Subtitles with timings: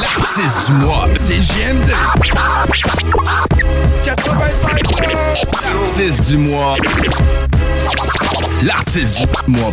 [0.00, 1.92] L'artiste du mois, c'est GMD.
[4.04, 4.82] 85
[5.62, 6.76] L'artiste du mois.
[8.62, 9.72] L'artiste du mois.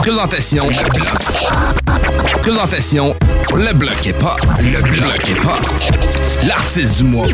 [0.00, 1.08] Présentation, le bloc.
[2.42, 3.14] Présentation,
[3.54, 4.36] le bloc pas.
[4.60, 5.58] Le bloc est pas.
[6.46, 7.26] L'artiste du mois.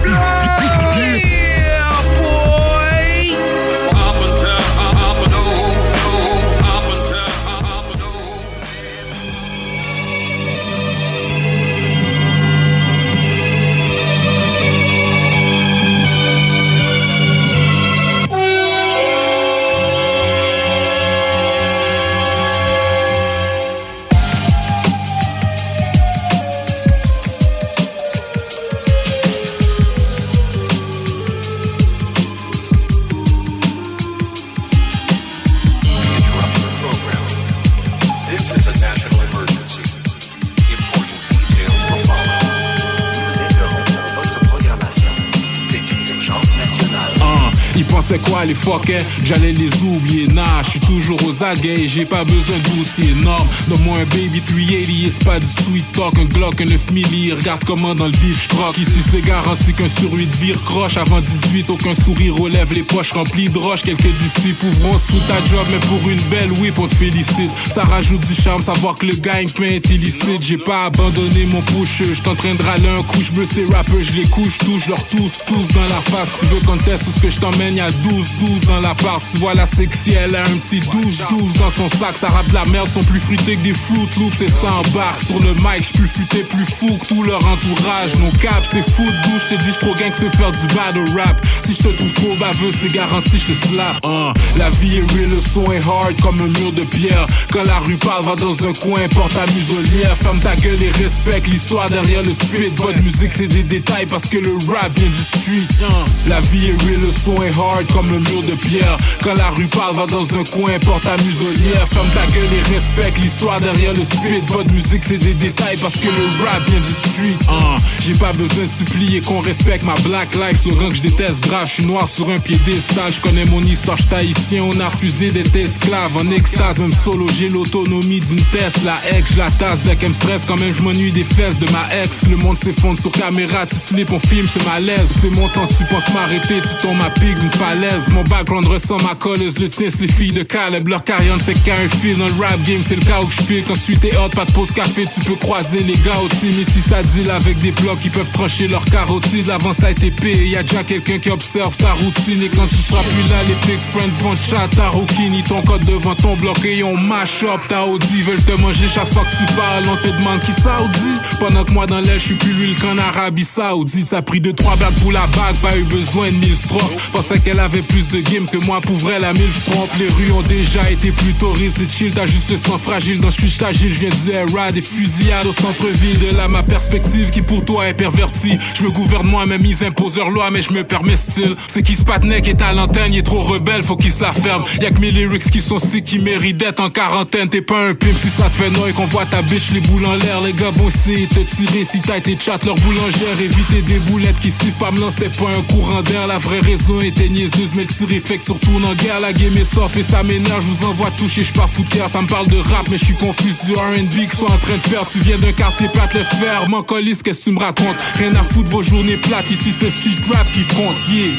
[48.04, 51.88] Ils pensaient quoi les fuckers J'allais les oublier, nah, je suis toujours aux aguets et
[51.88, 53.47] j'ai pas besoin d'outils énormes.
[53.69, 57.62] Donne-moi un baby 380, c'est pas du sweet talk, un Glock, un 9 milli, regarde
[57.64, 58.78] comment dans le bif croque.
[58.78, 63.12] Ici c'est garanti qu'un sur 8 vire croche, avant 18, aucun sourire relève les poches
[63.12, 66.88] remplies de roches, quelques disciples ouvrons sous ta job, mais pour une belle whip on
[66.88, 67.50] te félicite.
[67.72, 70.43] Ça rajoute du charme, savoir que le gagne-pain est illicite.
[70.43, 73.64] J'ai pas abandonné mon push, je en train de râler un coup, je me ces
[73.66, 76.28] rappeurs, je les couche, touche leur tous, tous dans la face.
[76.41, 79.22] Tu veux qu'on teste où ce que je t'emmène, y'a 12, 12 dans l'appart.
[79.31, 82.16] Tu vois la sexy, elle a un petit 12, 12 dans son sac.
[82.16, 85.22] Ça rappe la merde, sont plus fruités que des Fruit Loops et ça embarque.
[85.22, 88.15] Sur le mic, j'suis plus futé, plus fou que tout leur entourage.
[88.21, 91.05] Nos caps, c'est foot douche, je te dis, j'tro gang que se faire du battle
[91.19, 91.44] rap.
[91.65, 93.99] Si je te trouve trop baveux, c'est garanti, je te slap.
[94.05, 94.32] Hein.
[94.56, 97.26] La vie est real, le son est hard comme un mur de pierre.
[97.53, 100.16] Quand la rue parle, va dans un coin, porte ta muselière.
[100.16, 102.71] Ferme ta gueule et respecte l'histoire derrière le spit.
[102.76, 105.66] Votre musique, c'est des détails parce que le rap vient du street.
[105.91, 106.05] hein.
[106.26, 108.97] La vie est real, le son est hard comme un mur de pierre.
[109.22, 111.87] Quand la rue parle, va dans un coin, porte ta muselière.
[111.93, 114.41] Ferme ta gueule et respecte l'histoire derrière le spit.
[114.47, 117.39] Votre musique, c'est des détails parce que le rap vient du street.
[117.49, 117.77] hein.
[118.00, 120.61] J'ai pas besoin de supplier qu'on respecte ma black life.
[120.62, 123.11] Slogan que je déteste grave, je suis noir sur un piédestal.
[123.12, 124.65] Je connais mon histoire, je haïtien.
[124.65, 126.78] On a refusé d'être esclave en extase.
[126.78, 128.94] Même solo, j'ai l'autonomie d'une Tesla.
[129.17, 130.44] Ex, je la tasse dès qu'elle me stresse.
[130.47, 132.27] Quand même, je m'ennuie des fesses de ma ex.
[132.28, 133.67] Le monde s'effondre sur caméra.
[133.67, 135.09] Tu slip, on filme, c'est malaise.
[135.21, 136.61] C'est mon temps, tu penses m'arrêter.
[136.61, 137.74] Tu tombes à pic d'une falaise.
[138.12, 139.59] Mon background ressent ma colleuse.
[139.59, 140.87] Le tien, c'est les filles de Caleb.
[140.87, 142.17] Leur carrière ne fait qu'un fil.
[142.17, 143.65] Dans le rap game, c'est le cas où je file.
[143.67, 145.05] Quand tu t'es hot, pas de pause café.
[145.12, 146.53] Tu peux croiser les gars au team.
[146.73, 149.49] Si ça deal avec des blocs, ils peuvent trancher leur carotide.
[149.49, 150.47] L'avant, ça a été payé.
[150.47, 152.43] Y a déjà quelqu'un qui observe ta routine.
[152.45, 154.69] Et quand tu seras plus là, les fake friends vont chat.
[154.69, 156.65] Ta roukini, ton code devant ton bloc.
[156.65, 157.61] Et on mash up.
[157.69, 159.85] Ta Audi veulent te manger chaque fois que tu parles.
[159.91, 161.21] On te demande qui Saoudi.
[161.41, 164.09] Pendant que moi, dans l'aile, je suis plus l'huile qu'en Arabie Saoudite.
[164.09, 165.56] Ça a pris deux, trois blagues pour la bague.
[165.61, 167.11] Pas eu besoin de mille strophes.
[167.11, 168.81] Pensais qu'elle avait plus de game que moi.
[168.81, 169.90] Pour vrai, la mille trompe.
[169.99, 171.72] Les rues ont déjà été plus torrides.
[171.76, 173.20] C'est chill, t'as juste le sang fragile.
[173.20, 176.19] Dans je suis agile, je viens du era des fusillades au centre-ville.
[176.19, 178.58] De là, ma perspective qui pour toi est pervertie.
[178.78, 181.56] Je me gouverne moi-même, ils imposent leur loi, mais je me permets style.
[181.69, 184.32] C'est qui se patnek est à l'antenne, il est trop rebelle, faut qu'il se la
[184.32, 184.64] ferme.
[184.81, 187.49] Y'a que mes lyrics qui sont sick, qui méritent d'être en quarantaine.
[187.49, 190.05] T'es pas un pimp si ça te fait noy qu'on voit ta bitch les boules
[190.05, 190.40] en l'air.
[190.43, 193.40] Les gars vont essayer de te tirer si t'as été chat leur boulangère.
[193.40, 196.26] Éviter des boulettes qui sifflent pas me lance, c'était pas un courant d'air.
[196.26, 199.21] La vraie raison était niaiseuse, mais le tir effect surtout en guerre.
[199.21, 201.89] La game est soft et ça m'énerve, je vous envoie toucher, je pas fou de
[201.89, 202.09] cœur.
[202.09, 204.77] Ça me parle de rap, mais je suis confus du RB qu'ils sont en train
[204.77, 205.05] de faire.
[205.11, 206.69] Tu viens d'un quartier plate, laisse faire.
[206.69, 207.97] M'en colisse, qu'est-ce que tu me racontes?
[208.19, 210.97] Rien à foutre vos journées plates, ici c'est street rap qui compte.
[211.09, 211.33] Yeah.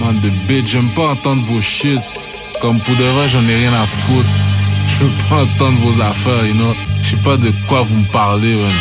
[0.00, 2.00] Man de bitch, j'aime pas entendre vos shit.
[2.60, 4.28] Comme pour de j'en ai rien à foutre.
[4.86, 6.74] Je veux pas entendre vos affaires, you know.
[7.02, 8.72] Je sais pas de quoi vous me parlez, man.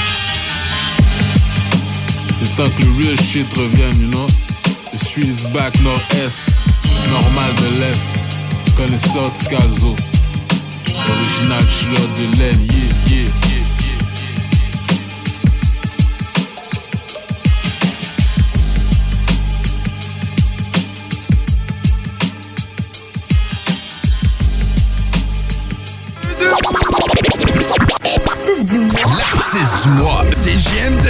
[2.34, 4.26] C'est temps que le real shit revienne, you know.
[4.92, 6.50] The street is back, nord-est.
[7.12, 8.20] Normal de l'est.
[8.76, 9.96] Connaisseur de Caso.
[10.88, 11.64] Original
[12.18, 12.60] de l'aile,
[13.08, 13.30] yeah, yeah.
[29.18, 31.10] L'artiste du mois, c'est JMD.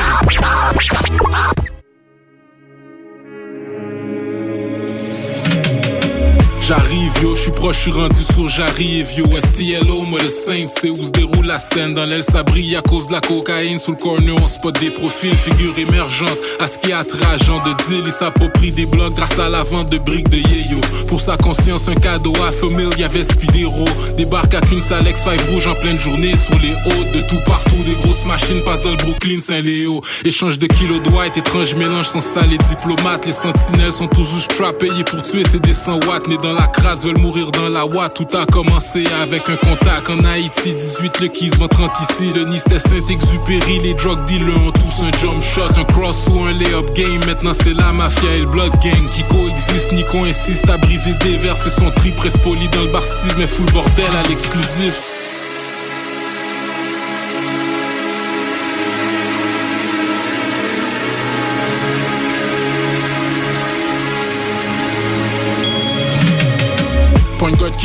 [6.69, 10.67] J'arrive, yo, je suis proche, je suis rendu sur j'arrive, yo, STLO, moi le Saint,
[10.79, 11.93] c'est où se déroule la scène.
[11.93, 13.79] Dans l'aile, ça brille à cause de la cocaïne.
[13.79, 16.37] Sous le corner, on spot des profils, figures émergentes.
[16.59, 19.97] À ce qui genre de deal, il s'approprie des blocs grâce à la vente de
[19.97, 20.79] briques de Yeyo.
[21.07, 23.85] Pour sa conscience, un cadeau à famille, y'avait Spidero.
[24.15, 27.81] Débarque à qu'une Alex 5 rouge en pleine journée, sur les hautes, de tout partout,
[27.83, 30.01] des grosses machines passent dans le Brooklyn, Saint-Léo.
[30.23, 34.39] Échange de kilos de white, étrange mélange sans ça, les diplomates, les sentinelles sont toujours
[34.39, 37.69] strappés payés pour tuer, c'est des 100 watts, nés dans la crasse, veulent mourir dans
[37.69, 38.13] la ouate.
[38.15, 42.63] Tout a commencé avec un contact en Haïti, 18 le Kiss, 30 ici, le Nice,
[42.63, 47.19] Saint-Exupéry, les drug dealers ont tous un jump shot, un cross ou un lay-up game.
[47.25, 51.37] Maintenant c'est la mafia et le blood gang qui coexistent, Nico insiste à briser des
[51.37, 53.03] verres, c'est son tri presque poli dans le bar
[53.37, 55.18] mais full bordel à l'exclusif.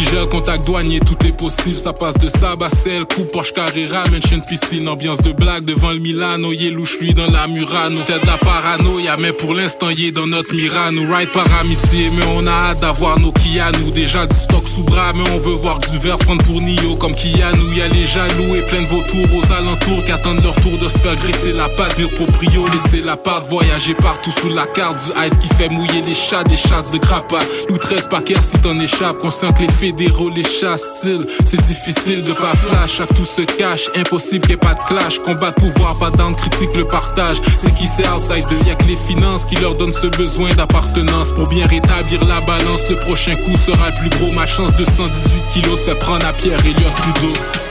[0.02, 1.79] Gère contact douanier, tout est possible.
[1.79, 5.93] Ça passe de Sab à Sel, coupe Porsche Carrera, mansion piscine, ambiance de blague devant
[5.93, 6.52] le Milano.
[6.52, 10.55] Yé louche lui dans la Murano, tête la paranoïa, mais pour l'instant yé dans notre
[10.55, 11.02] Mirano.
[11.02, 14.82] Ride par amitié, mais on a hâte d'avoir nos Kia, nous déjà du stock sous
[14.82, 17.73] bras, mais on veut voir du verse prendre pour Nio comme Kianou.
[17.73, 20.88] Y a les jaloux et plein de vautours aux alentours qui attendent leur tour de
[20.88, 24.99] se faire graisser la patte, dire proprio, laisser la part, voyager partout sous la carte
[25.05, 27.41] du ice qui fait mouiller les chats, des chasses de grappa.
[27.69, 31.06] Lou 13 paquets si t'en échappes, conscient que les fédéraux les chassent.
[31.44, 34.82] C'est difficile de pas flash, à tout se cache, impossible qu'il y ait pas de
[34.84, 35.19] clash.
[35.19, 37.36] Combat de pouvoir, pas d'âme, critique le partage.
[37.58, 41.32] C'est qui c'est outside d'eux, y'a que les finances qui leur donnent ce besoin d'appartenance.
[41.32, 44.34] Pour bien rétablir la balance, le prochain coup sera le plus gros.
[44.34, 47.63] Ma chance de 118 kilos fait prendre à Pierre Elliott Trudeau.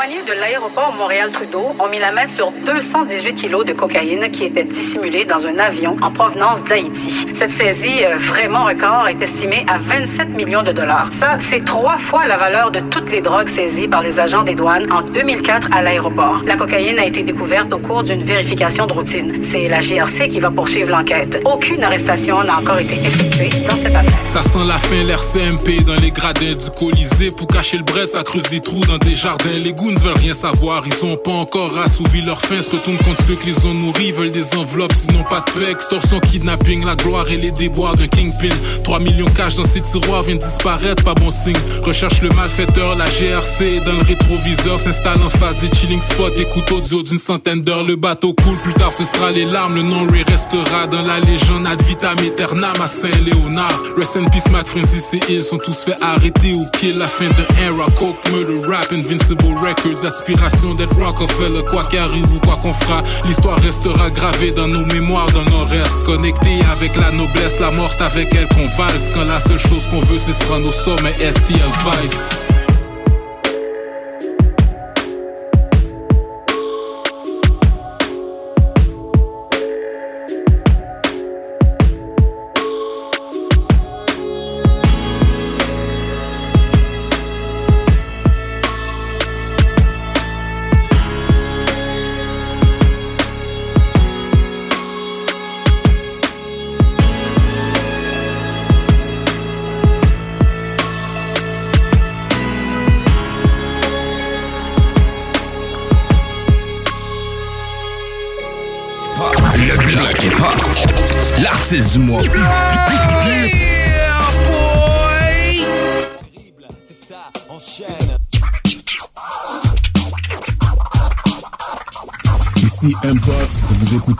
[0.00, 4.64] Douaniers de l'aéroport Montréal-Trudeau ont mis la main sur 218 kilos de cocaïne qui était
[4.64, 7.26] dissimulée dans un avion en provenance d'Haïti.
[7.34, 11.10] Cette saisie euh, vraiment record est estimée à 27 millions de dollars.
[11.12, 14.54] Ça, c'est trois fois la valeur de toutes les drogues saisies par les agents des
[14.54, 16.40] douanes en 2004 à l'aéroport.
[16.46, 19.42] La cocaïne a été découverte au cours d'une vérification de routine.
[19.42, 21.42] C'est la GRC qui va poursuivre l'enquête.
[21.44, 24.18] Aucune arrestation n'a encore été effectuée dans cette affaire.
[24.24, 27.28] Ça sent la fin, l'air CMP dans les gradins du Colisée.
[27.36, 29.50] Pour cacher le bret, ça creuse des trous dans des jardins.
[29.62, 32.60] Les goons veulent rien savoir, ils ont pas encore assouvi leur faim.
[32.60, 35.70] Se retournent contre ceux qui les ont nourris, veulent des enveloppes, sinon pas de paix.
[35.70, 38.54] Extorsion, kidnapping, la gloire et les déboires d'un kingpin.
[38.84, 41.56] 3 millions cash dans ces tiroirs viennent disparaître, pas bon signe.
[41.82, 46.70] Recherche le malfaiteur, la GRC dans le rétroviseur s'installe en phase des chilling spots, écoute
[46.72, 47.84] audio d'une centaine d'heures.
[47.84, 49.74] Le bateau coule, plus tard ce sera les larmes.
[49.74, 53.82] Le nom lui restera dans la légende ad vitam aeternam à Saint-Léonard.
[53.96, 56.98] Rest in peace, Mac Francis et ils sont tous fait arrêter ou kill.
[56.98, 59.40] La fin d'un era, coke, murder, rap, invincible
[59.82, 61.64] records, aspiration d'être Rockefeller.
[61.70, 66.04] Quoi qu'arrive ou quoi qu'on fera, l'histoire restera gravée dans nos mémoires, dans nos restes.
[66.04, 69.10] Connectés avec la noblesse, la mort avec elle qu'on valse.
[69.12, 72.49] Quand la seule chose qu'on veut, ce sera nos sommets STL Vice?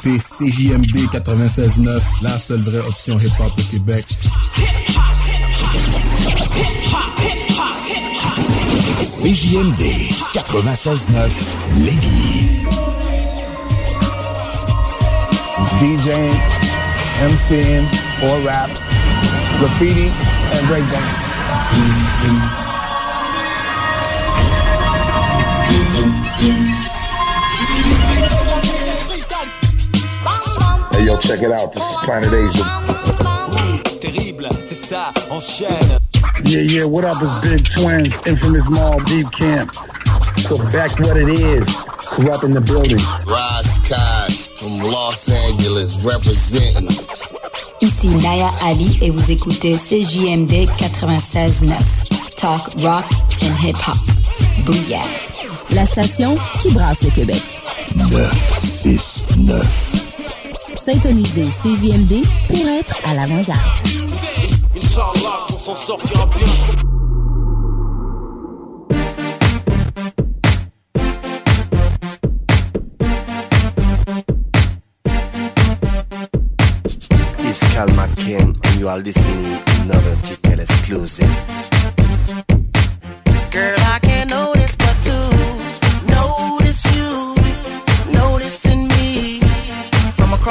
[0.02, 4.06] Écoutez CJMD 96.9, la seule vraie option hip-hop au Québec.
[9.02, 11.30] CJMD 96.9
[11.84, 12.48] Lévis.
[15.78, 16.10] DJ
[17.22, 17.84] MCing
[18.22, 18.70] or rap,
[19.58, 20.10] graffiti,
[20.54, 22.59] and breakdance.
[31.10, 31.72] Yo, check it out.
[31.74, 32.64] This is Planet Asia.
[34.00, 35.98] Terrible, c'est ça, enchaîne.
[36.44, 37.16] Yeah, yeah, what up?
[37.20, 39.72] It's Big Twins, infamous mall, deep camp.
[40.48, 41.64] So back what it is,
[41.98, 42.98] corrupt in the building.
[43.26, 46.88] Rise Kosh from Los Angeles representing.
[47.82, 51.72] Ici Naya Ali et vous écoutez CJMD 96.9.
[52.36, 53.04] Talk, rock
[53.42, 53.98] and hip-hop.
[54.64, 55.04] Booyah.
[55.74, 57.42] La station qui brasse le Québec.
[57.96, 59.89] 969.
[60.92, 63.56] Syntonisez CJMD pour être à l'avant-garde.
[77.72, 79.62] Calma and you are listening
[80.24, 81.30] to exclusive.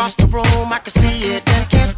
[0.09, 1.43] Across the room, I can see it.
[1.49, 1.88] And can't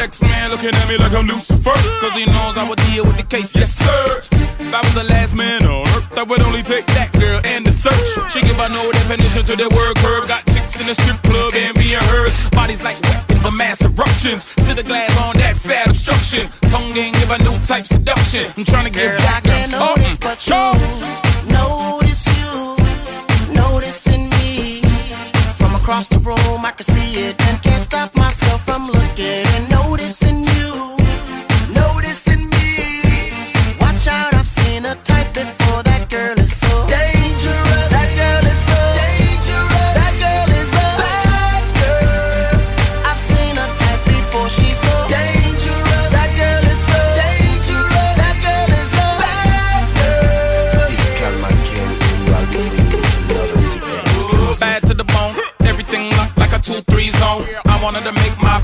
[0.00, 1.74] X-Man looking at me like I'm Lucifer.
[2.00, 3.54] Cause he knows I would deal with the case.
[3.56, 4.20] Yes, sir.
[4.60, 7.66] If I was the last man on earth, I would only take that girl and
[7.66, 8.08] the search.
[8.32, 10.28] She give a no definition to the word curve.
[10.28, 12.34] Got chicks in the strip club and being hers.
[12.50, 14.54] Bodies like weapons of mass eruptions.
[14.66, 16.48] Sit the glass on that fat obstruction.
[16.70, 18.50] Tongue ain't give a new type seduction.
[18.56, 21.08] I'm trying to get Girl, to can't notice but you
[21.50, 22.76] notice you,
[23.54, 24.82] noticing me.
[25.58, 29.47] From across the room, I can see it and can't stop myself from looking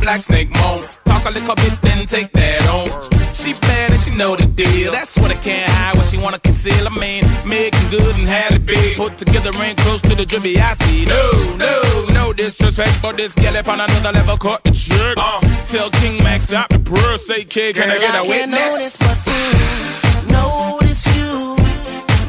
[0.05, 0.83] black snake moan.
[1.07, 2.89] Talk a little bit, then take that on.
[3.35, 4.93] She bad and she know the deal.
[4.93, 6.87] That's what I can't hide, what she wanna conceal.
[6.87, 8.97] I mean, making good and had it big.
[8.97, 11.05] Put together ain't close to the drippy I see.
[11.07, 15.17] No, no, no disrespect, but this gal up on another level caught the trick.
[15.17, 18.27] Uh, tell King Max stop the purr, say kid, can I Girl, get a I
[18.27, 18.61] can't witness?
[18.61, 21.57] notice but to notice you,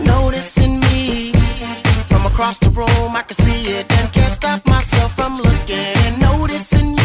[0.06, 1.32] noticing me.
[2.10, 6.22] From across the room, I can see it and can't stop myself from looking and
[6.22, 7.05] noticing you,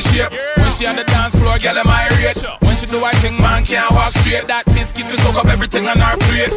[0.00, 0.32] body shape.
[0.56, 2.42] When she on the dance floor, girl, am I rate.
[2.62, 4.46] When she do I think man can't walk straight.
[4.48, 6.50] That biscuit to soak up everything on our plate.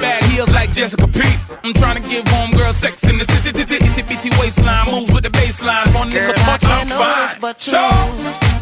[0.00, 1.38] Bad heels like Jessica Pete.
[1.64, 4.90] I'm trying to give home girl sex in the city, titty, itty bitty waistline.
[4.90, 5.94] Moves with the baseline.
[5.94, 7.40] One nigga touch, I'm fine.
[7.40, 7.72] but you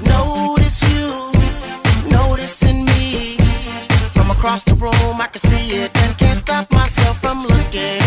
[0.05, 3.37] notice you, noticing me.
[4.15, 8.06] From across the room, I can see it and can't stop myself from looking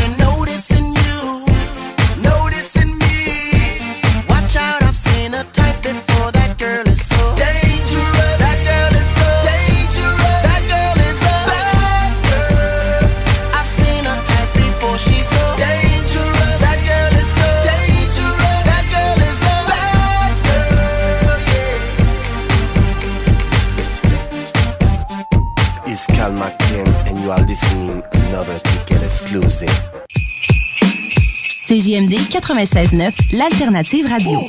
[31.65, 34.39] CJMD 96.9, l'alternative radio.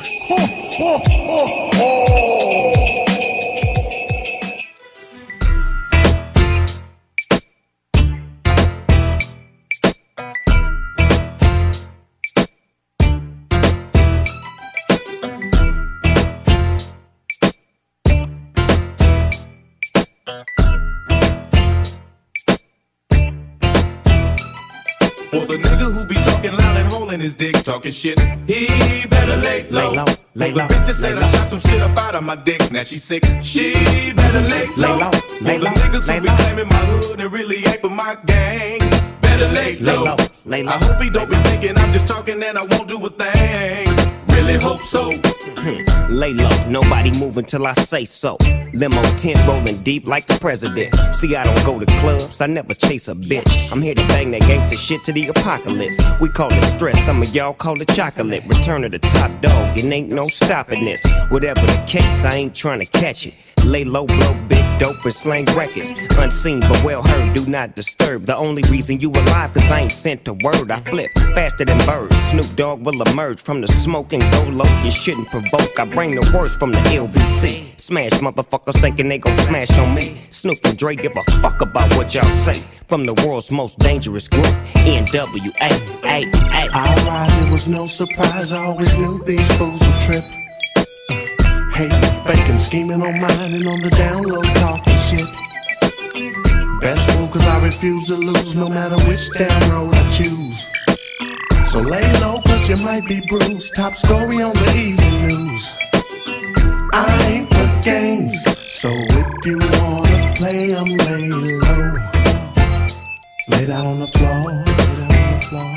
[27.20, 29.90] Holding his dick, talking shit, he better lay low.
[29.90, 31.28] Lay low, lay For the low, bitch that said I low.
[31.28, 34.96] shot some shit up out of my dick, now she sick, she better lay low.
[34.96, 35.10] Lay low,
[35.40, 36.36] lay the low, niggas lay who be low.
[36.36, 38.80] claiming my hood and really ain't for my gang,
[39.20, 40.04] better lay Lay low.
[40.04, 42.88] low, lay low, I hope he don't be thinking I'm just talking and I won't
[42.88, 43.88] do a thing.
[44.28, 45.12] Really hope so.
[45.61, 46.11] Hmm.
[46.11, 48.38] Lay low, nobody move until I say so.
[48.73, 50.95] Limo tent rolling deep like the president.
[51.14, 53.71] See, I don't go to clubs, I never chase a bitch.
[53.71, 55.99] I'm here to bang that gangster shit to the apocalypse.
[56.19, 58.43] We call it stress, some of y'all call it chocolate.
[58.47, 61.00] Return of the top dog, it ain't no stopping this.
[61.29, 63.35] Whatever the case, I ain't trying to catch it.
[63.67, 65.93] Lay low, blow big dope and slang records.
[66.19, 68.25] Unseen but well heard, do not disturb.
[68.25, 70.71] The only reason you alive, cause I ain't sent a word.
[70.71, 72.17] I flip faster than birds.
[72.31, 74.83] Snoop Dogg will emerge from the smoke and go low.
[74.83, 77.80] You shouldn't I bring the worst from the LBC.
[77.80, 80.21] Smash motherfuckers thinking they gon' smash on me.
[80.30, 82.54] Snoop and Dre give a fuck about what y'all say.
[82.88, 85.52] From the world's most dangerous group, NWA.
[86.04, 88.52] I rise, it was no surprise.
[88.52, 90.25] I always knew these fools would trip.
[91.73, 95.26] Hating, faking, scheming on mine and on the download talking shit.
[96.80, 100.66] Best move, cause I refuse to lose no matter which damn road I choose.
[101.70, 103.76] So lay low, cause you might be bruised.
[103.76, 105.76] Top story on the evening news.
[106.92, 111.92] I ain't for games, so if you wanna play, I'm lay low.
[113.50, 115.74] Lay down on the floor, lay down on the floor.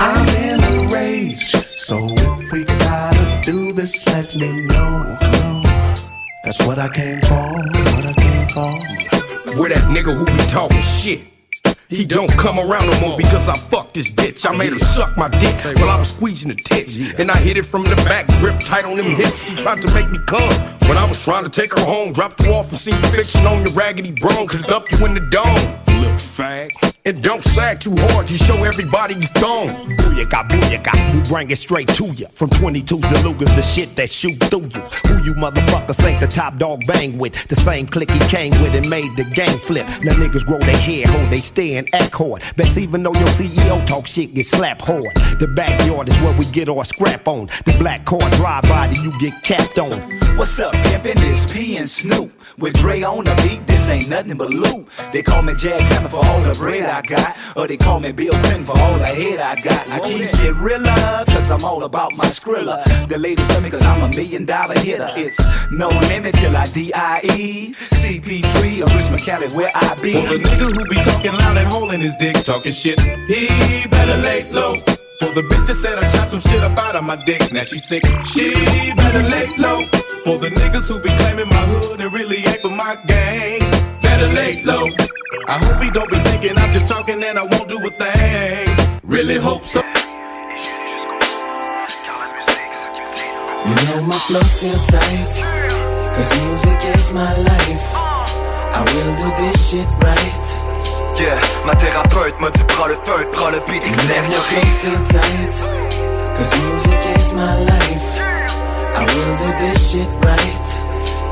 [0.00, 5.16] I'm in a rage, so if we gotta do this, let me know.
[6.42, 7.52] That's what I came for,
[7.94, 9.60] what I came for.
[9.60, 11.35] Where that nigga who be talking shit.
[11.88, 14.44] He don't come around no more because I fucked this bitch.
[14.44, 16.96] I made her suck my dick while I was squeezing the tits.
[17.20, 19.46] And I hit it from the back, grip tight on them hips.
[19.46, 20.50] He tried to make me come.
[20.88, 23.46] When I was trying to take her home, dropped her off and seen you fiction
[23.46, 24.48] on your raggedy brown.
[24.48, 25.54] Could dump you in the dome.
[26.00, 26.72] Little fag.
[27.06, 29.68] And don't sag too hard, you show everybody you thong.
[29.96, 32.26] Booyaka, booyaka, we bring it straight to you.
[32.34, 34.80] From 22 to Lugers, the shit that shoot through you.
[35.06, 37.46] Who you motherfuckers think the top dog bang with?
[37.46, 39.86] The same clique he came with and made the game flip.
[40.02, 41.36] Now niggas grow their hair, hold they
[41.76, 42.42] stand, act hard.
[42.56, 45.14] Best even though your CEO talk shit, get slapped hard.
[45.40, 47.46] The backyard is where we get our scrap on.
[47.64, 50.25] The black car drive by, that you get capped on.
[50.36, 51.14] What's up, pimpin'?
[51.16, 52.30] It's P and Snoop.
[52.58, 54.86] With Dre on the beat, this ain't nothing but loot.
[55.10, 57.38] They call me Jack Hammer for all the bread I got.
[57.56, 59.88] Or they call me Bill Clinton for all the head I got.
[59.88, 62.84] I keep shit realer, cause I'm all about my skrilla.
[63.08, 65.10] The ladies love me cause I'm a million dollar hitter.
[65.16, 67.72] It's no limit till I D.I.E.
[67.72, 70.12] CP3 or Rich McCallis where I be.
[70.12, 74.18] For the nigga who be talking loud and holding his dick, talking shit, he better
[74.18, 74.76] lay low.
[75.18, 77.62] For the bitch that said I shot some shit up out of my dick, now
[77.62, 78.52] she sick, she
[78.94, 79.82] better lay low.
[80.24, 83.60] For the niggas who be claiming my hood and really ain't for my gang,
[84.02, 84.88] better lay low.
[85.48, 88.76] I hope he don't be thinking I'm just talking and I won't do a thing.
[89.04, 89.80] Really hope so.
[93.66, 95.34] You know my flow's still tight,
[96.14, 97.86] cause music is my life.
[98.76, 100.65] I will do this shit right.
[101.18, 104.86] Yeah, ma thérapeute m'a dit prends le feu, prends le beat, extériorise.
[106.36, 108.08] cause music is my life.
[108.94, 110.86] I will do this shit right.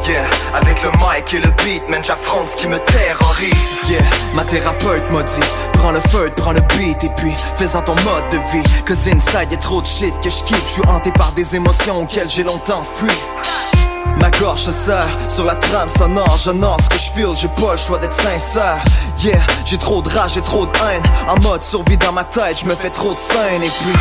[0.09, 3.91] Yeah, avec le mic et le beat, man, j'affronte ce qui me terrorise.
[3.91, 4.01] Yeah,
[4.35, 5.41] ma thérapeute m'a dit
[5.75, 9.51] Prends le feu, prends le beat et puis fais-en ton mode de vie Cause inside
[9.51, 12.43] y'a trop de shit que je kiffe Je suis hanté par des émotions auxquelles j'ai
[12.43, 13.11] longtemps fui
[14.21, 16.37] Ma gorge serre sur la trame sonore.
[16.43, 18.83] J'honore ce que je feel, j'ai pas le choix d'être sincère.
[19.23, 21.03] Yeah, j'ai trop de rage, j'ai trop de haine.
[21.29, 23.63] En mode survie dans ma tête, je me fais trop de scène.
[23.63, 23.93] Et puis,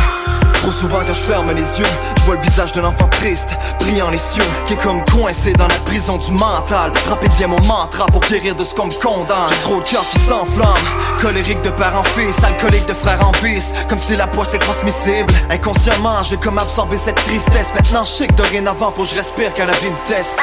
[0.64, 4.08] trop souvent quand je ferme les yeux Je vois le visage d'un enfant triste, brillant
[4.08, 8.06] les cieux Qui est comme coincé dans la prison du mental Rapide vient mon mantra
[8.06, 10.86] pour guérir de ce qu'on me condamne J'ai trop de cœur qui s'enflamme
[11.20, 14.58] Colérique de père en fils, alcoolique de frère en vice Comme si la poisse est
[14.58, 19.16] transmissible Inconsciemment, j'ai comme absorbé cette tristesse Maintenant je sais que dorénavant faut que je
[19.16, 20.38] respire quand la vie me teste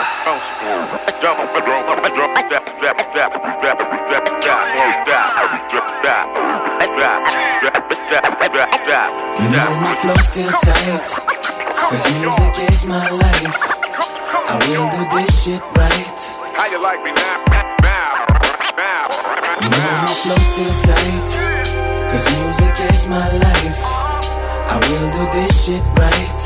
[7.02, 7.08] You
[9.50, 11.08] know my flow's still tight,
[11.90, 13.58] cause music is my life.
[14.46, 16.20] I will do this shit right.
[16.54, 17.42] How you like me now?
[19.62, 21.30] You know my flow's still tight,
[22.14, 23.82] cause music is my life.
[24.70, 26.42] I will do this shit right.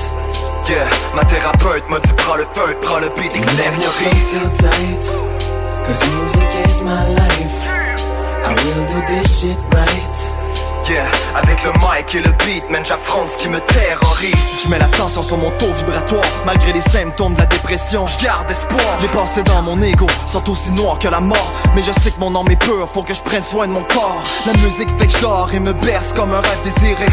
[0.69, 4.23] Yeah, ma thérapeute m'a dit prends le feu, prends le beat, You know my flow's
[4.23, 5.03] still tight,
[5.85, 7.59] cause music is my life.
[8.47, 10.44] I will do this shit right.
[10.87, 14.35] Avec le mic et le beat, man, ce qui me terrorise.
[14.63, 18.05] Je mets la tension sur mon taux vibratoire, malgré les symptômes de la dépression.
[18.05, 18.99] Je garde espoir.
[19.01, 21.51] Les pensées dans mon ego sont aussi noires que la mort.
[21.75, 23.81] Mais je sais que mon âme est pure, faut que je prenne soin de mon
[23.81, 24.21] corps.
[24.45, 27.07] La musique fait que je dors et me berce comme un rêve désiré.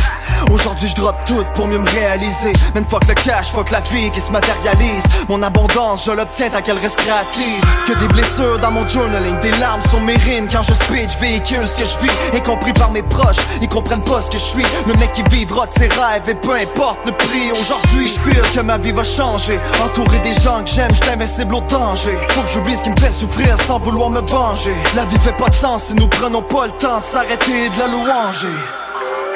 [0.51, 2.53] Aujourd'hui je drop tout pour mieux me réaliser.
[2.75, 5.05] Même fuck le cash, fuck la vie qui se matérialise.
[5.31, 7.65] Mon abondance, je l'obtiens tant qu'elle reste créative.
[7.87, 11.67] Que des blessures dans mon journaling, des larmes sur mes rimes quand je speech, véhicule
[11.67, 13.39] ce que je vis, incompris par mes proches.
[13.63, 16.35] Ils comprennent pas ce que je suis Le mec qui vivra de ses rêves et
[16.35, 20.63] peu importe le prix Aujourd'hui je feel que ma vie va changer Entouré des gens
[20.65, 23.79] que j'aime, je invincible au danger Faut que j'oublie ce qui me fait souffrir sans
[23.79, 26.99] vouloir me venger La vie fait pas de sens si nous prenons pas le temps
[26.99, 28.49] de s'arrêter de la louanger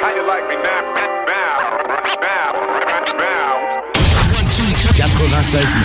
[0.03, 0.77] How you like me now?
[4.97, 5.77] 96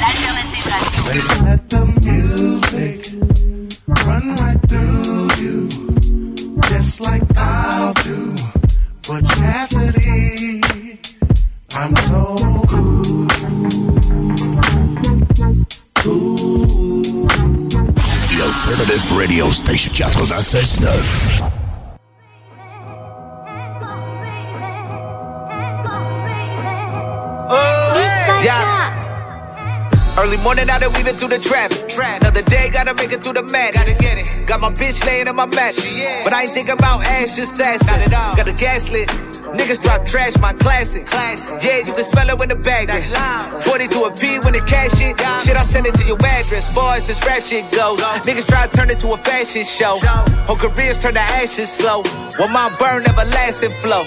[0.00, 1.44] L'alternative radio.
[1.44, 2.98] Let the music
[4.04, 6.19] run right through you.
[7.00, 8.34] Just like I'll do.
[9.08, 10.60] But Cassidy,
[11.74, 12.36] I'm so
[12.68, 13.26] cool.
[18.28, 21.50] The alternative radio station 96.9.
[30.18, 31.88] Early morning out there weaving through the traffic.
[32.20, 33.76] Another day, gotta make it through the madness.
[33.76, 34.46] Gotta get it.
[34.46, 35.96] Got my bitch laying in my mattress.
[36.24, 37.86] But I ain't thinking about ass, just ass.
[37.86, 38.36] Not at all.
[38.36, 39.08] Got the gas lit.
[39.54, 41.06] Niggas drop trash, my classic.
[41.10, 43.62] Yeah, you can smell it when the bag it.
[43.62, 45.18] 40 to a P when the cash it.
[45.44, 46.72] Shit, I'll send it to your address.
[46.74, 48.00] Far as this rap shit goes.
[48.26, 49.98] Niggas try to turn it to a fashion show.
[50.46, 52.02] Whole careers turn to ashes slow.
[52.38, 54.04] Well, my burn never everlasting flow.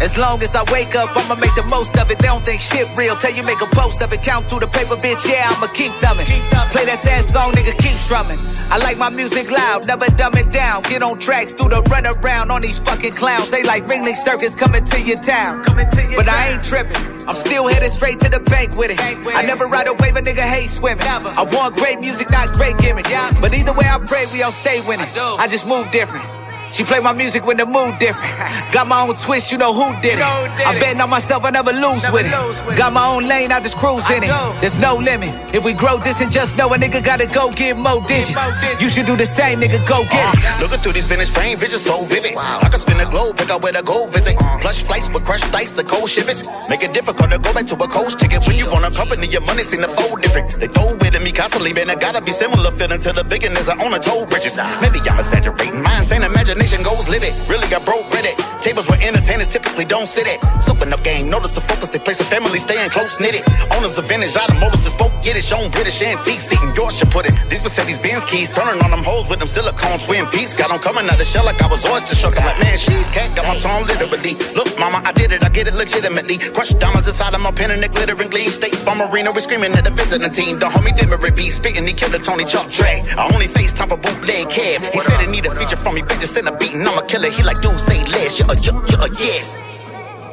[0.00, 2.18] As long as I wake up, I'ma make the most of it.
[2.18, 3.14] They don't think shit real.
[3.16, 4.22] Tell you make a post of it.
[4.22, 5.28] Count through the paper, bitch.
[5.28, 6.26] Yeah, I'ma keep thumbing.
[6.72, 8.38] Play that sad song, nigga, keep strumming.
[8.72, 10.82] I like my music loud, never dumb it down.
[10.84, 13.50] Get on tracks, do the run around on these fucking clowns.
[13.50, 15.62] They like Ringling Circus coming coming to your town.
[15.64, 16.34] Coming to your but town.
[16.34, 16.96] I ain't tripping.
[17.28, 18.96] I'm still headed straight to the bank with it.
[18.96, 21.04] Bank with I never ride a wave, a nigga hate swimming.
[21.04, 21.28] Never.
[21.28, 23.10] I want great music, not great gimmicks.
[23.10, 23.30] Yeah.
[23.40, 25.08] But either way, I pray we all stay winning.
[25.14, 26.24] I, I just move different.
[26.72, 28.32] She play my music when the mood different.
[28.72, 30.24] Got my own twist, you know who did it.
[30.24, 32.66] I'm betting on myself, I never lose, never with, lose it.
[32.66, 32.78] with.
[32.78, 34.32] Got my own lane, I just cruise in it.
[34.62, 35.28] There's no limit.
[35.54, 38.40] If we grow this and just know a nigga gotta go get more digits.
[38.80, 40.62] You should do the same, nigga, go get uh, it.
[40.62, 42.36] Looking through these finished frame, vision so vivid.
[42.36, 42.60] Wow.
[42.62, 44.40] I can spin the globe, pick out where to go visit.
[44.40, 44.58] Uh.
[44.60, 46.48] Plush flights with crushed dice, the cold shivers.
[46.70, 48.46] Make it difficult to go back to a coach ticket.
[48.48, 50.58] When you want a company, your money seem to fold different.
[50.58, 51.90] They throw it at me constantly, man.
[51.90, 54.56] I gotta be similar feeling to the beginners I own a toll bridges.
[54.80, 55.82] Maybe I'm exaggerating.
[55.82, 56.22] My insane
[56.62, 57.34] imagination goes live it.
[57.48, 58.36] Really got broke with it.
[58.62, 60.38] Tables where entertainers typically don't sit at.
[60.62, 63.42] Soaking up game, notice the focus they place a family staying close knitted.
[63.74, 67.34] Owners of vintage automotives that spoke Yiddish, own British antiques, eating Yorkshire pudding.
[67.48, 70.54] These Mercedes Benz keys, turning on them hoes with them silicone twin peaks.
[70.56, 72.38] Got them coming out the shell like I was oyster shuck.
[72.38, 74.34] I'm like, man, she's cat, got my tongue literally.
[74.54, 76.38] Look, mama, I did it, I get it legitimately.
[76.54, 78.50] Crushed diamonds inside of my pen and they glittering gleam.
[78.50, 80.58] State Farm Arena, we screaming at the visiting team.
[80.58, 83.08] The homie Dimmery be spitting, he killed the Tony Chuck drag.
[83.18, 84.82] I only FaceTime for bootleg cab.
[84.94, 86.98] He said he need a feature from me, bitch, just send a beat and I'm
[86.98, 87.30] a killer.
[87.30, 89.58] He like, dude, say less, you're, you're a yes.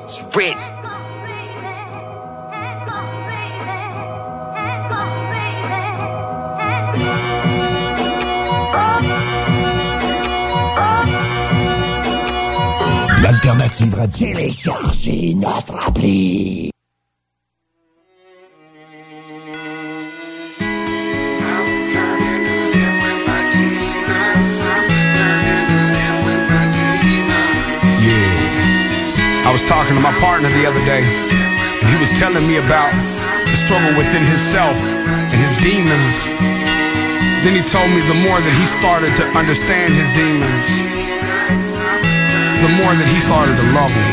[0.04, 0.72] It's Ritz.
[14.08, 16.72] Téléchargez notre appli.
[29.50, 32.94] I was talking to my partner the other day, and he was telling me about
[33.50, 36.18] the struggle within himself and his demons.
[37.42, 40.70] Then he told me the more that he started to understand his demons,
[42.62, 44.12] the more that he started to love them.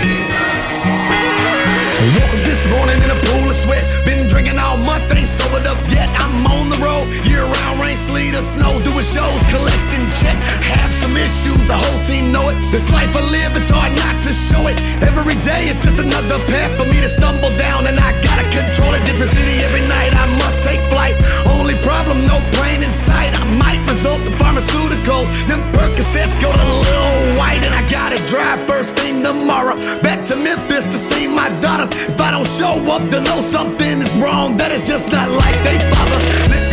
[2.16, 3.84] Woke up this morning in a pool of sweat.
[4.08, 6.08] Been drinking all month, ain't sobered up yet.
[6.16, 10.40] I'm on the road, year round, rain, sleet, or snow, doing shows, collecting checks.
[10.64, 12.56] Have some issues, the whole team know it.
[12.70, 14.76] This life I live, it's hard not to show it.
[15.02, 18.92] Every day it's just another path for me to stumble down, and I gotta control
[18.94, 20.12] a different city every night.
[20.14, 21.14] I must take flight.
[21.46, 23.32] Only problem, no plane in sight.
[23.32, 25.26] I might result in pharmaceuticals.
[25.48, 30.36] Them Percocets go to little white, and I gotta drive first thing tomorrow back to
[30.36, 31.90] Memphis to see my daughters.
[32.12, 34.56] If I don't show up, to know something is wrong.
[34.56, 36.18] That is just not like they father.
[36.44, 36.66] In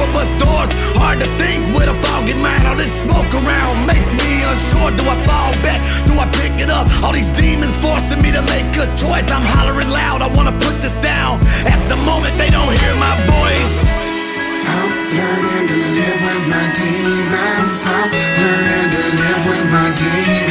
[0.00, 0.70] out tour doors.
[0.96, 2.66] Hard to think with a foggy mind.
[2.66, 4.90] All this smoke around makes me unsure.
[4.94, 5.80] Do I fall back?
[6.06, 6.86] Do I pick it up?
[7.02, 9.30] All these demons forcing me to make a choice.
[9.30, 10.22] I'm hollering loud.
[10.22, 11.40] I wanna put this down.
[11.66, 13.74] At the moment, they don't hear my voice.
[14.68, 17.78] I'm learning to live with my demons.
[17.86, 18.10] I'm
[18.42, 18.68] learning
[19.70, 20.47] I'm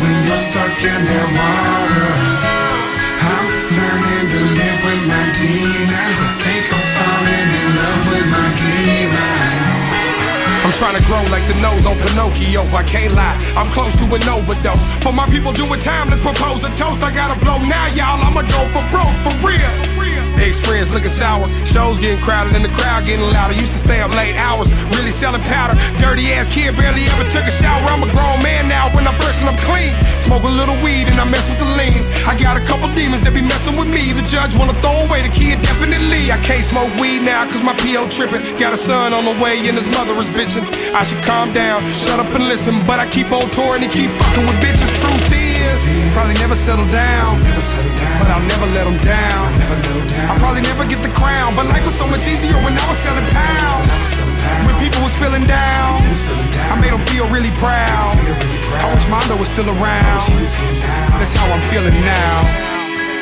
[0.00, 2.10] when you're stuck in that water.
[3.26, 6.18] I'm learning to live with my demons.
[6.22, 9.66] I think I'm falling in love with my demons.
[10.66, 12.58] I'm trying to grow like the nose on Pinocchio.
[12.74, 14.82] I can't lie, I'm close to an overdose.
[14.98, 17.02] For my people doing time, let's propose a toast.
[17.06, 18.18] I gotta blow now, y'all.
[18.18, 19.62] I'ma go for broke, for real.
[20.36, 23.54] Ex-friends looking sour, shows getting crowded and the crowd getting louder.
[23.54, 25.78] Used to stay up late hours, really selling powder.
[26.02, 27.86] Dirty ass kid, barely ever took a shower.
[27.88, 28.02] I'm
[29.46, 29.94] I'm clean.
[30.26, 32.02] Smoke a little weed and I mess with the lean.
[32.26, 34.10] I got a couple demons that be messing with me.
[34.10, 36.34] The judge wanna throw away the kid, definitely.
[36.34, 38.42] I can't smoke weed now cause my PO tripping.
[38.58, 40.66] Got a son on the way and his mother is bitching.
[40.90, 44.10] I should calm down, shut up and listen, but I keep on touring and keep
[44.10, 44.90] fucking with bitches.
[44.98, 45.78] Truth is,
[46.12, 47.38] probably never settle down,
[48.18, 49.46] but I'll never let them down.
[50.26, 52.98] I'll probably never get the crown, but life was so much easier when I was
[52.98, 54.05] selling pounds.
[54.66, 56.02] When people was feeling down,
[56.70, 58.14] I made them feel really proud.
[58.18, 60.26] I wish Mondo was still around.
[61.18, 62.36] That's how I'm feeling now.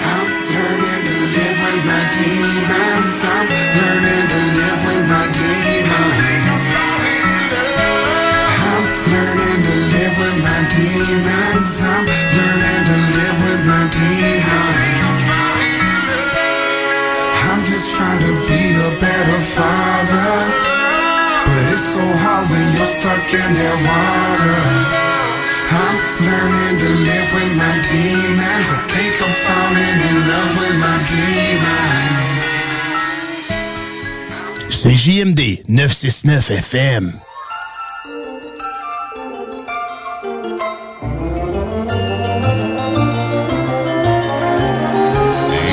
[0.05, 3.17] I'm learning to live with my demons.
[3.25, 6.45] I'm learning to live with my demons.
[8.65, 11.73] I'm learning to live with my demons.
[11.81, 15.05] I'm learning to live with my demons.
[17.45, 20.54] I'm just trying to be a better father.
[21.75, 24.63] But it's so hard when you're stuck in that water.
[25.83, 28.69] I'm learning to live with my demons.
[28.71, 32.45] I think I'm falling in love with my demons.
[34.71, 37.05] C'est JMD 969 FM.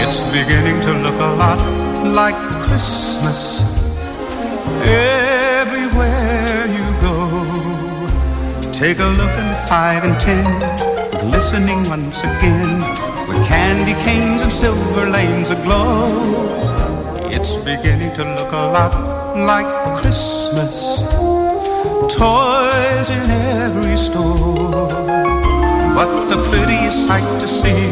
[0.01, 1.61] It's beginning to look a lot
[2.03, 3.61] like Christmas
[4.81, 5.20] everywhere
[8.81, 10.43] Take a look at the five and ten,
[11.29, 12.79] glistening once again
[13.27, 17.29] with candy canes and silver lanes aglow.
[17.29, 19.69] It's beginning to look a lot like
[20.01, 20.97] Christmas.
[22.09, 23.29] Toys in
[23.61, 24.89] every store.
[25.93, 27.83] But the prettiest sight to see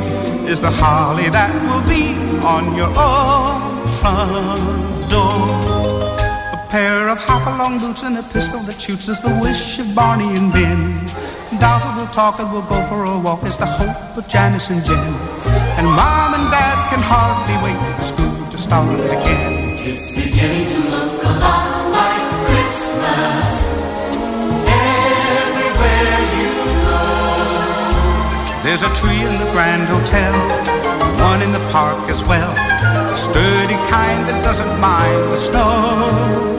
[0.50, 5.89] is the holly that will be on your own front door.
[6.70, 10.38] A pair of hop-along boots and a pistol that shoots is the wish of Barney
[10.38, 10.94] and Ben.
[11.58, 14.86] That will talk and we'll go for a walk is the hope of Janice and
[14.86, 15.02] Jen.
[15.82, 19.82] And Mom and Dad can hardly wait for school to start again.
[19.82, 23.50] It's beginning to look a lot like Christmas.
[24.70, 26.54] Everywhere you
[26.86, 27.02] go.
[28.62, 30.38] There's a tree in the Grand Hotel,
[31.18, 32.54] one in the park as well.
[33.10, 36.59] The sturdy kind that doesn't mind the snow.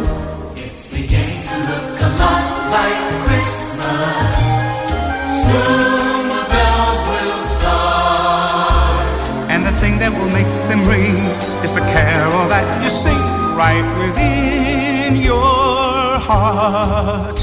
[10.00, 11.16] That will make them ring
[11.62, 13.20] is the carol that you sing
[13.54, 17.38] right within your heart.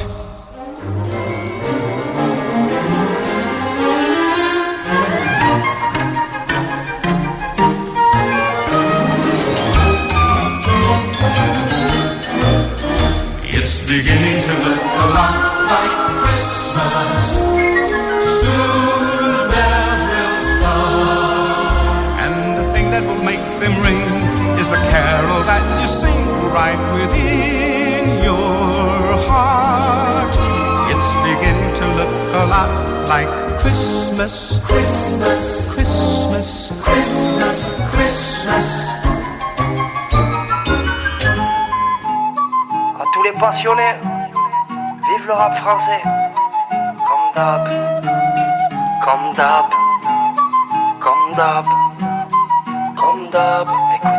[13.44, 14.67] It's beginning to
[43.40, 44.17] Passionnés
[45.28, 46.02] le rap français.
[47.08, 47.68] Comme d'hab,
[49.04, 49.66] comme d'hab,
[51.02, 51.66] comme d'hab,
[52.96, 54.17] comme d'hab.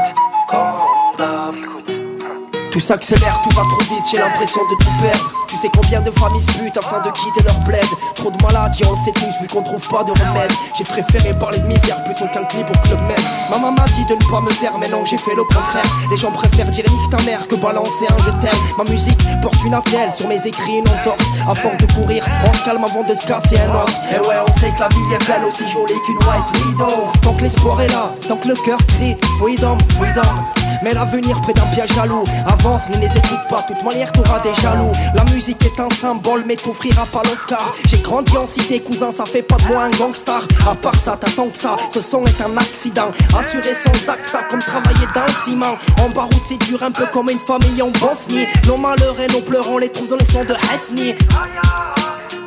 [2.78, 5.32] Tout s'accélère, tout va trop vite, j'ai l'impression de tout perdre.
[5.48, 7.84] Tu sais combien de familles se butent afin de quitter leur bled.
[8.14, 10.52] Trop de maladies, on le sait tous, vu qu'on trouve pas de remède.
[10.78, 13.18] J'ai préféré parler de misère plutôt qu'un clip au club med
[13.50, 15.90] Ma maman m'a dit de ne pas me taire, mais non, j'ai fait le contraire.
[16.08, 18.60] Les gens préfèrent dire nique ta mère que balancer un je t'aime.
[18.78, 21.24] Ma musique porte une attelle, sur mes écrits une entorse.
[21.50, 23.90] À force de courir, on se calme avant de se casser un os.
[24.12, 27.10] Et ouais, on sait que la vie est belle, aussi jolie qu'une white widow.
[27.22, 31.52] Tant que l'espoir est là, tant que le cœur crie Freedom, freedom mais l'avenir près
[31.52, 35.64] d'un piège jaloux Avance, ne les écoute pas, toute manière t'auras des jaloux La musique
[35.64, 37.72] est un symbole, mais t'offrira pas l'Oscar.
[37.86, 40.42] J'ai grandi en cité, cousin, ça fait pas de moi un gangstar.
[40.68, 43.10] À part ça, t'attends que ça, ce son est un accident.
[43.38, 45.76] Assuré sans AXA, comme travailler dans le ciment.
[46.04, 48.46] En baroud, c'est dur, un peu comme une famille en Bosnie.
[48.66, 51.14] Nos malheurs et nos pleurs, on les trouve dans les sons de Hasni.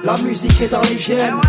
[0.04, 1.40] La musique est dans les gènes.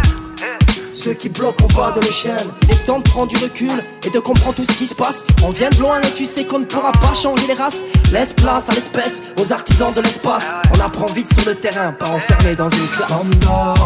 [0.95, 2.47] Ceux qui bloquent en bas de l'échelle.
[2.63, 5.25] Il est temps de prendre du recul et de comprendre tout ce qui se passe.
[5.43, 7.81] On vient de loin et tu sais qu'on ne pourra pas changer les races.
[8.13, 10.51] Laisse place à l'espèce, aux artisans de l'espace.
[10.75, 13.09] On apprend vite sur le terrain, pas enfermé dans une classe.
[13.09, 13.79] Comme d'hab,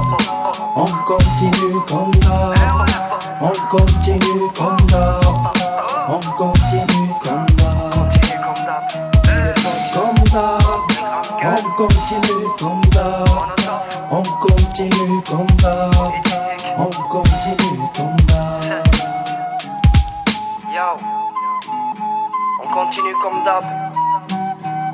[0.75, 2.57] on continue comme d'hab.
[3.41, 5.25] On continue comme d'hab.
[6.09, 7.77] On continue comme d'hab.
[9.95, 10.63] Comme d'hab,
[11.45, 12.36] on continue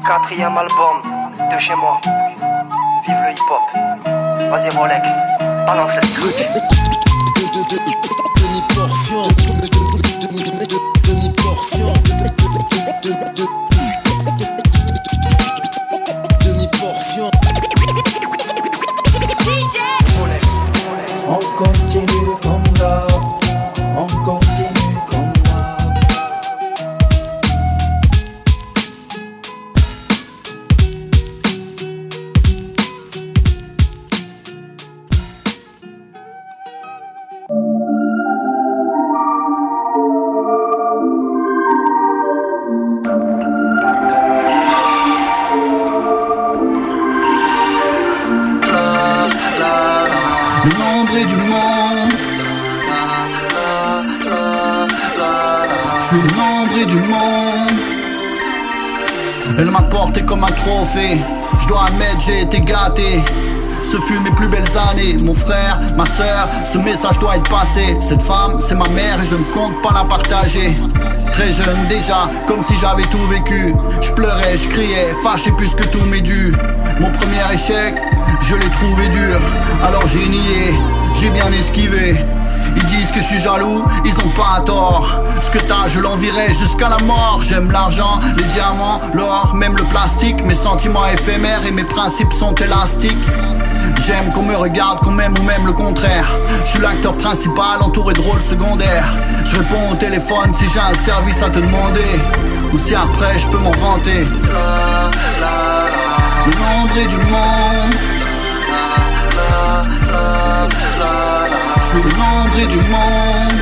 [0.07, 1.03] Quatrième album
[1.51, 2.01] de chez moi.
[3.07, 3.63] Vive le hip-hop.
[4.51, 5.09] Vas-y Rolex,
[5.67, 6.37] balance le truc.
[11.05, 11.93] Demi-portion
[61.59, 63.23] Je dois admettre, j'ai été gâté.
[63.91, 67.97] Ce fut mes plus belles années, mon frère, ma soeur, ce message doit être passé.
[68.01, 70.75] Cette femme, c'est ma mère et je ne compte pas la partager.
[71.33, 73.75] Très jeune déjà, comme si j'avais tout vécu.
[74.01, 76.53] Je pleurais, je criais, fâché plus que tous mes dû.
[77.01, 77.95] Mon premier échec,
[78.41, 79.39] je l'ai trouvé dur.
[79.85, 80.75] Alors j'ai nié,
[81.21, 82.17] j'ai bien esquivé.
[82.77, 85.21] Ils disent que je suis jaloux, ils ont pas tort.
[85.41, 87.41] Ce que t'as, je l'envierai jusqu'à la mort.
[87.47, 90.45] J'aime l'argent, les diamants, l'or, même le plastique.
[90.45, 93.27] Mes sentiments éphémères et mes principes sont élastiques.
[94.07, 96.27] J'aime qu'on me regarde, qu'on m'aime ou même le contraire.
[96.65, 99.17] Je suis l'acteur principal, entouré de rôles secondaires.
[99.45, 102.21] Je réponds au téléphone si j'ai un service à te demander.
[102.73, 104.25] Ou si après je peux m'en vanter.
[107.09, 108.22] Du monde.
[111.77, 113.61] Je suis le nombre du monde.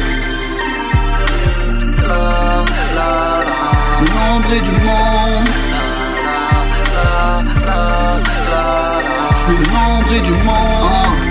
[4.00, 5.48] Le nombre du monde.
[9.30, 11.30] Je suis le nombre du monde.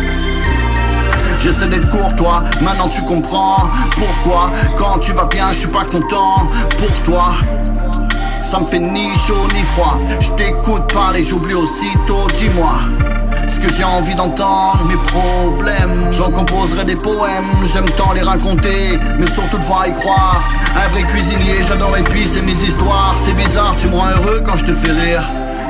[1.42, 6.50] J'essaie d'être courtois, maintenant tu comprends Pourquoi, quand tu vas bien, je suis pas content
[6.78, 7.34] Pour toi,
[8.42, 12.80] ça me fait ni chaud ni froid Je t'écoute parler, j'oublie aussitôt, dis-moi
[13.50, 16.12] ce que j'ai envie d'entendre, mes problèmes.
[16.12, 20.50] J'en composerai des poèmes, j'aime tant les raconter Mais surtout devoir y croire.
[20.76, 23.16] Un vrai cuisinier, j'adore épicer mes histoires.
[23.26, 25.22] C'est bizarre, tu me rends heureux quand je te fais rire.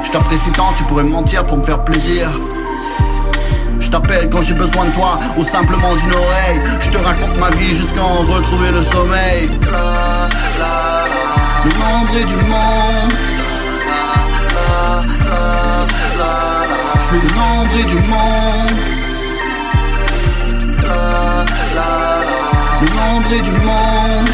[0.03, 2.29] Je t'apprécie tant, tu pourrais me mentir pour me faire plaisir.
[3.79, 6.61] Je t'appelle quand j'ai besoin de toi ou simplement d'une oreille.
[6.79, 9.49] Je te raconte ma vie jusqu'à en retrouver le sommeil.
[11.65, 13.13] Le nombre du monde.
[17.11, 18.77] Je suis le nombre du monde.
[22.81, 24.29] Le nombre du monde.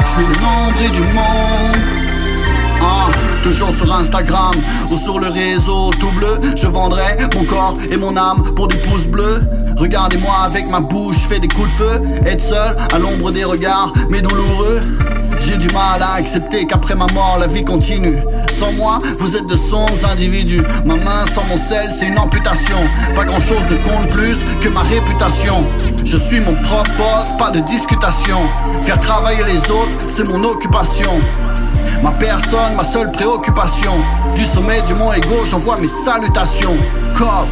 [0.00, 1.76] Je suis le nombre du monde.
[2.82, 3.06] Ah,
[3.44, 4.54] toujours sur Instagram
[4.90, 8.78] ou sur le réseau tout bleu, je vendrai mon corps et mon âme pour des
[8.78, 9.44] pouces bleus.
[9.76, 12.02] Regardez-moi avec ma bouche, fais des coups de feu.
[12.26, 14.80] Être seul à l'ombre des regards, mais douloureux.
[15.40, 18.18] J'ai du mal à accepter qu'après ma mort, la vie continue.
[18.50, 20.62] Sans moi, vous êtes de sombres individus.
[20.84, 22.78] Ma main sans mon sel, c'est une amputation.
[23.14, 25.64] Pas grand chose ne compte plus que ma réputation.
[26.04, 28.38] Je suis mon propre boss, pas de discutation.
[28.82, 31.12] Faire travailler les autres, c'est mon occupation.
[32.02, 33.92] Ma personne, ma seule préoccupation.
[34.34, 36.76] Du sommet du mont Ego, j'envoie mes salutations.
[37.16, 37.46] Cop.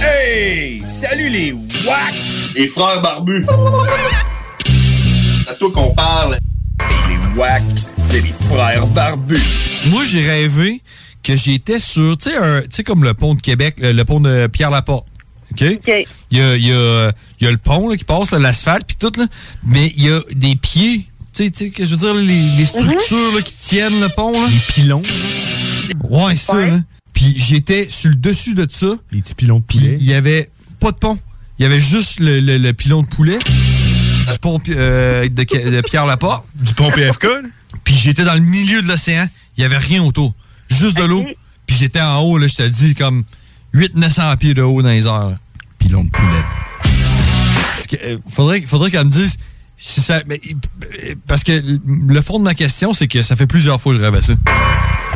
[0.00, 0.82] Hey!
[0.84, 2.14] Salut les WAC!
[2.54, 3.46] Les frères barbus!
[5.44, 6.38] C'est à toi qu'on parle.
[7.08, 7.62] Les WAC,
[8.02, 9.40] c'est les frères barbus.
[9.90, 10.80] Moi, j'ai rêvé
[11.22, 14.04] que j'étais sur, tu sais, un- tu sais, comme le pont de Québec, le, le
[14.04, 15.06] pont de Pierre-Laporte.
[15.52, 15.60] OK?
[16.30, 18.86] Il, y a, il y a- il y a le pont là, qui passe, l'asphalte,
[18.86, 19.26] puis tout, là,
[19.64, 22.50] mais il y a des pieds Tu sais, tu sais, que je veux dire, les,
[22.56, 24.32] les structures là, qui tiennent le pont.
[24.32, 24.48] Là.
[24.48, 25.02] Les pilons.
[26.08, 26.54] Ouais, ça.
[26.66, 26.80] Là.
[27.12, 28.94] Puis j'étais sur le dessus de ça.
[29.10, 29.96] Les petits pilons de poulet.
[30.00, 31.18] il y avait pas de pont.
[31.58, 33.38] Il y avait juste le, le- le pilon de poulet.
[34.32, 36.44] Du pont euh, de, de Pierre Laporte.
[36.54, 37.30] Du pont PFK, là.
[37.84, 39.26] Puis j'étais dans le milieu de l'océan.
[39.56, 40.34] Il y avait rien autour.
[40.68, 41.24] Juste de l'eau.
[41.66, 43.24] Puis j'étais en haut, là, je te dis, comme
[43.74, 45.36] 800-900 pieds de haut dans les airs.
[45.78, 46.42] Pilon de poulet.
[48.04, 49.36] Euh, faudrait, faudrait qu'elle me dise
[49.78, 50.20] si ça.
[50.26, 50.40] mais,
[51.26, 51.52] parce que
[51.86, 54.22] le fond de ma question, c'est que ça fait plusieurs fois que je rêve à
[54.22, 54.32] ça.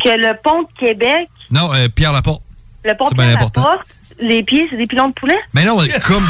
[0.03, 2.43] Que le pont de Québec, Non, euh, Pierre Laporte.
[2.85, 3.61] le pont de bien Québec, important.
[3.63, 3.87] porte,
[4.21, 5.37] les pieds, c'est des pilons de poulet?
[5.53, 6.25] Mais non, comme.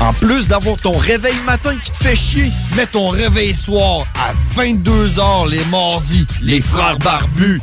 [0.00, 4.32] En plus d'avoir ton réveil matin qui te fait chier, mets ton réveil soir à
[4.60, 7.60] 22h les mardis, les frères barbus.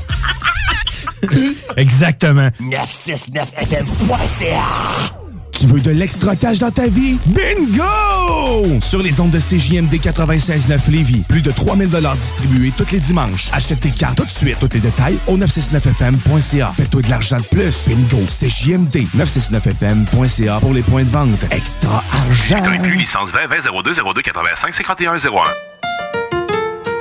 [1.75, 2.49] Exactement.
[2.61, 4.63] 969fm.ca
[5.59, 7.17] Tu veux de l'extra cash dans ta vie?
[7.25, 8.79] Bingo!
[8.79, 13.49] Sur les ondes de CJMD 96.9 Lévis, plus de 3000 distribués tous les dimanches.
[13.51, 14.55] Achète tes cartes tout de suite.
[14.57, 16.71] Tous les détails au 969fm.ca.
[16.73, 17.89] Fais-toi de l'argent de plus.
[17.89, 18.23] Bingo!
[18.27, 21.43] CJMD 969fm.ca pour les points de vente.
[21.51, 22.63] Extra argent!
[22.95, 25.78] licence 20 20 02 02 85 51 01.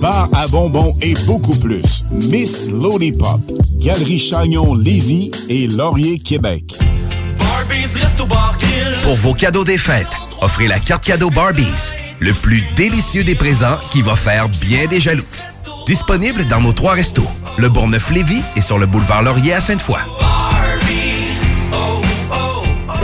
[0.00, 2.04] bar à bonbons et beaucoup plus.
[2.10, 3.40] Miss Lollipop,
[3.76, 6.74] Galerie Chagnon Lévis et Laurier Québec.
[9.02, 10.06] Pour vos cadeaux des fêtes,
[10.40, 15.00] offrez la carte cadeau Barbies, le plus délicieux des présents qui va faire bien des
[15.00, 15.24] jaloux.
[15.86, 19.98] Disponible dans nos trois restos, le Bourgneuf-Lévis et sur le boulevard Laurier à Sainte-Foy.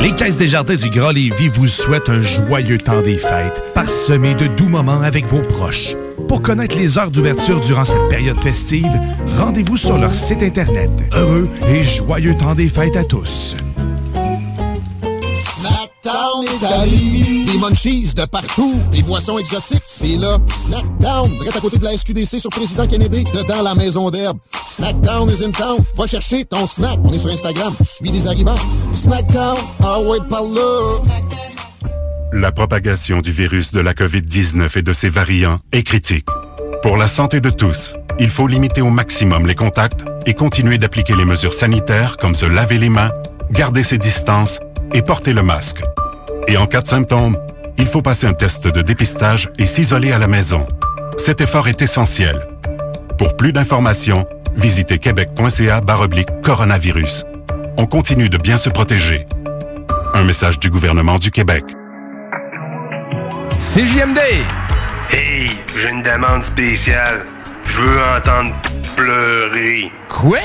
[0.00, 4.34] Les Caisses des Jardins du Grand Lévis vous souhaitent un joyeux temps des fêtes, parsemé
[4.34, 5.94] de doux moments avec vos proches.
[6.28, 8.90] Pour connaître les heures d'ouverture durant cette période festive,
[9.38, 10.90] rendez-vous sur leur site Internet.
[11.12, 13.56] Heureux et joyeux temps des fêtes à tous.
[15.34, 16.44] Snackdown
[16.84, 17.44] Lévis.
[17.44, 18.74] Des munchies de partout.
[18.90, 20.38] Des boissons exotiques, c'est là.
[20.46, 24.38] Snackdown, direct à côté de la SQDC sur Président Kennedy, dedans la maison d'herbe.
[24.66, 25.78] Snackdown is in town.
[25.96, 26.98] Va chercher ton snack.
[27.04, 27.74] On est sur Instagram.
[27.82, 28.56] Suis des arrivants.
[28.92, 31.00] Snackdown, ah ouais, par là.
[32.36, 36.26] La propagation du virus de la COVID-19 et de ses variants est critique.
[36.82, 41.14] Pour la santé de tous, il faut limiter au maximum les contacts et continuer d'appliquer
[41.14, 43.12] les mesures sanitaires comme se laver les mains,
[43.52, 44.58] garder ses distances
[44.92, 45.80] et porter le masque.
[46.48, 47.38] Et en cas de symptômes,
[47.78, 50.66] il faut passer un test de dépistage et s'isoler à la maison.
[51.16, 52.48] Cet effort est essentiel.
[53.16, 54.26] Pour plus d'informations,
[54.56, 55.80] visitez québec.ca
[56.42, 57.26] coronavirus.
[57.76, 59.24] On continue de bien se protéger.
[60.14, 61.64] Un message du gouvernement du Québec.
[63.58, 64.18] CJMD,
[65.10, 67.24] Hey, j'ai une demande spéciale.
[67.64, 68.54] Je veux entendre
[68.96, 69.90] pleurer.
[70.08, 70.38] Quoi?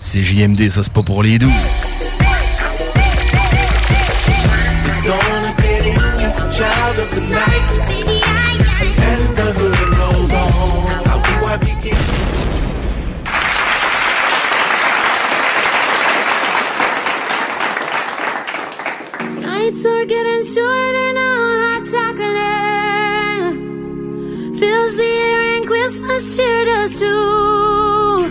[0.00, 1.52] C'est JMD, ça c'est pas pour les doux.
[4.84, 5.52] It's gonna
[19.84, 23.56] are getting shorter now, hot chocolate
[24.58, 28.28] fills the air and Christmas cheer does too.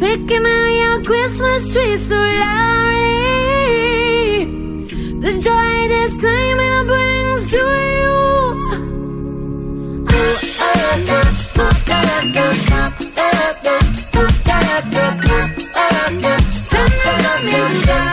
[0.00, 3.24] Picking out your Christmas tree so loudly,
[5.20, 8.16] the joy this time it brings to you.
[11.04, 11.42] Santa's
[11.84, 12.92] coming down.
[16.68, 18.07] Singing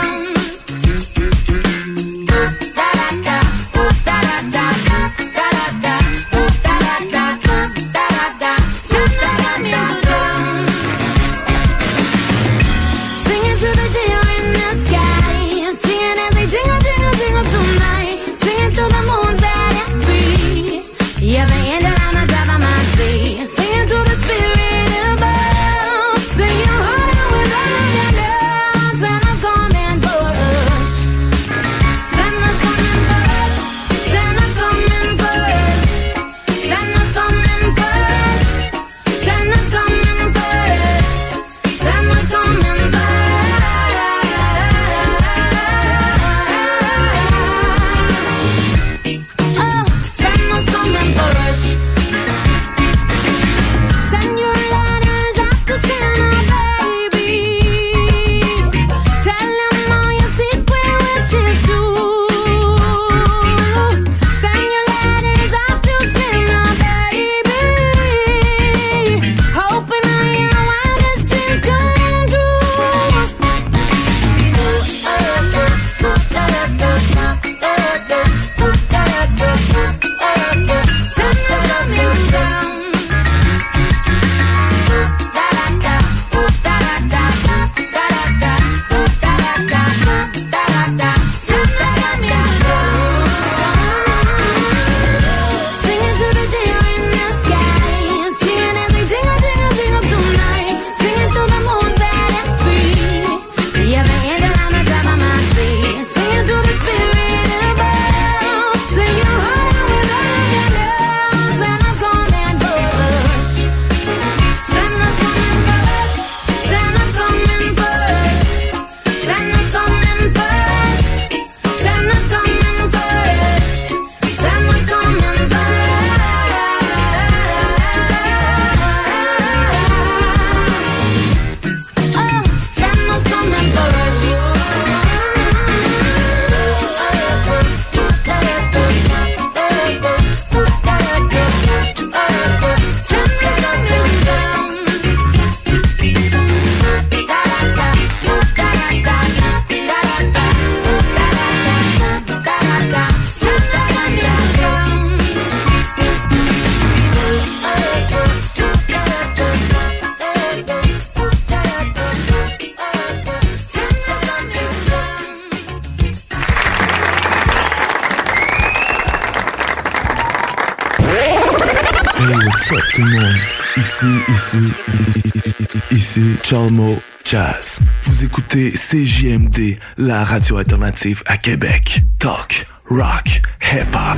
[178.56, 182.02] écoutez CJMD, la radio alternative à Québec.
[182.20, 184.18] Talk, rock, hip-hop.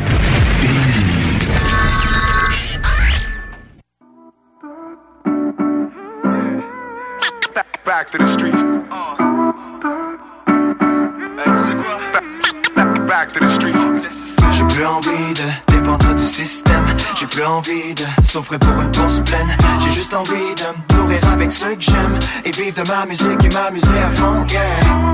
[18.59, 19.57] Pour une bourse pleine.
[19.79, 22.19] J'ai juste envie de me nourrir avec ceux que j'aime.
[22.45, 24.45] Et vivre de ma musique et m'amuser à fond.
[24.49, 24.61] Yeah,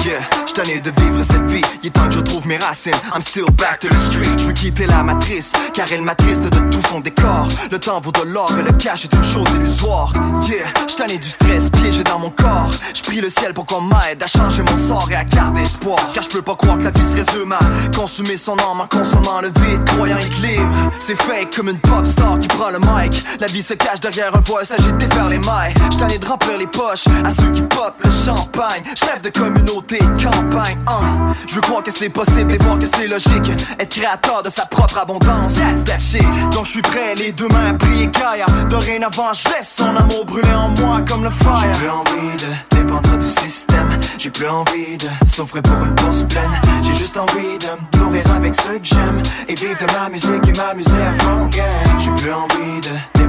[0.05, 0.19] yeah.
[0.45, 1.61] J'suis de vivre cette vie.
[1.81, 2.93] Il est temps que je retrouve mes racines.
[3.13, 4.37] I'm still back to the street.
[4.37, 5.53] Je veux quitter la matrice.
[5.73, 7.47] Car elle m'attriste de tout son décor.
[7.71, 10.13] Le temps vaut de l'or et le cash est une chose illusoire.
[10.47, 12.71] Yeah, j'suis tanné du stress piégé dans mon corps.
[12.93, 15.99] J'prie le ciel pour qu'on m'aide à changer mon sort et à garder espoir.
[16.13, 17.59] Car je peux pas croire que la vie se résume à
[17.95, 20.91] consumer son âme en consommant le vide, croyant être libre.
[20.99, 23.23] C'est fake comme une pop star qui prend le mic.
[23.39, 25.73] La vie se cache derrière un voile, s'agit de défaire les mailles.
[25.91, 28.83] J't'en ai de remplir les poches à ceux qui pop le champagne.
[28.95, 30.77] J'rêve de communauté, campagne.
[30.87, 31.33] Hein.
[31.47, 33.51] Je veux croire que c'est possible et voir que c'est logique.
[33.79, 35.55] Être créateur de sa propre abondance.
[35.55, 36.25] That's that shit.
[36.51, 38.45] Donc je suis prêt, les deux mains à prier Kaya.
[38.69, 41.57] Dorénavant, je laisse son amour brûler en moi comme le fire.
[41.57, 43.99] J'ai plus envie de dépendre du système.
[44.17, 46.61] J'ai plus envie de souffrir pour une bourse pleine.
[46.83, 49.21] J'ai juste envie de me nourrir avec ceux que j'aime.
[49.47, 51.49] Et vivre de ma musique et m'amuser à fond.
[51.97, 53.22] J'ai plus envie de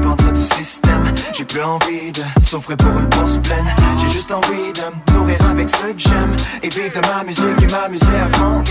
[1.33, 3.67] J'ai plus envie de souffrir pour une bourse pleine.
[3.99, 6.37] J'ai juste envie de me nourrir avec ceux que j'aime.
[6.63, 8.63] Et vivre de ma musique et m'amuser à fond.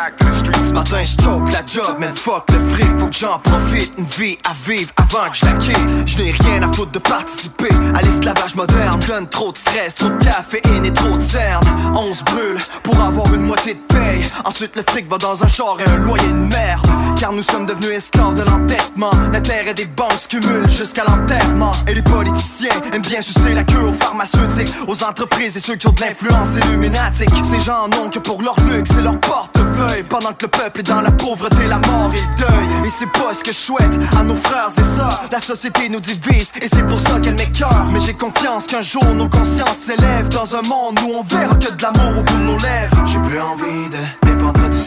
[0.00, 0.29] yeah.
[0.70, 4.04] Ce matin je choke la job, man fuck le fric Faut que j'en profite, une
[4.04, 6.06] vie à vivre avant que je la quitte.
[6.06, 9.00] Je n'ai rien à foutre de participer à l'esclavage moderne.
[9.08, 11.66] Donne trop de stress, trop de caféine et trop de cernes
[11.96, 14.22] On se brûle pour avoir une moitié de paye.
[14.44, 16.86] Ensuite le fric va dans un char et un loyer de merde.
[17.18, 19.10] Car nous sommes devenus esclaves de l'entêtement.
[19.32, 21.72] La terre et des banques se cumulent jusqu'à l'enterrement.
[21.88, 25.88] Et les politiciens aiment bien sucer la queue aux pharmaceutiques Aux entreprises et ceux qui
[25.88, 27.28] ont de l'influence illuminatique.
[27.42, 31.00] Ces gens n'ont que pour leur luxe et leur portefeuille Pendant que le peuple dans
[31.00, 32.86] la pauvreté, la mort et le deuil.
[32.86, 35.22] Et c'est pas ce que je souhaite à nos frères et sœurs.
[35.32, 37.86] La société nous divise et c'est pour ça qu'elle m'écœure.
[37.92, 41.72] Mais j'ai confiance qu'un jour nos consciences s'élèvent Dans un monde où on verra que
[41.72, 43.06] de l'amour au bout de nos lèvres.
[43.06, 44.30] J'ai plus envie de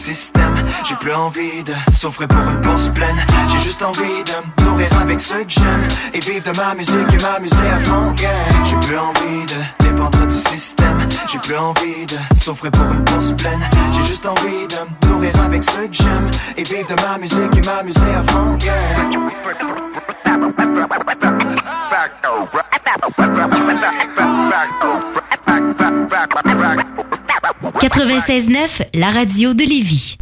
[0.04, 0.54] système.
[0.84, 3.16] J'ai plus envie de souffrir pour une bourse pleine.
[3.48, 5.88] J'ai juste envie de nourrir avec ceux que j'aime.
[6.12, 8.14] Et vivre de ma musique et m'amuser à fond.
[8.64, 10.98] J'ai plus envie de dépendre du système.
[11.26, 13.64] J'ai plus envie de souffrir pour une bourse pleine.
[13.92, 16.30] J'ai juste envie de nourrir avec ceux que j'aime.
[16.56, 18.58] Et vivre de ma musique et m'amuser à fond.
[27.84, 30.16] 96.9, la radio de Lévis.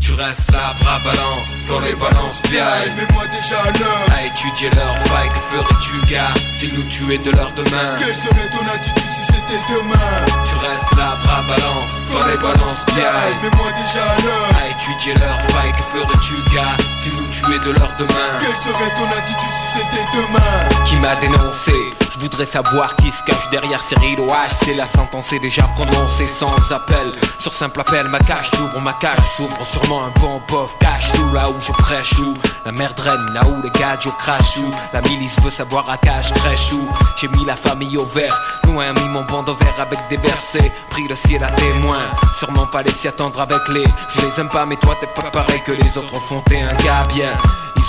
[0.00, 4.06] Tu restes là, bras ballants, quand les balances piaillent Mets-moi déjà à l'heure.
[4.08, 7.96] À étudier leur faille, que ferais-tu gars S'ils nous tuaient de leur demain?
[7.98, 10.08] Quelle serait ton attitude si c'était demain?
[10.48, 14.48] Tu restes là, bras ballants, quand les balances piaillent Mets-moi déjà à l'heure.
[14.56, 18.30] À étudier leur faille, que ferais-tu gars S'ils nous tuaient de leur demain?
[18.40, 20.84] Quelle serait ton attitude si c'était demain?
[20.86, 22.03] Qui m'a dénoncé?
[22.14, 25.64] Je voudrais savoir qui se cache derrière ces rideaux H C'est la sentence est déjà
[25.74, 27.12] prononcée sans appel.
[27.38, 29.56] Sur simple appel ma cage s'ouvre, ma cage s'ouvre.
[29.66, 32.34] Sûrement un bon pof cache sous là où je prêche où
[32.64, 36.32] La merde règne là où les gadgets crachent où La milice veut savoir à cache
[36.34, 40.16] crèche où J'ai mis la famille au vert Loin mis mon bandeau vert avec des
[40.16, 40.72] versets.
[40.90, 41.98] Pris le ciel à témoin
[42.38, 45.62] Sûrement fallait s'y attendre avec les Je les aime pas mais toi t'es pas pareil
[45.64, 46.20] que les autres.
[46.28, 47.32] Font T'es un gars bien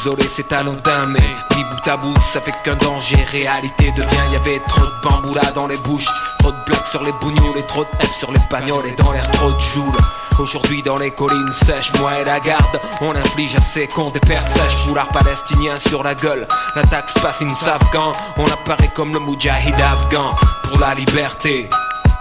[0.02, 1.20] Isolé c'est anodin mais
[1.56, 3.24] mis bout à bout ça fait qu'un danger.
[3.32, 6.08] Réalité devient y'avait trop de bambou là dans les bouches.
[6.40, 8.88] Trop de blagues sur les bougnoules et trop de F sur les bagnoles.
[8.88, 9.98] Et dans l'air trop de joules.
[10.38, 12.80] Aujourd'hui dans les collines sèches, moi et la garde.
[13.02, 14.86] On inflige à ces cons des pertes sèches.
[14.88, 16.48] Foulard palestinien sur la gueule.
[16.76, 20.36] L'attaque se passe in Afghan On apparaît comme le moudjahid afghan.
[20.64, 21.70] Pour la liberté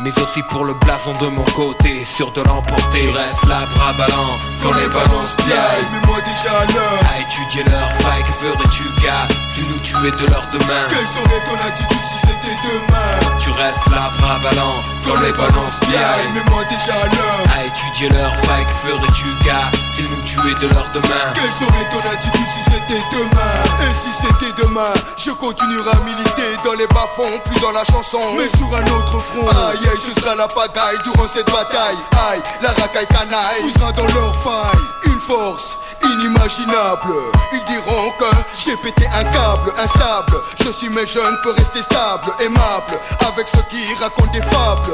[0.01, 3.11] mais aussi pour le blason de mon côté, sûr de l'emporter.
[3.11, 5.87] Je reste là, bras ballants, quand les balances piaillent.
[5.93, 10.85] Mets-moi déjà à étudier leur faille, que ferais-tu, gars, si nous tuer de leur demain
[10.89, 15.79] Quelle serait ton attitude si c'était demain Tu restes là, bras ballants, quand les balances
[15.81, 16.33] piaillent.
[16.35, 20.87] Mets-moi déjà à l'heure À étudier leur que ferais-tu, gars, s'ils nous tuaient de leur
[20.93, 23.91] demain Quelle serait ton attitude si c'était demain?
[23.91, 28.21] Et si c'était demain, je continuerai à militer dans les bas-fonds, plus dans la chanson,
[28.39, 29.47] mais sur un autre front.
[29.49, 31.99] Aïe, aïe, ce sera la pagaille durant cette bataille.
[32.31, 34.81] Aïe, la racaille canaille poussera dans leur faille.
[35.07, 37.15] Une force inimaginable.
[37.53, 40.37] Ils diront que j'ai pété un câble instable.
[40.65, 44.93] Je suis mais je ne peux rester stable, aimable, avec ceux qui racontent des fables.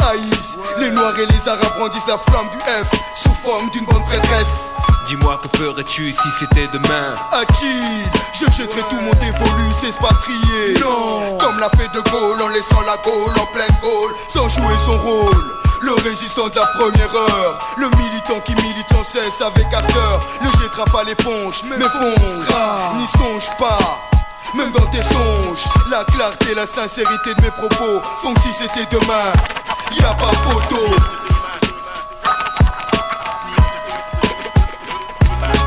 [0.00, 4.04] Haïs, les noirs et les arabes brandissent la flamme du F sous forme d'une bonne
[4.04, 4.72] prêtresse.
[5.06, 7.14] Dis-moi que ferais-tu si c'était demain?
[7.30, 11.38] Achille, je jetterai tout mon dévolu, s'expatrier Non.
[11.38, 14.98] Comme l'a fait De Gaulle en laissant la Gaule en pleine Gaule Sans jouer son
[14.98, 15.44] rôle.
[15.82, 20.20] Le résistant de la première heure Le militant qui milite sans cesse avec ardeur.
[20.42, 22.48] Ne jettera pas l'éponge, mais fonce.
[22.96, 23.78] N'y songe pas
[24.54, 28.86] même dans tes songes, la clarté, la sincérité de mes propos font que si c'était
[28.90, 29.32] demain,
[29.92, 30.76] y a pas photo.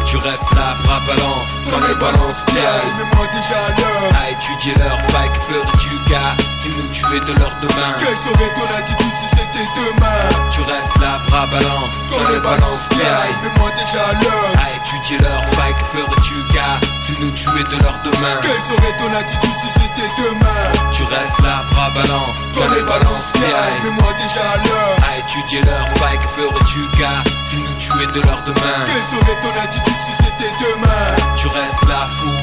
[0.05, 4.13] Tu restes là, bras ballants, quand les balances piaillent Mets-moi déjà à l'heure.
[4.23, 7.91] À étudier leur faille, que ferais-tu gars Si nous tuer de leur demain.
[7.99, 10.49] Quelle serait ton attitude c'était demain.
[10.51, 15.17] Tu restes là, bras ballants Quand les balances piaillent, mets-moi déjà à l'heure À étudier
[15.19, 18.37] leur faille, que ferais-tu gars Si nous tuer de leur demain?
[18.41, 20.89] Quelle serait ton attitude si c'était demain?
[20.91, 25.61] Tu restes là, bras ballants Quand les balances piaillent, mets-moi déjà à l'heure À étudier
[25.61, 28.79] leur faille, que ferais-tu gars Si nous tuer de leur demain?
[28.89, 31.35] Quelle serait ton attitude si c'était demain?
[31.37, 32.33] Tu restes là, fou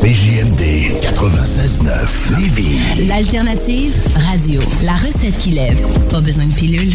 [0.00, 3.06] CJMD 96.9 Lévis.
[3.08, 4.60] L'alternative radio.
[4.82, 5.80] La recette qui lève.
[6.10, 6.92] Pas besoin de pilule.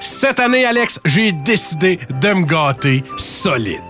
[0.00, 3.89] Cette année, Alex, j'ai décidé de me gâter solide.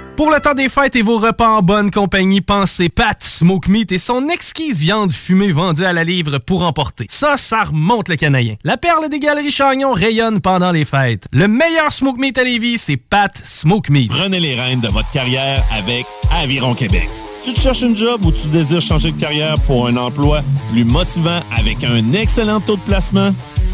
[0.21, 3.91] Pour le temps des fêtes et vos repas en bonne compagnie, pensez Pat Smoke Meat
[3.91, 7.07] et son exquise viande fumée vendue à la livre pour emporter.
[7.09, 8.53] Ça, ça remonte le canadien.
[8.63, 11.25] La perle des galeries Chagnon rayonne pendant les fêtes.
[11.31, 14.11] Le meilleur Smoke Meat à Lévis, c'est Pat Smoke Meat.
[14.11, 17.09] Prenez les rênes de votre carrière avec Aviron Québec.
[17.43, 20.83] Tu te cherches une job ou tu désires changer de carrière pour un emploi plus
[20.83, 23.33] motivant avec un excellent taux de placement?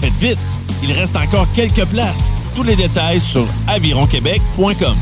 [0.00, 0.38] Faites vite,
[0.82, 2.30] il reste encore quelques places.
[2.54, 4.96] Tous les détails sur avironquebec.com.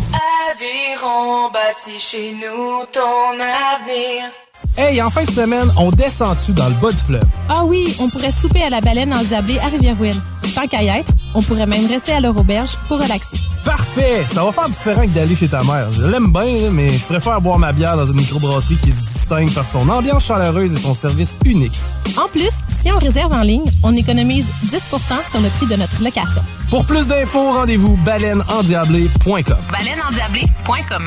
[0.50, 4.30] Aviron bâti chez nous ton avenir.
[4.76, 7.24] Hey, en fin de semaine, on descend-tu dans le bas du fleuve?
[7.48, 10.20] Ah oui, on pourrait souper à la baleine endiablée à Rivière-Ouine.
[10.54, 13.41] Tant qu'à y être, on pourrait même rester à leur auberge pour relaxer.
[13.64, 14.24] Parfait!
[14.26, 15.92] Ça va faire différent que d'aller chez ta mère.
[15.92, 19.52] Je l'aime bien, mais je préfère boire ma bière dans une microbrasserie qui se distingue
[19.52, 21.78] par son ambiance chaleureuse et son service unique.
[22.16, 22.50] En plus,
[22.82, 26.42] si on réserve en ligne, on économise 10% sur le prix de notre location.
[26.68, 29.56] Pour plus d'infos, rendez-vous baleineendiablée.com.
[29.70, 31.06] Baleineendiablée.com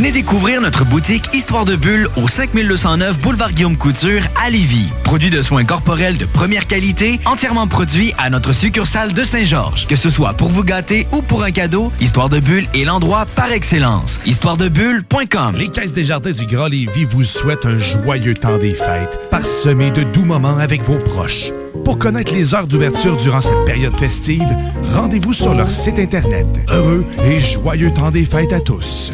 [0.00, 4.90] Venez découvrir notre boutique Histoire de Bulle au 5209 Boulevard Guillaume Couture à Lévis.
[5.04, 9.86] Produit de soins corporels de première qualité, entièrement produit à notre succursale de Saint-Georges.
[9.86, 13.26] Que ce soit pour vous gâter ou pour un cadeau, Histoire de Bulle est l'endroit
[13.36, 14.18] par excellence.
[14.24, 19.20] Histoiredebulle.com Les Caisses des Jardins du Grand Lévis vous souhaitent un joyeux temps des fêtes,
[19.30, 21.50] parsemé de doux moments avec vos proches.
[21.84, 24.48] Pour connaître les heures d'ouverture durant cette période festive,
[24.94, 26.46] rendez-vous sur leur site Internet.
[26.70, 29.12] Heureux et joyeux temps des fêtes à tous.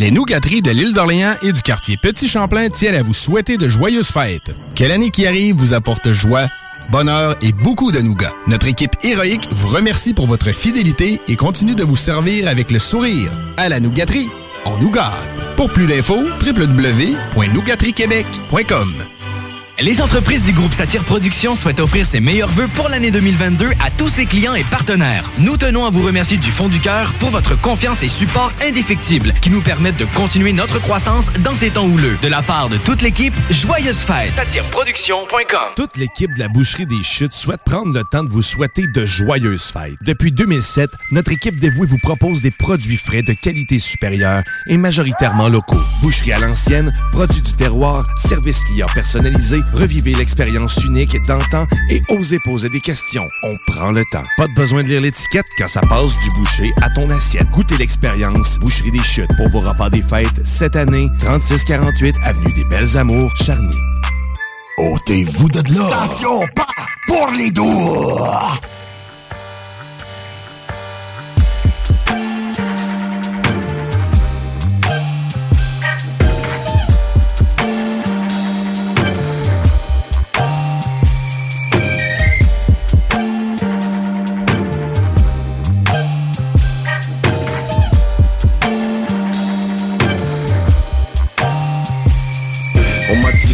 [0.00, 3.68] Les nougateries de l'île d'Orléans et du quartier Petit Champlain tiennent à vous souhaiter de
[3.68, 4.54] joyeuses fêtes.
[4.74, 6.46] Quelle année qui arrive vous apporte joie,
[6.90, 8.32] bonheur et beaucoup de nougats.
[8.46, 12.78] Notre équipe héroïque vous remercie pour votre fidélité et continue de vous servir avec le
[12.78, 13.30] sourire.
[13.58, 14.30] À la nougaterie,
[14.64, 15.12] on nous gâte.
[15.58, 19.19] Pour plus d'infos, www.nougateriequebec.com.
[19.82, 23.90] Les entreprises du groupe Satire Productions souhaitent offrir ses meilleurs vœux pour l'année 2022 à
[23.90, 25.24] tous ses clients et partenaires.
[25.38, 29.32] Nous tenons à vous remercier du fond du cœur pour votre confiance et support indéfectible
[29.40, 32.18] qui nous permettent de continuer notre croissance dans ces temps houleux.
[32.20, 34.32] De la part de toute l'équipe, joyeuses fêtes.
[34.36, 38.86] SatireProduction.com Toute l'équipe de la Boucherie des Chutes souhaite prendre le temps de vous souhaiter
[38.86, 39.96] de joyeuses fêtes.
[40.02, 45.48] Depuis 2007, notre équipe dévouée vous propose des produits frais de qualité supérieure et majoritairement
[45.48, 45.80] locaux.
[46.02, 52.38] Boucherie à l'ancienne, produits du terroir, service client personnalisé, revivez l'expérience unique d'antan et osez
[52.44, 53.28] poser des questions.
[53.42, 54.24] On prend le temps.
[54.36, 57.50] Pas de besoin de lire l'étiquette quand ça passe du boucher à ton assiette.
[57.50, 62.64] Goûtez l'expérience Boucherie des Chutes pour vos repas des fêtes cette année, 3648 Avenue des
[62.64, 63.76] Belles Amours, Charny.
[64.78, 65.86] Ôtez-vous de là!
[65.86, 66.66] Attention, pas
[67.06, 68.24] pour les doux!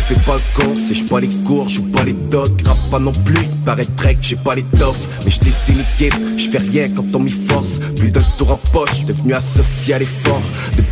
[0.07, 3.11] Fais pas le con, c'est pas les cours, joue pas les dogs, rap pas non
[3.11, 7.05] plus, il paraîtrait que j'ai pas les toffs, mais je cynique, je fais rien quand
[7.15, 10.43] on m'y force, plus d'un tour en poche, devenu associé à l'effort,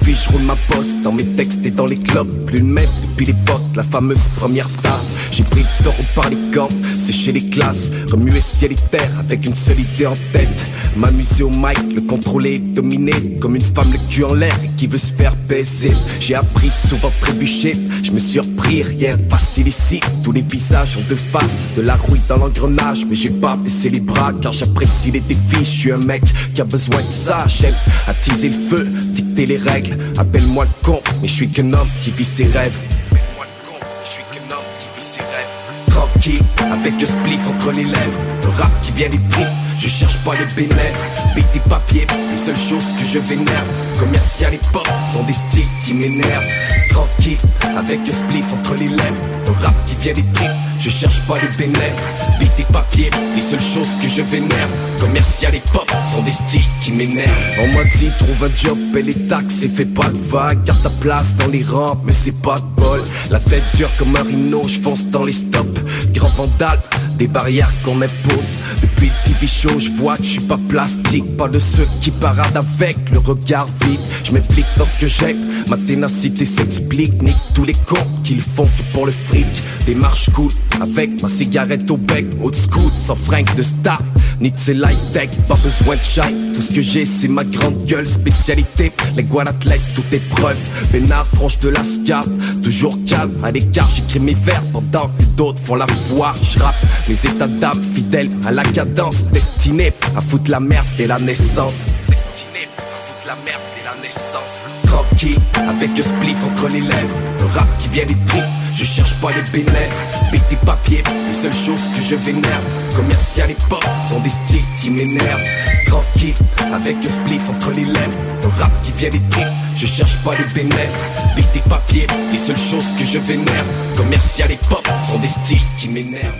[0.04, 2.90] depuis je roule ma poste, dans mes textes et dans les clubs, plus le même
[3.02, 7.48] depuis l'époque, la fameuse première table, j'ai pris le taureau par les cornes, séché les
[7.48, 10.48] classes, remuer ciel et terre avec une seule idée en tête,
[10.96, 14.98] m'amuser au mic, le contrôler, dominer, comme une femme le cul en l'air qui veut
[14.98, 20.32] se faire baiser, j'ai appris souvent trébucher, je me suis repris, rien facile ici, tous
[20.32, 24.00] les visages ont deux faces, de la rouille dans l'engrenage, mais j'ai pas baissé les
[24.00, 26.22] bras car j'apprécie les défis, je suis un mec
[26.54, 27.74] qui a besoin de ça, j'aime
[28.06, 32.10] attiser le feu, dicter les règles, appelle-moi le con, mais je suis qu'un homme qui
[32.10, 32.78] vit ses rêves.
[33.10, 35.90] Appelle-moi le con, je suis qu'un homme qui vit ses rêves.
[35.90, 36.42] Tranquille,
[36.72, 39.46] avec le spliff entre les lèvres, le rap qui vient des tripes,
[39.78, 43.64] je cherche pas les bénéfices, vite des papiers, les seules choses que je vénère,
[43.98, 46.44] commercial et pop sont des styles qui m'énervent.
[46.90, 47.38] Tranquille,
[47.76, 51.38] avec le spliff entre les lèvres, le rap qui vient des tripes, je cherche pas
[51.40, 54.68] les bénéfices, vite des papiers, les seules choses que je vénère,
[54.98, 57.30] commercial et pop sont des styles qui m'énervent.
[57.60, 60.82] On m'a dit trouve un job, paie les taxes et fais pas de vagues, garde
[60.82, 63.02] ta place dans les rampes, mais c'est pas de bol.
[63.30, 65.80] La tête dure comme un rhino, je fonce dans les stops,
[66.12, 66.80] grand vandal,
[67.16, 68.56] des barrières qu'on impose.
[68.82, 72.10] Depuis le TV show, je vois que je suis pas plastique, pas de ceux qui
[72.10, 74.00] paradent avec le regard vide.
[74.24, 75.38] Je m'implique dans ce que j'aime,
[75.68, 79.46] ma ténacité s'explique, nique tous les cons qu'ils font que pour le fric.
[79.86, 80.50] Démarche cool,
[80.80, 84.00] avec ma cigarette au bec, old school, sans fringue de star,
[84.40, 86.52] ni de light tech, pas besoin de shine.
[86.54, 90.56] Tout ce que j'ai, c'est ma grande gueule, spécialité, les guanathlètes, toute épreuve.
[90.92, 92.28] Bénard, tranche de la scarpe,
[92.62, 96.34] toujours calme, à l'écart, j'écris mes vers pendant que d'autres font la voix.
[96.42, 96.74] Je rappe
[97.08, 101.86] mes états d'âme fidèles à la cadence, destinés à foutre la merde dès la naissance.
[102.08, 104.86] Destiné à foutre la merde dès la naissance.
[104.86, 108.44] Tranquille, avec le spliff entre les lèvres, le rap qui vient des tripes.
[108.74, 112.60] Je cherche pas les bénéfices, tes papiers, les seules choses que je vénère.
[112.96, 115.40] Commercial et pop sont des styles qui m'énervent.
[115.86, 116.34] Tranquille,
[116.74, 119.44] avec le spliff entre les lèvres, le rap qui vient des tripes.
[119.76, 123.64] Je cherche pas les bénéfices, tes papiers, les seules choses que je vénère.
[123.96, 126.34] Commercial et pop sont des styles qui m'énervent.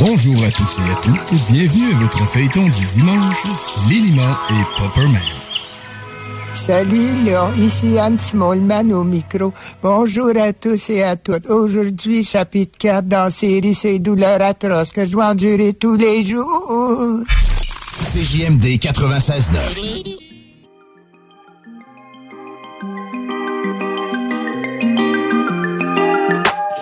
[0.00, 3.44] Bonjour à tous et à toutes, bienvenue à votre feuilleton du dimanche,
[3.88, 5.35] Lilima et Popperman.
[6.56, 7.52] Salut, Léon.
[7.58, 9.52] Ici Anne Smallman au micro.
[9.82, 11.48] Bonjour à tous et à toutes.
[11.48, 17.20] Aujourd'hui, chapitre 4 dans série Ces douleurs atroces que je dois endurer tous les jours.
[18.02, 20.25] CJMD 96.9.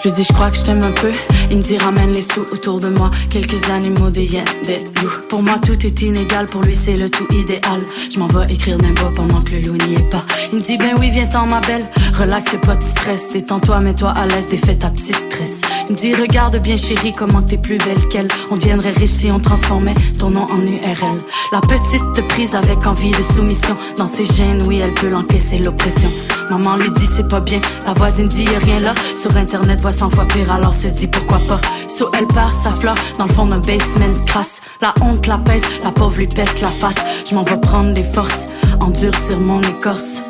[0.05, 1.13] Je dis, je crois que je t'aime un peu.
[1.51, 3.11] Il me dit, ramène les sous autour de moi.
[3.31, 5.23] Quelques animaux, des hyènes, des loups.
[5.31, 6.45] Pour moi, tout est inégal.
[6.45, 7.81] Pour lui, c'est le tout idéal.
[8.13, 10.23] Je m'en vais écrire bois pendant que le loup n'y est pas.
[10.53, 11.89] Il me dit, ben oui, viens-t'en, ma belle.
[12.13, 13.31] Relax, c'est pas de stress.
[13.33, 15.63] Détends-toi, mets-toi à l'aise, défais ta petite tresse.
[15.89, 18.29] Il me dit, regarde bien, chérie, comment t'es plus belle qu'elle.
[18.51, 21.23] On deviendrait riche si on transformait ton nom en URL.
[21.51, 23.75] La petite te prise avec envie de soumission.
[23.97, 26.11] Dans ses gènes, oui, elle peut l'encaisser l'oppression.
[26.51, 28.95] Maman lui dit c'est pas bien, la voisine dit rien là.
[29.21, 31.61] Sur internet voit 100 fois pire, alors se dit pourquoi pas?
[31.89, 34.61] So elle part, sa fleur dans le fond d'un basement crasse.
[34.81, 36.97] La honte la pèse, la pauvre lui pète la face.
[37.25, 38.47] Je m'en vais prendre des forces,
[38.81, 40.21] endurcir mon écorce.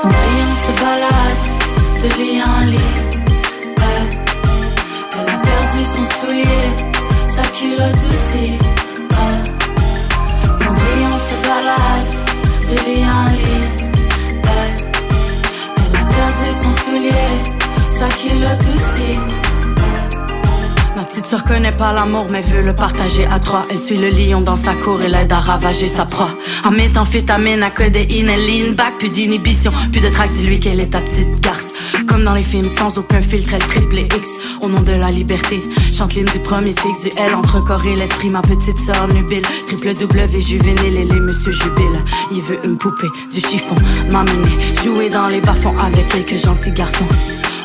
[0.00, 1.42] Son rayon se balade
[2.02, 2.92] de lit en lit.
[3.78, 6.66] Elle, a perdu son soulier,
[7.34, 8.52] sa culotte aussi.
[9.10, 9.42] Elle,
[10.44, 12.10] son rayon se balade
[12.68, 13.67] de lit en lit.
[16.88, 17.42] Perdu son soulier,
[17.92, 19.47] sa culotte aussi.
[20.98, 23.66] Ma petite sœur connaît pas l'amour mais veut le partager à trois.
[23.70, 26.36] Elle suit le lion dans sa cour et l'aide à ravager sa proie.
[26.64, 30.90] En méthamphétamine, à codéine, elle lean back, plus d'inhibition, plus de trac, dis-lui qu'elle est
[30.90, 31.68] ta petite garce.
[32.08, 34.28] Comme dans les films, sans aucun filtre, elle triple X
[34.60, 35.60] au nom de la liberté.
[35.96, 39.42] Chante l'hymne du premier fixe, du L entre corps et l'esprit, ma petite sœur nubile.
[39.68, 42.02] Triple W juvénile, elle est monsieur jubile.
[42.32, 43.76] Il veut une poupée, du chiffon,
[44.12, 44.50] m'amener,
[44.82, 47.06] jouer dans les bas-fonds avec quelques gentils garçons.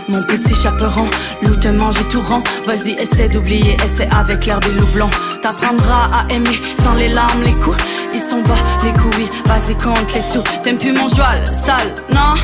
[0.09, 1.07] Mon petit chaperon,
[1.41, 2.43] loup te mange et tout rond.
[2.67, 5.09] Vas-y, essaie d'oublier, essaie avec l'herbe et loup blond.
[5.41, 7.77] T'apprendras à aimer sans les larmes, les coups.
[8.13, 10.43] Ils sont bas, les couilles, vas-y, compte les sous.
[10.61, 12.35] T'aimes plus mon joie, sale, non?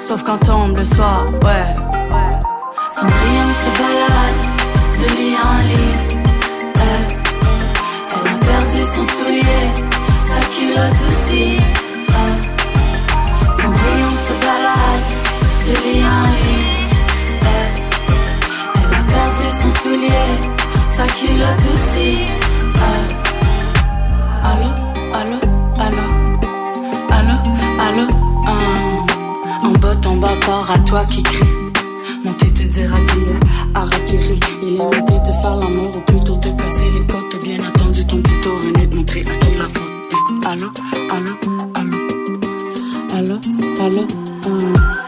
[0.00, 1.74] Sauf quand tombe le soir, ouais.
[2.94, 4.40] Son rayon se balade
[5.00, 5.96] de lit en lit.
[6.74, 7.06] Elle,
[8.28, 9.64] a perdu son soulier,
[10.26, 11.60] sa culotte aussi.
[13.58, 15.08] Rayon se balade
[15.66, 16.45] de lit en lit.
[19.36, 20.30] Perdu son soulier,
[20.96, 22.18] sa culotte aussi.
[22.74, 23.06] Elle,
[24.44, 24.70] Allô,
[25.12, 25.38] allô,
[25.78, 26.04] allô,
[27.10, 27.36] allô,
[27.80, 28.02] allô,
[28.46, 29.76] hum.
[30.06, 31.44] En bas croire à toi qui crie.
[32.24, 33.40] Monter tes éradiers,
[33.74, 34.40] Arakiri.
[34.62, 37.42] Il est monté te faire l'amour ou plutôt te casser les côtes.
[37.42, 39.82] Bien attendu, ton tuto venait de montrer à qui la faute.
[40.12, 40.70] Eh, allô,
[41.10, 41.32] allô,
[41.74, 41.98] allô,
[43.14, 43.38] allô,
[43.80, 44.06] allô.
[44.46, 45.05] hum.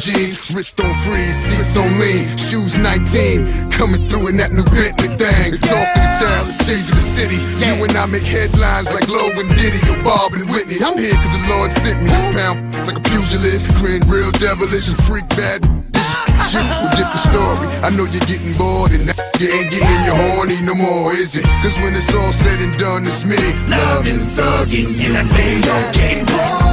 [0.00, 0.50] Jeans.
[0.50, 3.70] Wrist on freeze, seats on lean, shoes 19.
[3.70, 5.52] Coming through in that new Bentley thing.
[5.52, 7.38] The talk of the town, the of the city.
[7.60, 10.80] You and I make headlines like Low and Diddy or Bob and Whitney.
[10.82, 12.10] I'm here cause the Lord sent me.
[12.32, 15.60] Pound like a pugilist, grin real devilish and freak bad.
[16.48, 17.68] Shit, a different story.
[17.84, 21.36] I know you're getting bored and now you ain't getting your horny no more, is
[21.36, 21.44] it?
[21.62, 23.36] Cause when it's all said and done, it's me.
[23.68, 25.12] loving, thugging you.
[25.14, 26.69] I know you're getting bored.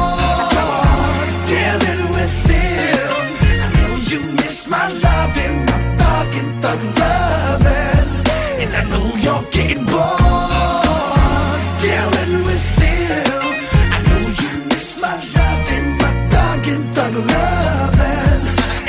[6.68, 8.10] Thug loving.
[8.62, 11.60] And I know you're getting bored.
[11.80, 13.28] Dealing with it.
[13.96, 18.42] I know you miss my loving, my thugging, thug loving.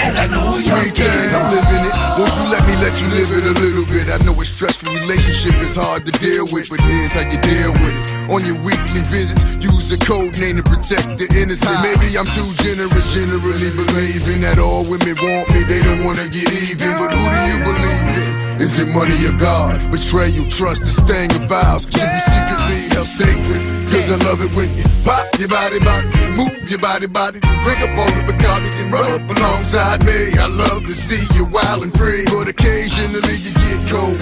[0.05, 1.95] And I know you're Sweet thing, I'm living it.
[2.19, 4.07] Won't you let me let you live it a little bit?
[4.11, 7.73] I know a stressful relationship is hard to deal with, but here's how you deal
[7.85, 8.18] with it.
[8.29, 11.81] On your weekly visits, use a code name to protect the innocent.
[11.81, 16.45] Maybe I'm too generous, generally believing that all women want me, they don't wanna get
[16.53, 16.93] even.
[17.01, 18.61] But who do you believe in?
[18.61, 19.81] Is it money or God?
[19.91, 23.65] Betrayal, trust, this thing of vows should be secretly held sacred.
[23.89, 26.05] Cause I love it when you pop your body, body,
[26.37, 30.37] move your body, body, then drink up all the Bacardi, then run up alongside me.
[30.37, 34.21] I love to see you wild and free, but occasionally you get cold,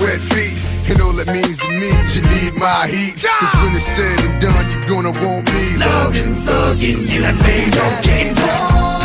[1.27, 3.22] that means to me you need my heat.
[3.22, 7.24] Cause when it's said and done, you're gonna want me loving, thugging you.
[7.24, 8.95] I know you're getting bored.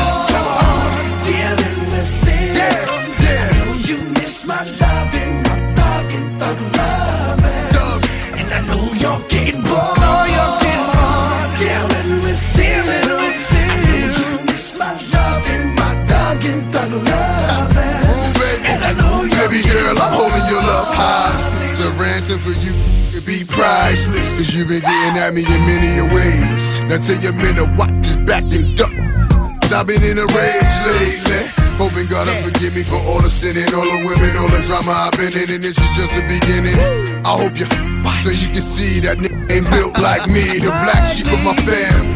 [22.01, 22.73] Ransom for you
[23.13, 24.25] could be priceless.
[24.37, 26.81] Cause you've been getting at me in many ways.
[26.89, 28.91] Now tell your men to watch his back and duck.
[29.61, 31.41] Cause I've been in a rage lately.
[31.77, 34.91] Hoping God will forgive me for all the sinning, all the women, all the drama
[34.91, 36.77] I've been in, and this is just the beginning.
[37.25, 37.65] I hope you,
[38.21, 41.55] so you can see that nigga ain't built like me, the black sheep of my
[41.65, 42.10] family.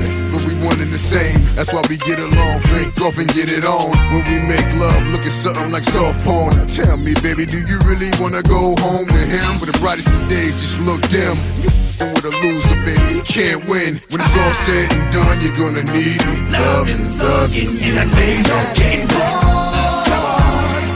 [0.60, 3.66] We one and the same, that's why we get along, drink off and get it
[3.66, 3.92] on.
[4.14, 6.56] When we make love, look at something like soft porn.
[6.58, 9.60] Now tell me, baby, do you really wanna go home to him?
[9.60, 11.36] But the brightest of days just look dim.
[11.62, 11.70] You
[12.14, 14.02] with a loser, baby, you can't win.
[14.10, 16.50] When it's all said and done, you're gonna need me.
[16.52, 17.98] loving, thugging you.
[17.98, 20.06] I know you're getting bored.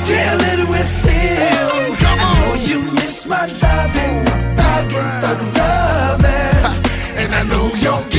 [0.06, 2.00] Dealing with it.
[2.02, 6.64] I know you miss my loving, my thugging, thug loving.
[7.18, 8.19] And I know you're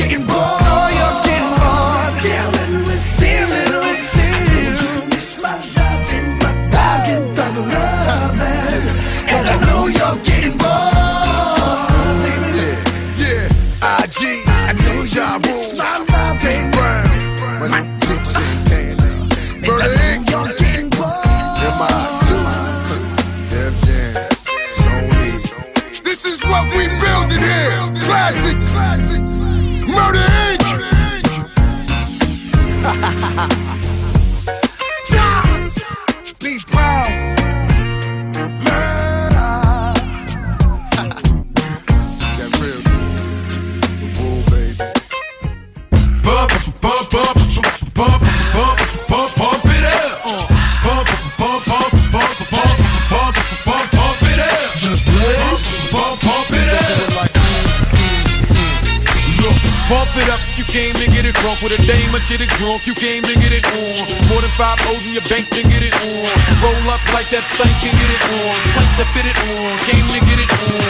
[60.11, 62.51] Pump it up, you came to get it drunk with a dame or shit it
[62.59, 62.83] drunk.
[62.83, 64.03] You came to get it on.
[64.27, 66.27] More than five O's in your bank to get it on.
[66.59, 68.51] Roll up like that thing can get it on.
[68.75, 69.71] Like to fit it on.
[69.87, 70.83] Came to get it on.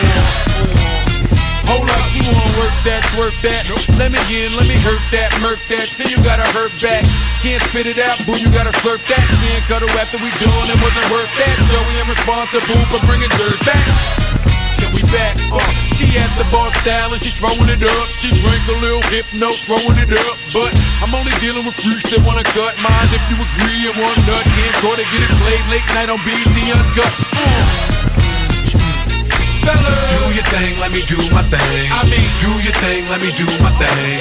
[1.70, 3.70] Hold up, you wanna work that, work that.
[4.02, 5.94] Let me in, let me hurt that, murk that.
[5.94, 7.06] Till you gotta hurt back.
[7.46, 9.22] Can't spit it out, boo, you gotta slurp that.
[9.22, 11.62] Can't cut it after we done, it wasn't worth that.
[11.70, 13.86] So we ain't responsible for bringing dirt back.
[14.82, 15.38] Can we back?
[15.54, 18.08] Uh, she at the bar style and she throwing it up.
[18.18, 20.36] She drink a little hypno, throwing it up.
[20.50, 20.74] But
[21.06, 23.10] I'm only dealing with freaks that wanna cut mine.
[23.14, 26.20] If you agree and one nut, can't go to get it played late night on
[26.26, 27.14] BT Uncut.
[27.38, 28.02] Uh.
[29.62, 29.94] Fellas.
[30.10, 31.86] Do your thing, let me do my thing.
[31.94, 34.18] I mean, do your thing, let me do my thing.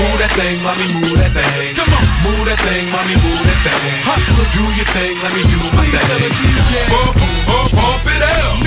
[0.00, 1.76] Move that thing, mommy, move that thing.
[1.76, 4.00] Come on, move that thing, mommy, move that thing.
[4.08, 7.37] Hustle, do your thing, let me do my thing.
[7.48, 8.60] Bump, bump it out.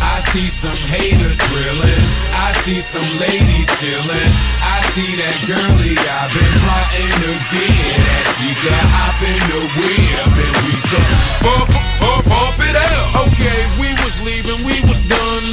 [0.00, 2.04] I see some haters drilling.
[2.30, 4.30] I see some ladies chilling.
[4.62, 8.24] I see that girlie I've been plotting to get at.
[8.38, 11.02] She got hop in the whip and we go
[11.42, 11.68] bump,
[11.98, 13.26] bump, bump it out.
[13.26, 15.48] Okay, we was leaving, we was done.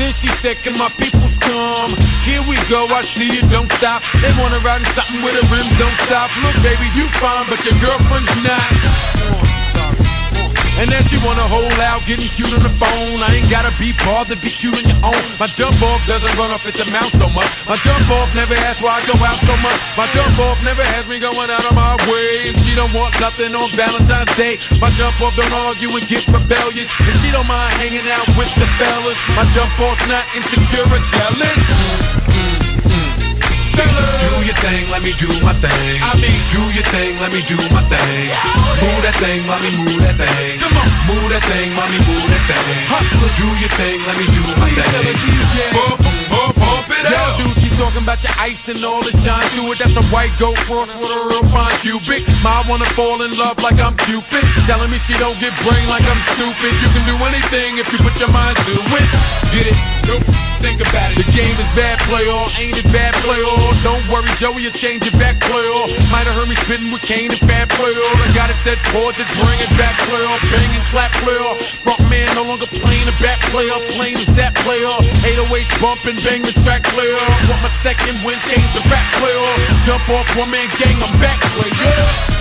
[0.00, 1.92] Then she said, can my peoples come?
[2.24, 4.02] Here we go, I see you, don't stop.
[4.24, 6.32] They wanna ride in something with a rim, don't stop.
[6.40, 9.51] Look, baby, you fine, but your girlfriend's not.
[10.82, 13.22] And then she wanna hold out, getting cute on the phone.
[13.22, 15.22] I ain't gotta be bothered, be cute on your own.
[15.38, 17.46] My jump off doesn't run off at the mouth so much.
[17.70, 19.78] My jump off never asks why I go out so much.
[19.94, 22.50] My jump off never has me going out of my way.
[22.66, 24.58] She don't want nothing on Valentine's Day.
[24.82, 26.90] My jump off don't argue and get rebellious.
[26.98, 29.18] And she don't mind hanging out with the fellas.
[29.38, 32.21] My jump off's not insecure or jealous.
[33.72, 35.96] Do your thing, let me do my thing.
[36.04, 38.28] I mean, do your thing, let me do my thing.
[38.84, 40.60] Move that thing, mommy, move that thing.
[40.60, 42.84] Come on, move that thing, mommy, move that thing.
[42.92, 46.11] Hustle, do your thing, let me do my thing.
[47.02, 49.78] Y'all dudes keep talking about your ice and all the shine to it.
[49.82, 52.22] That's a white goat cross with a real fine cubic.
[52.46, 54.46] My wanna fall in love like I'm Cupid.
[54.70, 56.70] Telling me she don't get brain like I'm stupid.
[56.78, 59.08] You can do anything if you put your mind to it.
[59.50, 59.78] Get it?
[60.06, 60.22] Nope.
[60.62, 61.26] Think about it.
[61.26, 64.70] The game is bad play or ain't it bad play or don't worry, Joey, you
[64.70, 67.90] change it back play or might have heard me spitting with Kane and bad play
[67.90, 71.10] or I got it set chords and bring it back play or bang and clap
[71.18, 74.94] play or front man no longer playing a back player, plain as that player.
[75.26, 77.16] 808 bump bang the track player.
[77.48, 79.48] Want my second win, change the rap player.
[79.84, 82.32] Jump off one man gang, I'm back player.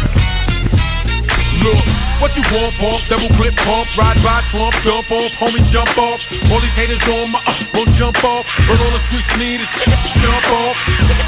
[1.64, 1.86] Look,
[2.20, 6.20] what you want, pump, double clip pump, ride by, slump, jump off, homie, jump off.
[6.52, 8.46] All these haters on my uh, won't jump off.
[8.68, 9.70] But all the streets need is
[10.20, 10.76] jump off,
[11.08, 11.22] jump,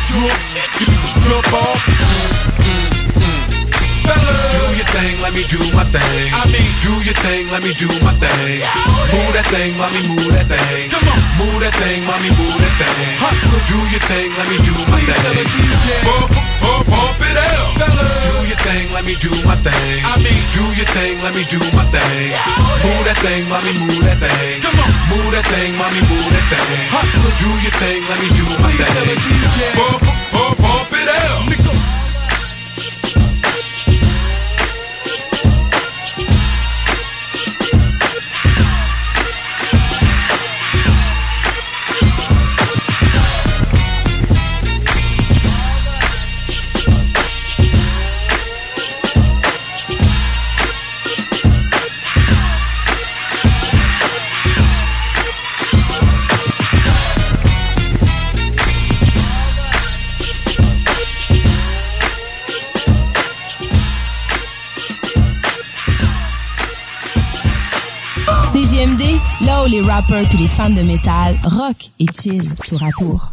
[1.28, 2.93] jump off.
[4.04, 4.43] Fellas.
[4.54, 6.26] Do your thing, let me do my thing.
[6.36, 8.60] I mean, do your thing, let me do my thing.
[9.14, 10.91] Move that thing, mommy, move that thing.
[10.91, 13.16] Come on, move that thing, mommy, move that thing.
[13.18, 16.04] Hustle, do your thing, let me do my thing.
[16.06, 16.30] Bump,
[16.62, 17.74] bump, bump it out.
[17.80, 19.97] Do your thing, let me do my thing.
[20.06, 22.30] I mean, do your thing, let me do my thing.
[22.84, 24.62] Move that thing, mommy, move that thing.
[24.62, 26.88] Come on, move that thing, mommy, move that thing.
[26.92, 29.16] Hustle, do your thing, let me do my thing.
[29.80, 30.01] Bump,
[30.34, 31.63] bump, bump it out.
[70.04, 73.32] Rappers puis les fans de métal rock et chill tour à tour.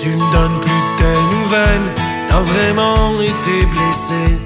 [0.00, 1.94] Tu me donnes plus de tes nouvelles,
[2.28, 4.38] t'as vraiment été blessé.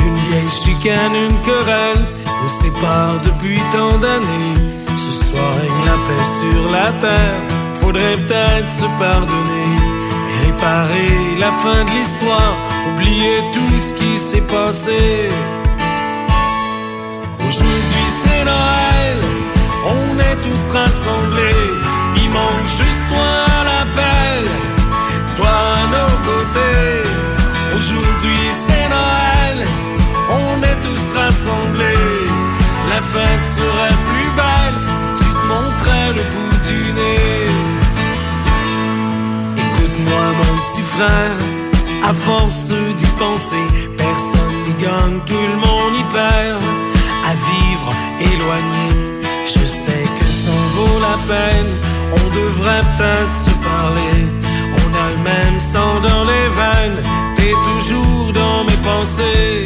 [0.00, 2.06] Une vieille chicane, une querelle
[2.42, 4.60] nous sépare depuis tant d'années.
[4.96, 7.40] Ce soir règne la paix sur la terre,
[7.80, 9.93] faudrait peut-être se pardonner
[11.38, 12.56] la fin de l'histoire,
[12.88, 15.28] oublier tout ce qui s'est passé.
[17.46, 19.18] Aujourd'hui c'est Noël,
[19.94, 21.64] on est tous rassemblés,
[22.16, 24.44] il manque juste toi à l'appel,
[25.36, 27.02] toi à nos côtés.
[27.76, 29.66] Aujourd'hui c'est Noël,
[30.30, 32.26] on est tous rassemblés,
[32.90, 37.63] la fête serait plus belle si tu te montrais le bout du nez.
[39.94, 41.36] Écoute-moi mon petit frère,
[42.02, 43.64] à force d'y penser,
[43.96, 46.60] personne n'y gagne, tout le monde y perd.
[47.74, 48.88] livre éloigné.
[49.44, 51.72] Je sais que ça vaut la peine,
[52.12, 54.16] on devrait peut-être se parler.
[54.80, 57.02] On a le même sang dans les veines,
[57.36, 59.64] t'es toujours dans mes pensées.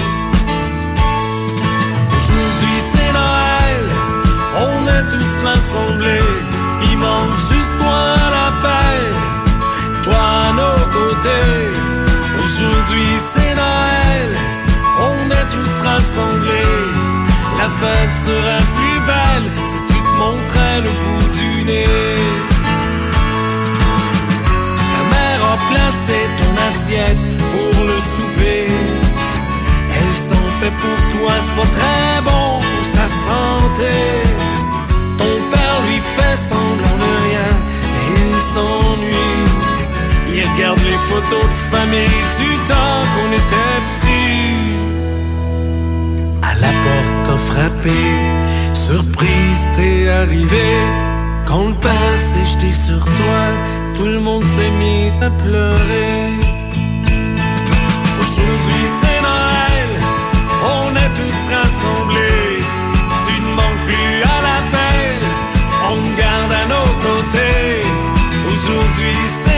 [2.16, 3.84] Aujourd'hui c'est Noël,
[4.66, 6.30] on est tous rassemblés.
[6.90, 9.00] Il manque juste toi à la paix,
[10.08, 11.68] toi à nos côtés.
[12.42, 14.28] Aujourd'hui c'est Noël,
[15.10, 16.76] on est tous rassemblés.
[17.58, 22.16] La fête serait plus belle si tu te montrais le bout du nez.
[24.92, 28.66] Ta mère a placé ton assiette pour le souper.
[29.96, 33.92] Elle s'en fait pour toi, c'est pas très bon pour sa santé.
[35.20, 37.50] Ton père lui fait semblant de rien,
[37.92, 39.77] mais il s'ennuie.
[40.34, 44.78] Il regarde les photos de famille du temps qu'on était petits.
[46.42, 48.00] À la porte t'as frappé,
[48.74, 50.68] surprise t'es arrivé.
[51.46, 53.40] Quand le père s'est jeté sur toi,
[53.96, 56.12] tout le monde s'est mis à pleurer.
[58.20, 59.90] Aujourd'hui c'est Noël,
[60.76, 62.60] on est tous rassemblés.
[63.26, 65.26] Tu ne manques plus à la peine,
[65.90, 67.82] on garde à nos côtés.
[68.52, 69.57] Aujourd'hui c'est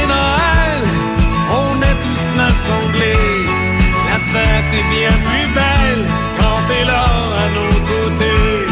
[4.32, 6.04] fête est bien plus belle
[6.38, 7.06] quand t'es là
[7.42, 8.66] à nos côtés.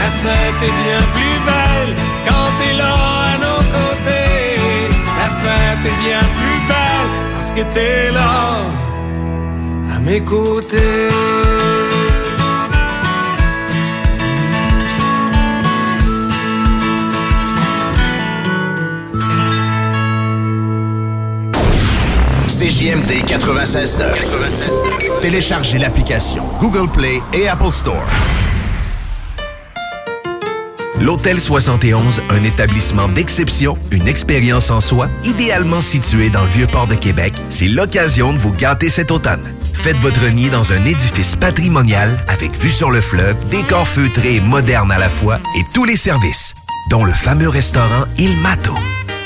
[0.00, 1.92] La fête est bien plus belle
[2.26, 2.94] quand t'es là
[3.30, 4.58] à nos côtés.
[5.20, 8.36] La fête est bien plus belle parce que t'es là
[9.94, 11.37] à mes côtés.
[22.68, 25.22] CJMD 96.9.
[25.22, 28.04] Téléchargez l'application Google Play et Apple Store.
[31.00, 36.86] L'Hôtel 71, un établissement d'exception, une expérience en soi, idéalement situé dans le vieux port
[36.86, 39.50] de Québec, c'est l'occasion de vous gâter cet automne.
[39.72, 44.40] Faites votre nid dans un édifice patrimonial avec vue sur le fleuve, décor feutré et
[44.40, 46.52] moderne à la fois et tous les services,
[46.90, 48.74] dont le fameux restaurant Il Mato.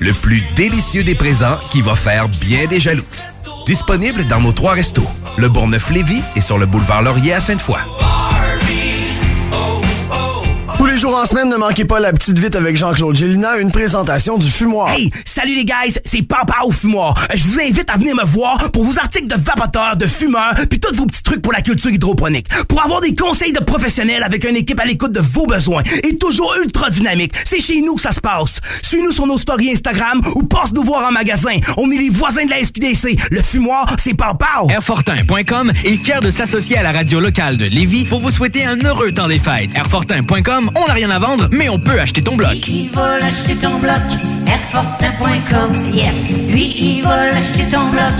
[0.00, 3.04] le plus délicieux des présents qui va faire bien des jaloux.
[3.66, 5.06] Disponible dans nos trois restos,
[5.36, 8.09] le Bourgneuf-Lévis et sur le boulevard Laurier à Sainte-Foy.
[11.10, 14.48] Jours en semaine, ne manquez pas la petite vite avec Jean-Claude Gélina, une présentation du
[14.48, 14.90] fumoir.
[14.90, 17.14] Hey, salut les guys, c'est Papa au fumoir.
[17.34, 20.78] Je vous invite à venir me voir pour vos articles de vapoteurs, de fumeurs, puis
[20.78, 22.46] tous vos petits trucs pour la culture hydroponique.
[22.68, 26.16] Pour avoir des conseils de professionnels avec une équipe à l'écoute de vos besoins et
[26.16, 27.32] toujours ultra dynamique.
[27.44, 28.60] C'est chez nous que ça se passe.
[28.82, 31.56] Suis-nous sur nos stories Instagram ou passe nous voir en magasin.
[31.76, 33.18] On est les voisins de la SQDC.
[33.32, 34.64] Le fumoir, c'est Papa.
[34.68, 38.78] Airfortin.com est fier de s'associer à la radio locale de Lévis pour vous souhaiter un
[38.84, 39.70] heureux temps des fêtes.
[39.74, 42.68] Airfortin.com, on n'a rien à vendre, mais on peut acheter ton bloc.
[42.68, 43.94] Il va l'acheter ton bloc,
[44.46, 46.14] Airfortin.com, yes.
[46.50, 48.12] Lui, il va l'acheter ton bloc,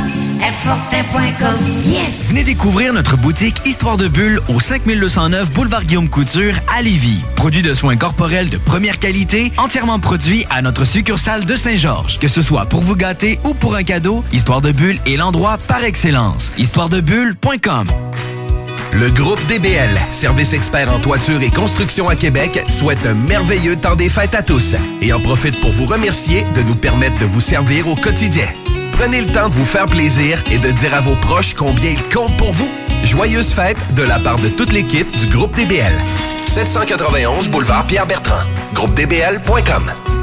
[0.42, 2.28] Airfortin.com, yes.
[2.28, 7.22] Venez découvrir notre boutique Histoire de Bulle au 5209 Boulevard Guillaume Couture à Lévis.
[7.36, 12.18] Produit de soins corporels de première qualité, entièrement produit à notre succursale de Saint-Georges.
[12.18, 15.58] Que ce soit pour vous gâter ou pour un cadeau, Histoire de Bulle est l'endroit
[15.68, 16.50] par excellence.
[16.56, 17.88] Histoiredebulle.com
[18.92, 23.94] Le groupe DBL, service expert en toiture et construction à Québec, souhaite un merveilleux temps
[23.94, 27.40] des fêtes à tous et en profite pour vous remercier de nous permettre de vous
[27.40, 28.48] servir au quotidien.
[28.92, 32.14] Prenez le temps de vous faire plaisir et de dire à vos proches combien ils
[32.14, 32.70] comptent pour vous.
[33.04, 35.94] Joyeuses fêtes de la part de toute l'équipe du groupe DBL.
[36.48, 38.44] 791 boulevard Pierre-Bertrand.
[38.74, 39.92] GroupeDBL.com.
[39.94, 40.19] Cher Père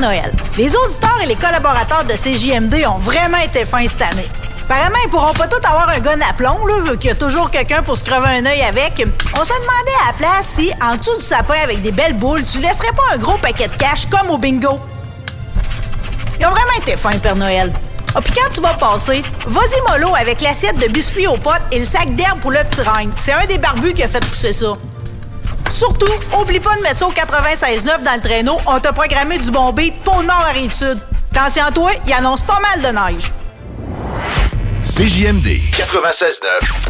[0.00, 4.26] Noël, les auditeurs et les collaborateurs de CJMD ont vraiment été fins cette année.
[4.62, 7.14] Apparemment, ils pourront pas tous avoir un gun à plomb, là, vu qu'il y a
[7.14, 9.06] toujours quelqu'un pour se crever un œil avec.
[9.34, 12.42] On se demandait à la place si, en dessous du sapin avec des belles boules,
[12.44, 14.80] tu laisserais pas un gros paquet de cash comme au bingo.
[16.38, 17.70] Ils ont vraiment t'es fin, Père Noël.
[18.14, 21.78] Ah, puis quand tu vas passer, vas-y mollo avec l'assiette de biscuits aux potes et
[21.78, 23.10] le sac d'herbe pour le petit règne.
[23.16, 24.72] C'est un des barbus qui a fait pousser ça.
[25.80, 28.58] Surtout, oublie pas de mettre ça au 96.9 dans le traîneau.
[28.66, 30.98] On t'a programmé du bon beat pour le nord à Rive-Sud.
[31.34, 33.32] Attention à toi, il annonce pas mal de neige.
[34.84, 36.89] CJMD 96.9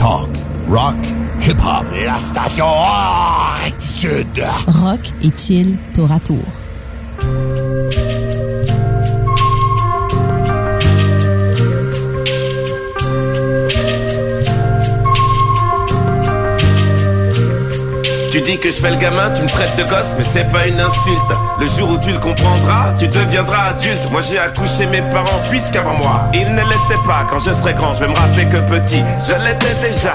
[0.00, 0.30] Talk,
[0.66, 0.96] rock,
[1.42, 1.84] hip-hop.
[2.06, 4.42] La station hors attitude.
[4.66, 6.42] Rock et chill tour à tour.
[18.30, 20.64] Tu dis que je fais le gamin, tu me traites de gosse, mais c'est pas
[20.68, 21.20] une insulte.
[21.58, 24.08] Le jour où tu le comprendras, tu deviendras adulte.
[24.12, 27.26] Moi j'ai accouché mes parents puisqu'avant moi, ils ne l'étaient pas.
[27.28, 30.14] Quand je serai grand, je vais me rappeler que petit, je l'étais déjà.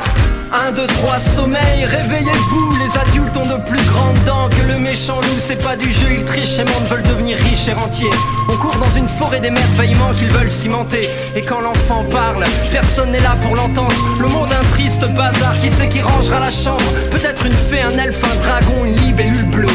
[0.51, 2.77] 1, 2, 3, sommeil, réveillez-vous.
[2.77, 5.39] Les adultes ont de plus grandes dents que le méchant loup.
[5.39, 8.09] C'est pas du jeu, ils trichent et mentent, veulent devenir riches et rentiers.
[8.49, 11.09] On court dans une forêt d'émerveillement qu'ils veulent cimenter.
[11.35, 13.95] Et quand l'enfant parle, personne n'est là pour l'entendre.
[14.19, 16.83] Le monde un triste bazar, qui c'est qui rangera la chambre?
[17.11, 19.67] Peut-être une fée, un elfe, un dragon, une libellule bleue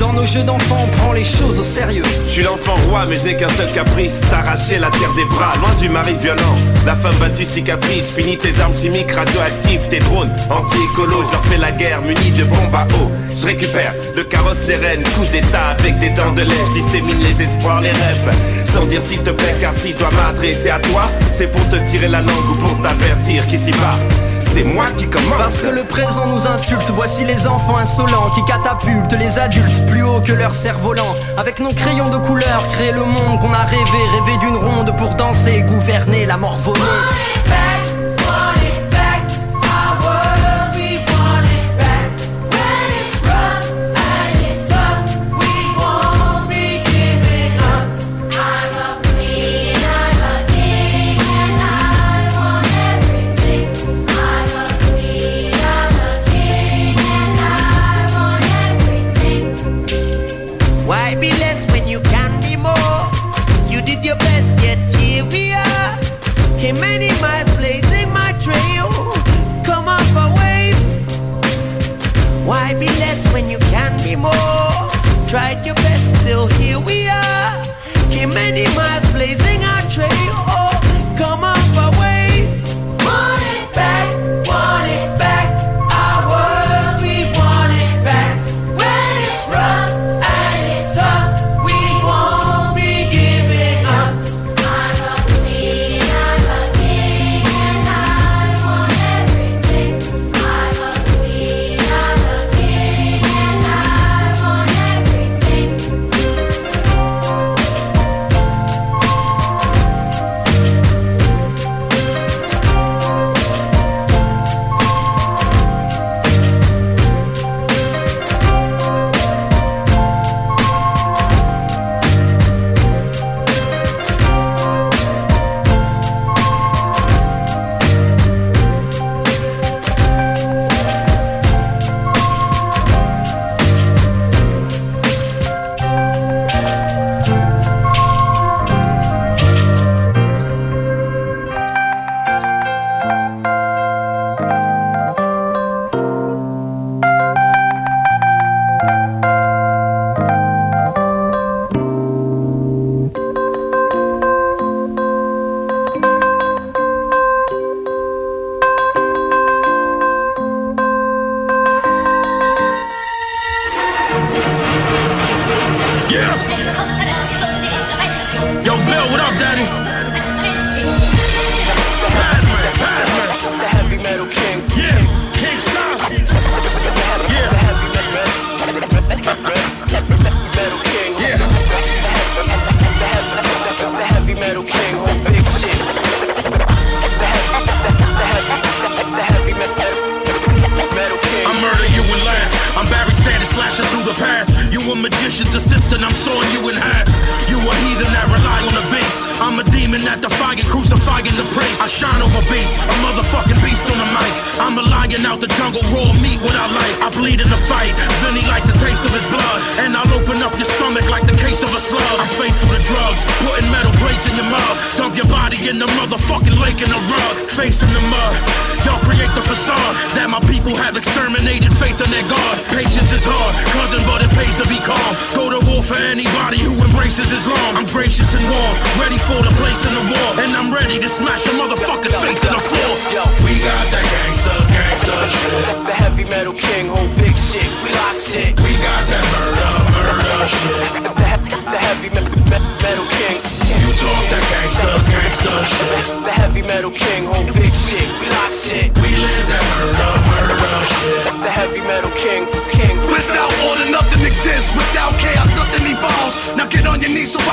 [0.00, 2.02] Dans nos jeux d'enfants, on prend les choses au sérieux.
[2.26, 4.20] Je suis l'enfant roi, mais je n'ai qu'un seul caprice.
[4.28, 6.56] T'arracher la terre des bras, loin du mari violent.
[6.84, 9.86] La femme battue cicatrice, finis tes armes chimiques radioactives.
[9.88, 13.10] Tes drones anti-écolo, je leur fais la guerre Munis de bombes à eau.
[13.30, 16.54] Je récupère le carrosse, les rênes Coup d'état avec des dents de lait.
[16.74, 20.70] Dissémine les espoirs, les rêves Sans dire s'il te plaît, car si je dois m'adresser
[20.70, 23.98] à toi C'est pour te tirer la langue ou pour t'avertir qu'ici bas
[24.42, 25.38] c'est moi qui commence.
[25.38, 30.02] Parce que le présent nous insulte Voici les enfants insolents qui catapultent les adultes plus
[30.02, 31.14] haut que leur cerf-volant.
[31.36, 35.14] Avec nos crayons de couleur Créer le monde qu'on a rêvé Rêver d'une ronde pour
[35.14, 36.80] danser Gouverner la mort volée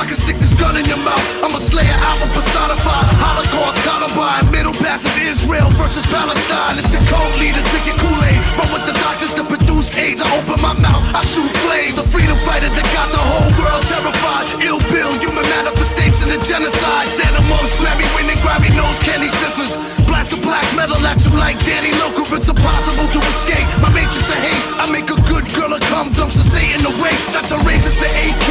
[0.00, 1.20] I can stick this gun in your mouth.
[1.44, 3.04] I'm a slayer, album personified.
[3.20, 6.80] Holocaust, Columbine, Middle Passage, Israel versus Palestine.
[6.80, 8.40] It's the code leader, drinking Kool-Aid.
[8.56, 10.24] Run with the doctors to produce AIDS.
[10.24, 12.00] I open my mouth, I shoot flames.
[12.00, 14.48] A freedom fighter that got the whole world terrified.
[14.64, 17.06] Ill bill, human manifestation of genocide.
[17.12, 19.76] Stand amongst Grammy winning, Grammy nose candy sniffers.
[20.08, 22.24] Blast the black metal at you like Danny Loker.
[22.40, 23.68] It's impossible to escape.
[23.84, 24.64] My matrix of hate.
[24.80, 27.36] I make a good girl a cum dumps to Satan the waste.
[27.36, 28.49] Set the raises to AKs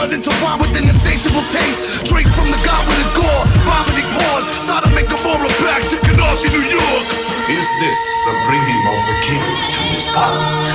[0.00, 2.08] blood into wine with an insatiable taste.
[2.08, 3.44] Drink from the goblet of gore.
[3.68, 4.42] Vomiting porn.
[4.64, 7.04] Sodom and Gomorrah back to Canarsie, New York.
[7.52, 10.68] Is this the bringing of the king to this island?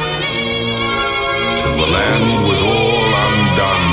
[1.65, 3.89] And the land was all undone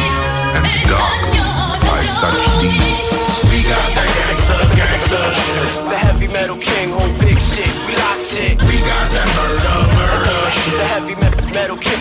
[0.60, 3.08] and darkened by such deeds.
[3.48, 5.72] We got that gangsta, gangsta shit.
[5.88, 7.72] The heavy metal king, whole big shit.
[7.88, 8.60] We lost shit.
[8.68, 10.76] We got that murder, murder shit.
[10.76, 12.00] The heavy me- metal king,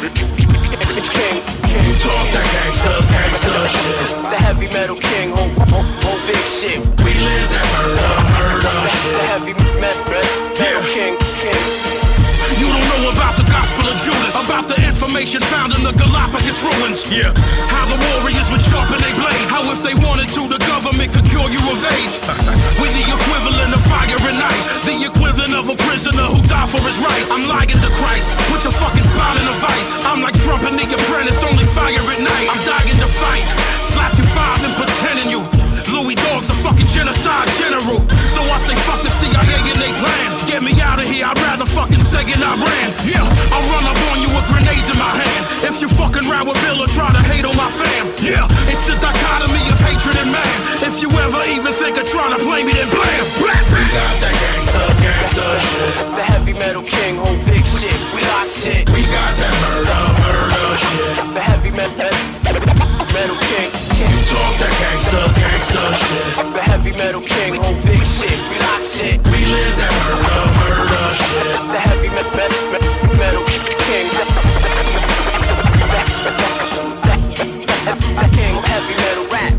[1.15, 4.09] king, You talk that gangsta, gangsta shit.
[4.31, 6.79] The heavy metal king, whole, whole, whole big shit.
[7.03, 9.15] We live that murder, murder shit.
[9.15, 11.63] The heavy me- me- metal king, king.
[12.59, 13.80] You don't know about the gospel
[14.51, 16.99] about the information found in the Galapagos ruins.
[17.07, 17.31] Yeah,
[17.71, 19.47] how the warriors would sharpen their blades.
[19.47, 22.15] How if they wanted to, the government could cure you of AIDS.
[22.83, 26.83] With the equivalent of fire and ice, the equivalent of a prisoner who died for
[26.83, 27.31] his rights.
[27.31, 29.91] I'm lying to Christ, put your fucking spine in a vice.
[30.03, 32.47] I'm like Trump and the apprentice, only fire at night.
[32.51, 33.47] I'm dying to fight,
[33.87, 35.70] slap you five and pretending you.
[35.91, 37.99] Louis Dog's a fucking genocide general.
[38.31, 40.27] So I say fuck the CIA and they plan.
[40.47, 42.87] Get me out of here, I'd rather fucking stay in Iran.
[43.03, 45.43] Yeah, I'll run up on you with grenades in my hand.
[45.67, 48.07] If you fucking ride with Bill or try to hate on my fam.
[48.23, 50.57] Yeah, it's the dichotomy of hatred and man.
[50.79, 53.63] If you ever even think of trying to play me, then blam, blam.
[53.75, 55.95] We got that gangsta, gangsta shit.
[56.15, 57.99] The heavy metal king, whole big shit.
[58.15, 58.87] We lost shit.
[58.95, 61.35] We got that murder, murder shit.
[61.35, 63.69] The heavy me- me- metal king.
[63.99, 66.53] You talk that gangsta, gangsta shit.
[66.53, 68.37] The heavy metal king, whole big shit.
[68.49, 69.17] We lost shit.
[69.31, 71.55] We live that murder, murder shit.
[71.73, 73.43] The heavy me- me- me- metal
[73.85, 74.07] king.
[77.01, 79.53] The king, heavy metal rap.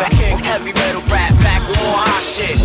[0.00, 1.32] The king, heavy metal rap.
[1.44, 2.58] Back with more hot shit.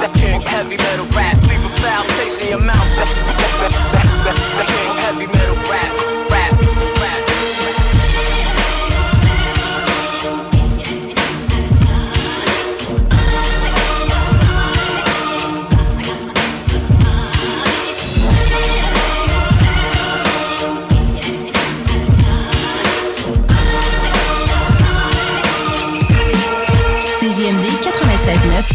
[0.00, 1.36] The king, heavy metal rap.
[1.48, 2.90] Leave a foul taste in your mouth.
[4.66, 5.53] King, heavy metal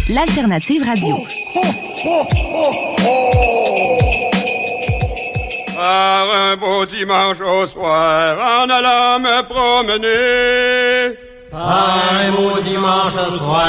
[0.09, 1.15] l'alternative radio.
[5.75, 11.15] Par un beau dimanche au soir, en allant me promener.
[11.51, 13.67] Par un beau dimanche au soir,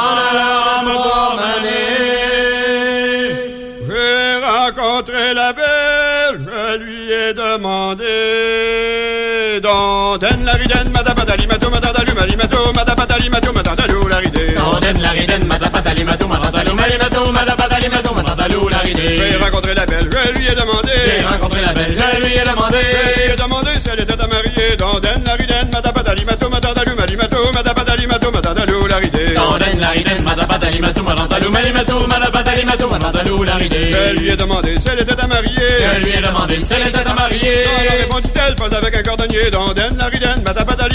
[0.00, 1.82] en allant me promener.
[3.86, 8.42] J'ai rencontré la belle, je lui ai demandé.
[10.44, 11.81] La madabadali, mato, matadalu,
[12.22, 14.54] malimato, madabadali, mato, matadalou, la ridée.
[14.54, 19.16] Dondaine la ridène, madabadali, mato, matadalou, malimato, madabadali, mato, matadalou, la ridée.
[19.18, 20.92] J'ai rencontré la belle, je lui ai demandé.
[21.04, 22.78] J'ai rencontré la belle, je lui ai demandé.
[22.78, 24.76] Je lui ai demandé si elle était à marier.
[24.78, 24.86] La
[26.30, 26.48] mato,
[28.30, 29.34] malimato, mato, la ridée.
[29.34, 29.58] Mato,
[31.50, 32.06] malimato,
[32.88, 35.50] mato, Je lui ai demandé si elle était à marier.
[35.52, 37.64] Je lui ai demandé si elle était à marier.
[37.66, 39.50] Non, répondit-elle, pas avec un cordonnier.
[39.50, 40.10] Dondaine la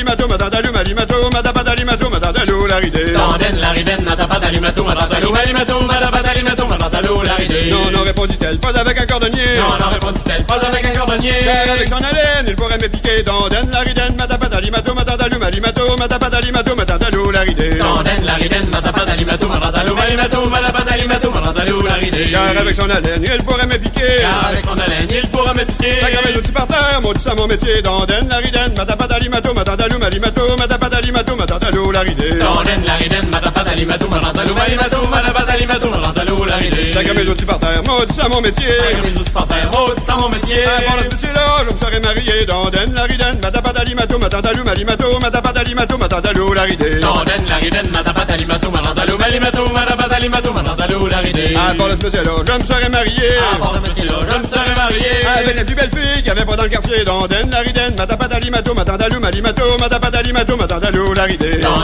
[0.04, 2.37] mato, matadalou, malimato, madabadali, mato, matadalou,
[2.68, 3.14] la ridée.
[3.14, 7.70] Dondaine la ridène, madabadali, mato, matadalou, malimato, madabadali, mato, matadalou, la ridée.
[7.70, 9.58] Non, non, répondit répondit-elle, pas avec un cordonnier.
[9.58, 11.32] Non, non, répondit-elle, pas avec un cordonnier.
[11.44, 15.40] Car avec son haleine, il pourrait me piquer dans den la ridène, matapatali mato, matadalou,
[15.40, 17.76] malimato, matapatali mato, matadalou, la ridée.
[17.76, 22.32] Dans den la ridène, matapatali mato, matadalou, malimato, matapatali mato, matadalou, la ridée.
[22.32, 24.22] Car avec son haleine, il pourrait me piquer.
[24.22, 25.96] Car avec son haleine, il pourrait me piquer.
[26.12, 30.00] Gravait l'outil par terre, tout ça mon métier, dans den la ridène, matapatali mato, matadalou,
[30.00, 31.92] malimato, matapatali mato, matadalou,
[32.38, 32.58] la ridée.
[32.58, 36.94] Dans den la ridène, matapatali mato, matadalou, malimato, matapatali mato, matadalou, la ridée.
[36.94, 38.66] Ça gravait l'outil par terre, tout ça mon métier.
[38.92, 40.64] Gravait l'outil par terre, tout ça mon métier.
[40.88, 45.20] Pendant ce métier-là, je me serais marié dans den la ridène, matapatali mato, matadalou, malimato,
[45.20, 47.00] matapatali mato, matadalou, la ridée.
[47.00, 51.54] Dans den la ridène, matapatali mato, matadalou, malimato, matapatali mato, matadalou, la ridée.
[51.56, 53.30] Ah, pendant ce métier-là, je me serais marié.
[53.60, 55.12] Pendant ce métier-là, je me serais marié.
[55.38, 57.60] Avec les plus belles filles qu'il y avait pas dans le quartier, dans den la
[57.60, 61.58] ridène, matapatali mato, matadalou, malimato, matapatali mato, matadalou, la ridée.
[61.58, 61.84] Dans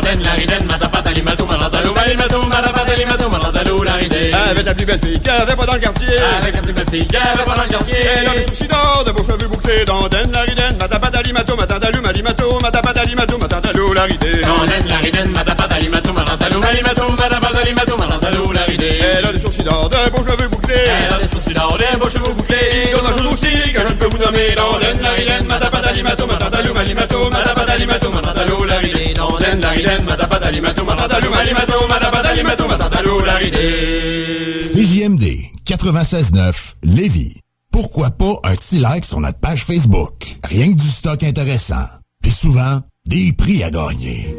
[4.53, 6.07] Avec la plus belle fille qu'il y avait pas dans le quartier.
[6.41, 7.95] Avec la plus belle fille qu'il y avait pas dans le quartier.
[8.17, 11.55] Elle a des soucis d'or, de beaux cheveux bouclés, dans den la ridène, matapatali mato,
[11.55, 14.41] matadalou, malimato, matapatali mato, matadalou, la ridée.
[14.41, 18.99] Dans den la ridène, matapatali mato, matadalou, malimato, matapatali mato, matadalou, la ridée.
[19.17, 20.75] Elle a des sourcils d'or, de beaux cheveux bouclés.
[20.75, 22.91] Elle a des sourcils d'or, des beaux cheveux bouclés.
[22.93, 26.03] Comme un chose aussi que je ne peux vous nommer, dans den la ridène, matapatali
[26.03, 29.13] mato, matadalou, malimato, matapatali mato, matadalou, la ridée.
[29.13, 34.59] Dans den la ridène, matapatali mato, matadalou, malimato, matapatali mato, matadalou, la ridée.
[34.59, 35.23] CJMD
[35.65, 37.39] 96.9 Lévis.
[37.71, 40.13] Pourquoi pas un petit like sur notre page Facebook?
[40.43, 41.85] Rien que du stock intéressant.
[42.21, 44.35] Puis souvent, des prix à gagner.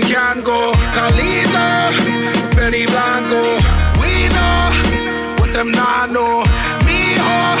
[0.00, 0.72] Them can go.
[0.94, 3.40] Carlito, Benny Blanco.
[4.00, 4.70] We know
[5.38, 6.44] what them not know.
[6.86, 7.56] Mijo,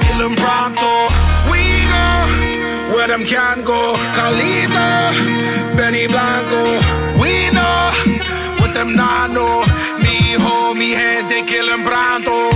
[0.00, 1.08] kill 'em pronto.
[1.50, 3.94] We go where them can go.
[4.16, 4.88] Carlito,
[5.76, 6.62] Benny Blanco.
[7.20, 7.90] We know
[8.58, 9.62] what them not know.
[10.04, 12.50] Mijo, mi gente, kill 'em pronto.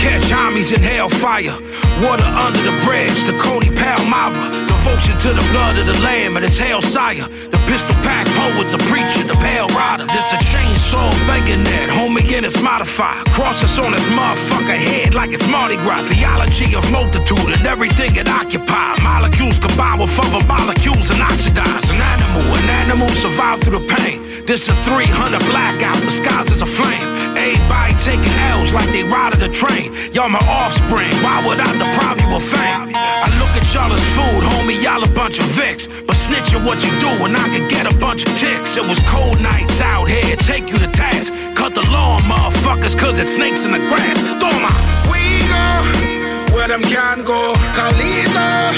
[0.00, 1.54] Catch homies in hellfire.
[2.02, 4.44] Water under the bridge, the Coney Palmyra.
[4.66, 7.26] Devotion to the blood of the lamb and its hell sire.
[7.66, 10.04] Pistol pack poet, the preacher, the pale rider.
[10.06, 13.24] This a chainsaw banging that, homie, and it's modified.
[13.32, 16.04] Crosses on this motherfucker head like it's Mardi Gras.
[16.08, 19.00] Theology of multitude and everything it occupies.
[19.02, 21.84] Molecules combine with other molecules and oxidize.
[21.88, 24.20] An animal, an animal survive through the pain.
[24.46, 27.13] This a 300 blackout, the skies is a flame.
[27.44, 29.92] Everybody taking L's like they ride the train.
[30.16, 32.96] Y'all my offspring, why would I deprive you of fame?
[32.96, 35.84] I look at y'all as food, homie, y'all a bunch of vicks.
[36.06, 38.78] But snitching what you do and I could get a bunch of ticks.
[38.78, 41.34] It was cold nights out here, take you to task.
[41.54, 44.16] Cut the lawn, motherfuckers, cause it's snakes in the grass.
[44.40, 44.72] Toma!
[45.12, 47.52] We go where them can go.
[47.76, 48.72] Carlito,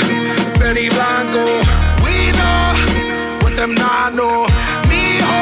[0.59, 1.47] Benny Blanco.
[2.03, 2.75] We know
[3.47, 4.51] what them not know.
[4.91, 5.39] Mijo,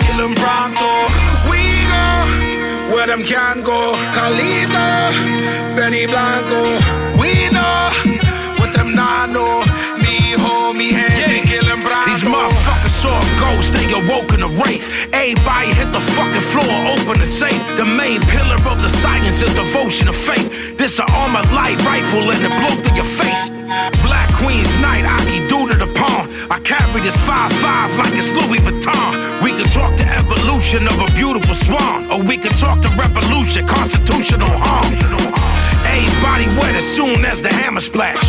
[0.00, 1.19] kill 'em pronto.
[2.92, 3.92] Where them can go.
[4.14, 4.86] Carlito,
[5.76, 6.60] Benny Blanco.
[7.20, 7.90] We know
[8.58, 9.62] what them not know.
[10.02, 12.10] Mijo, mi gente, kill 'em pronto.
[12.10, 14.84] These motherfuckers saw a ghost, they awoke in a wraith.
[15.16, 17.62] Everybody hit the fucking floor, open the safe.
[17.80, 20.76] The main pillar of the science is devotion of faith.
[20.76, 23.48] This a armored light rifle and it blow through your face.
[24.04, 26.28] Black Queen's night, Aki do to the pawn.
[26.52, 29.10] I carry this 5-5 like it's Louis Vuitton.
[29.42, 32.04] We could talk the evolution of a beautiful swan.
[32.12, 35.59] Or we could talk the revolution, constitutional harm.
[35.90, 38.20] Everybody wet as soon as the hammer splash.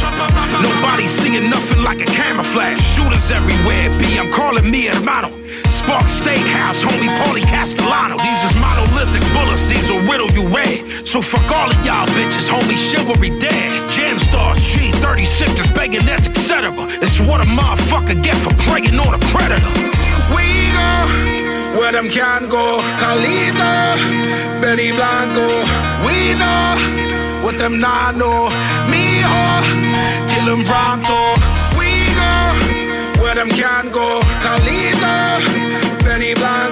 [0.62, 2.82] Nobody seeing nothing like a camera flash.
[2.96, 5.30] Shooters everywhere, B, I'm calling me hermano.
[5.70, 8.18] Spark Steakhouse, homie Paulie Castellano.
[8.18, 11.08] These is monolithic bullets, these will riddle you red.
[11.08, 13.70] So fuck all of y'all bitches, homie, chivalry dead.
[13.92, 16.74] Jam stars, G36s, bayonets, etc.
[17.02, 19.74] It's what a motherfucker get for preying on a predator.
[20.34, 20.92] We go
[21.78, 22.80] where them can go.
[23.00, 25.46] Carlito, Benny Blanco.
[26.06, 28.50] We know what them not know.
[30.30, 31.20] kill them pronto.
[31.78, 32.34] We go
[33.22, 34.22] where them can go.
[34.44, 36.71] Carlito, Benny Blanco.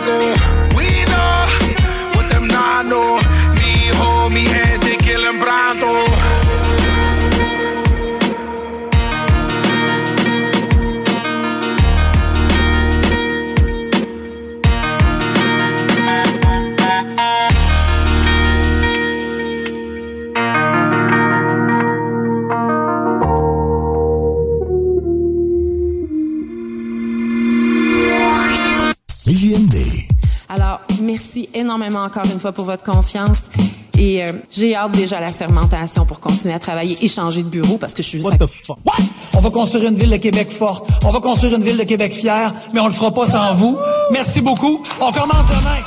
[31.09, 33.49] Merci énormément encore une fois pour votre confiance.
[33.97, 37.49] Et euh, j'ai hâte déjà à la sermentation pour continuer à travailler et changer de
[37.49, 38.39] bureau parce que je suis juste...
[38.69, 38.93] What?
[39.35, 40.87] On va construire une ville de Québec forte.
[41.03, 43.77] On va construire une ville de Québec fière, mais on le fera pas sans vous.
[44.11, 44.83] Merci beaucoup.
[45.01, 45.79] On commence demain.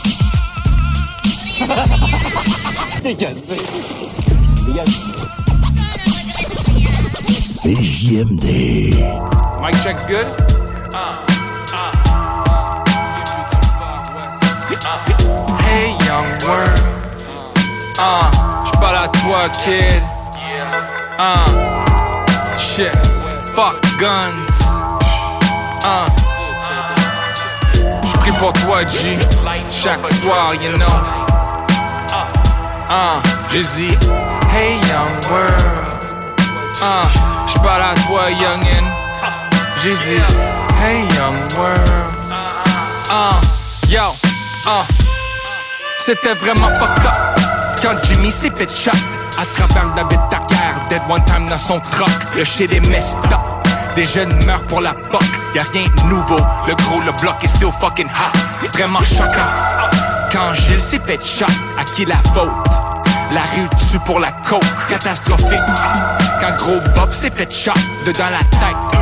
[7.63, 8.47] CJMD.
[9.61, 10.27] Mic check's good?
[10.93, 11.32] Hey
[16.47, 16.81] world,
[17.99, 18.31] uh,
[18.65, 20.03] j'parle à toi kid.
[21.19, 22.91] Uh, shit,
[23.55, 24.59] fuck guns.
[25.85, 26.09] Uh,
[28.05, 29.19] j'prie pour toi G,
[29.71, 30.87] chaque soir you know.
[32.89, 33.21] Uh,
[33.51, 33.97] dit,
[34.51, 35.89] hey young world.
[36.83, 37.07] Uh,
[37.47, 38.85] j'parle à toi youngin.
[39.83, 40.21] Dit,
[40.81, 42.13] hey young world.
[43.11, 43.41] Uh,
[43.89, 44.13] yo,
[44.67, 45.02] uh.
[46.05, 47.41] C'était vraiment fucked up.
[47.81, 48.91] Quand Jimmy s'est fait shot
[49.39, 50.57] À travers David Tucker
[50.91, 52.11] Dead one time dans son truck.
[52.37, 53.39] Le shit est messed up.
[53.95, 55.23] Des jeunes meurent pour la buck
[55.55, 56.41] Y'a rien de nouveau.
[56.67, 58.67] Le gros, le bloc est still fucking hot.
[58.73, 59.47] Vraiment choquant.
[60.33, 61.47] Quand Gilles s'est fait shot
[61.79, 62.51] À qui la faute?
[63.33, 65.61] La rue tue pour la coke, catastrophique.
[66.41, 67.49] Quand gros Bob s'est fait
[68.05, 69.01] dedans la tête.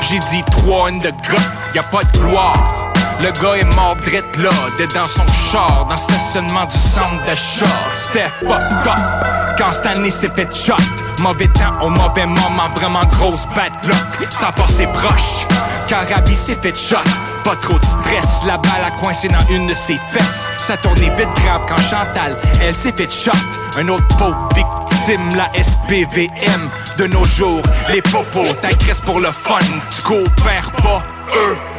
[0.00, 1.40] J'ai dit trois in the gut,
[1.76, 2.89] y a pas de gloire
[3.22, 7.24] le gars est mort drette là, d'être dans son char, dans le stationnement du centre
[7.28, 7.68] de char.
[7.94, 9.56] C'était fucked up.
[9.58, 10.74] Quand Stanley s'est fait shot,
[11.18, 14.28] mauvais temps au mauvais moment, vraiment grosse bad luck.
[14.30, 15.46] Ça passait proche.
[15.88, 16.96] Quand Rabi s'est fait shot,
[17.44, 18.42] pas trop de stress.
[18.46, 20.50] La balle a coincé dans une de ses fesses.
[20.60, 23.32] Ça tournait vite grave quand Chantal, elle s'est fait shot.
[23.76, 26.70] Un autre pauvre victime, la SPVM.
[26.96, 29.58] De nos jours, les popos t'agressent pour le fun.
[29.94, 31.02] Tu coopères pas,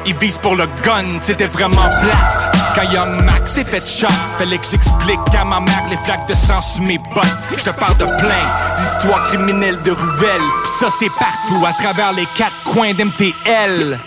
[0.05, 1.19] ils visent pour le gun.
[1.19, 2.55] C'était vraiment plate.
[2.75, 4.07] Quand Young Max s'est fait shot,
[4.37, 7.25] fallait que j'explique à ma mère les flaques de sang sous mes bottes.
[7.57, 8.45] Je te parle de plein
[8.77, 10.41] d'histoires criminelles de ruelles.
[10.63, 13.99] Pis ça, c'est partout, à travers les quatre coins d'MTL.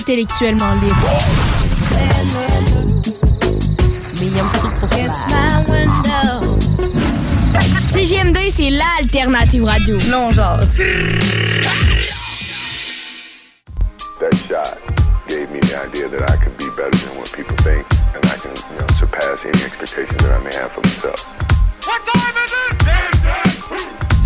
[0.00, 0.96] Intellectuellement libre.
[7.92, 9.98] CJMD, c'est l'alternative radio.
[10.08, 10.60] Non, genre.
[14.20, 14.78] That shot
[15.28, 18.36] gave me the idea that I could be better than what people think, and I
[18.40, 21.26] can, you know, surpass any expectations that I may have for myself.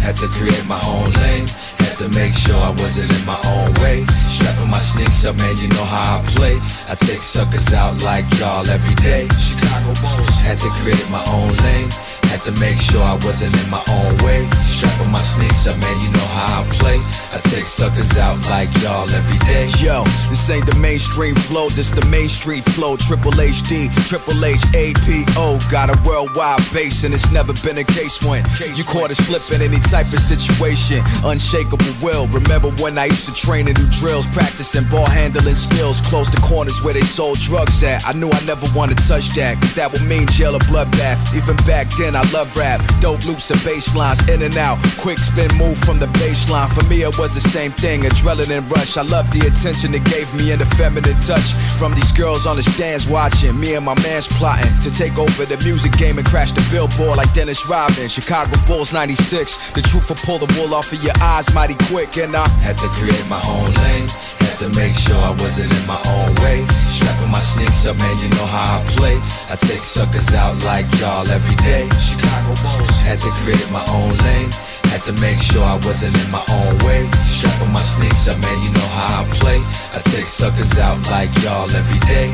[0.03, 1.49] Had to create my own lane.
[1.79, 3.44] Had to make sure I wasn't in my own way.
[3.44, 3.44] Strapping
[5.27, 6.57] up, uh, man, you know how I play.
[6.89, 9.29] I take suckers out like y'all every day.
[9.41, 10.29] Chicago Bulls.
[10.45, 11.89] Had to create my own lane.
[12.35, 14.43] Had to make sure I wasn't in my own way.
[14.67, 16.99] Strapping my sneaks up, man, you know how I play.
[17.31, 19.71] I take suckers out like y'all every day.
[19.79, 22.99] Yo, this ain't the mainstream flow, this the main street flow.
[22.99, 25.63] Triple HD, Triple H, APO.
[25.71, 28.43] Got a worldwide base, and it's never been a case when
[28.75, 31.07] you caught us flipping any type of situation.
[31.23, 32.27] Unshakable will.
[32.35, 36.03] Remember when I used to train and do drills, practicing ball handling skills.
[36.11, 38.03] Close to corners where they sold drugs at.
[38.03, 41.31] I knew I never wanted to touch that, cause that would mean jail or bloodbath.
[41.39, 42.81] Even back then, I love rap.
[43.01, 44.79] Dope loops and bass lines in and out.
[45.01, 46.69] Quick spin move from the baseline.
[46.71, 48.03] For me, it was the same thing.
[48.03, 48.97] Adrenaline rush.
[48.97, 51.53] I love the attention it gave me and the feminine touch.
[51.79, 53.59] From these girls on the stands watching.
[53.59, 57.19] Me and my man's plotting to take over the music game and crash the billboard
[57.19, 58.09] like Dennis Rodman.
[58.09, 59.73] Chicago Bulls 96.
[59.73, 62.17] The truth will pull the wool off of your eyes mighty quick.
[62.17, 64.44] And I had to create my own lane.
[64.55, 66.63] Had to make sure I wasn't in my own way.
[66.87, 69.19] Strapping my sneaks up, man, you know how I play.
[69.51, 71.91] I take suckers out like y'all every day.
[71.99, 72.95] Chicago Bulls.
[73.03, 74.51] Had to create my own lane.
[74.95, 77.03] Had to make sure I wasn't in my own way.
[77.27, 79.59] Strapping my sneaks up, man, you know how I play.
[79.91, 82.31] I take suckers out like y'all every day.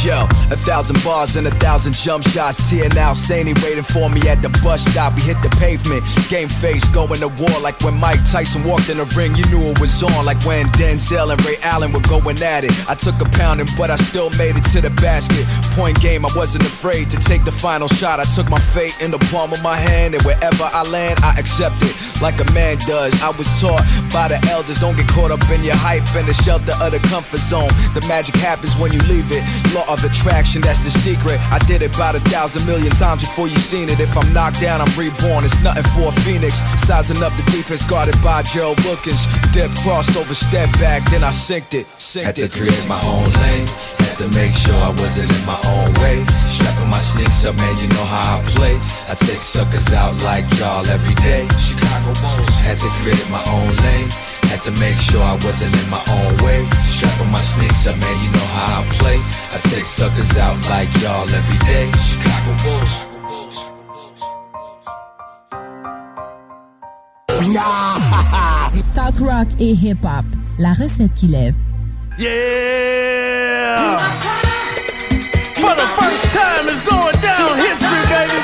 [0.00, 2.58] Yo, a thousand bars and a thousand jump shots.
[2.68, 5.14] Tia now Saney waiting for me at the bus stop.
[5.14, 8.98] We hit the pavement, game face, going to war like when Mike Tyson walked in
[8.98, 9.30] the ring.
[9.38, 12.74] You knew it was on, like when Denzel and Ray Allen were going at it.
[12.90, 15.46] I took a pounding, but I still made it to the basket.
[15.78, 18.18] Point game, I wasn't afraid to take the final shot.
[18.18, 21.38] I took my fate in the palm of my hand, and wherever I land, I
[21.38, 23.14] accept it like a man does.
[23.22, 26.34] I was taught by the elders, don't get caught up in your hype and the
[26.34, 27.70] shelter of the comfort zone.
[27.94, 29.42] The magic happens when you leave it.
[29.82, 31.38] Law of attraction, that's the secret.
[31.50, 33.98] I did it about a thousand million times before you seen it.
[34.00, 35.44] If I'm knocked down, I'm reborn.
[35.44, 36.60] It's nothing for a phoenix.
[36.86, 39.22] Sizing up the defense guarded by Gerald Wilkins.
[39.52, 41.86] Dip crossover, step back, then I synced it.
[41.98, 42.52] Synced Had to it.
[42.52, 43.66] create my own lane.
[44.02, 46.22] Had to make sure I wasn't in my own way.
[46.46, 48.76] Strapping my sneaks up, man, you know how I play.
[49.08, 51.48] I take suckers out like y'all every day.
[51.58, 52.50] Chicago Bulls.
[52.62, 54.10] Had to create my own lane.
[54.52, 56.60] Had to make sure I wasn't in my own way.
[56.84, 59.18] Strapping my sneaks up, man, you know how I play.
[59.52, 61.90] I take suckers out like y'all every day.
[62.08, 62.94] Chicago Bulls.
[68.94, 70.24] Talk rock et hip-hop,
[70.58, 71.54] la recette qui lève.
[72.18, 73.98] Yeah!
[75.54, 78.38] For the first time, it's going down history, baby.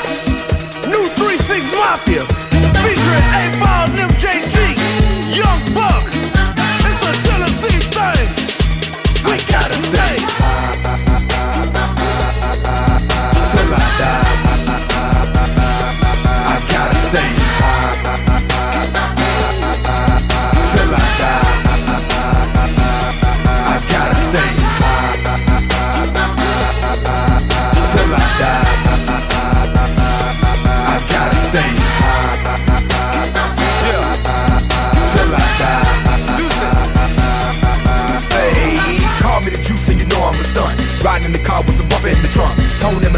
[0.89, 2.25] New 3-6 Mafia,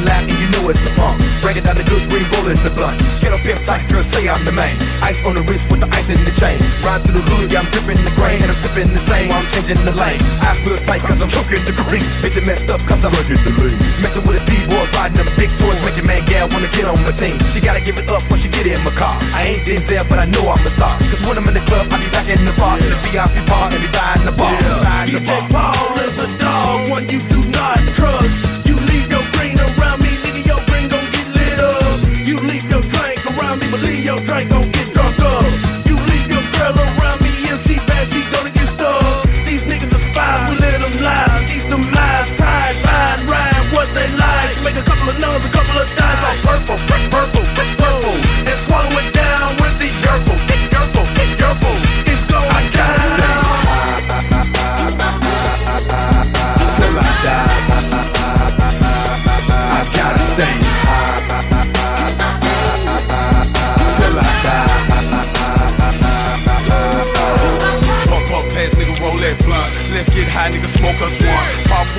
[0.00, 1.20] In and you know it's a pump.
[1.44, 2.96] Breaking down the good green bullet in the blunt.
[3.20, 4.72] Get up pimp tight, girl, say I'm the man.
[5.04, 6.56] Ice on the wrist with the ice in the chain.
[6.80, 8.40] Ride through the hood, yeah, I'm dripping the grain.
[8.40, 10.20] And I'm sipping the same while I'm changing the lane.
[10.40, 12.04] I feel tight cause I'm choking the green.
[12.24, 13.76] Bitch, it messed up cause I'm drinking the lean.
[14.00, 15.76] Messing with a D-boy, riding them big toys.
[15.84, 17.36] Making man gal wanna get on my team.
[17.52, 19.20] She gotta give it up when she get in my car.
[19.36, 20.96] I ain't Denzel, but I know I'm a star.
[21.12, 22.80] Cause when I'm in the club, I be back in the bar.
[22.80, 24.54] In the VIP bar and be buying the bar.
[25.04, 25.76] The DJ bar.
[25.76, 28.64] Paul is a dog, one you do not trust.
[28.64, 29.89] You leave your green around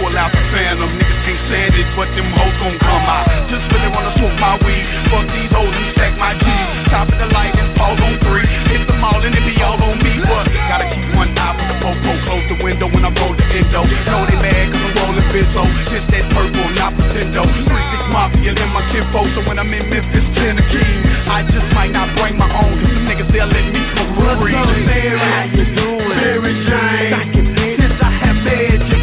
[0.01, 3.29] pull out the phantom, niggas can't stand it, but them hoes gon' come out.
[3.45, 4.81] Just really wanna smoke my weed.
[5.13, 6.67] Fuck these hoes and stack my G's.
[6.89, 8.49] Stop at the light and pause on three.
[8.73, 10.13] Hit them all and it be all on me.
[10.25, 10.49] What?
[10.65, 12.11] Gotta keep one eye for the popo.
[12.25, 13.85] Close the window when I roll the endo.
[14.09, 15.63] Know they mad cause I'm rolling benzo.
[16.11, 17.45] That purple, not pretendo.
[17.45, 19.21] 3-6 mafia, then my kinfo.
[19.37, 20.91] So when I'm in Memphis, 10 a key.
[21.29, 24.25] I just might not bring my own, cause them niggas, they'll let me smoke for
[24.41, 24.57] free.
[24.57, 25.13] What's up, Mary?
[25.13, 26.15] How you doing?
[26.17, 27.45] Mary Jane.
[27.77, 29.00] Since I have met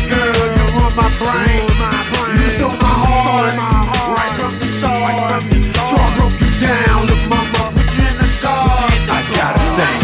[0.98, 1.62] my brain.
[2.34, 3.54] You stole my heart,
[4.18, 5.14] right from the start.
[5.70, 8.82] So I broke you down, look, mama, put you in the car.
[9.06, 9.94] I gotta stay.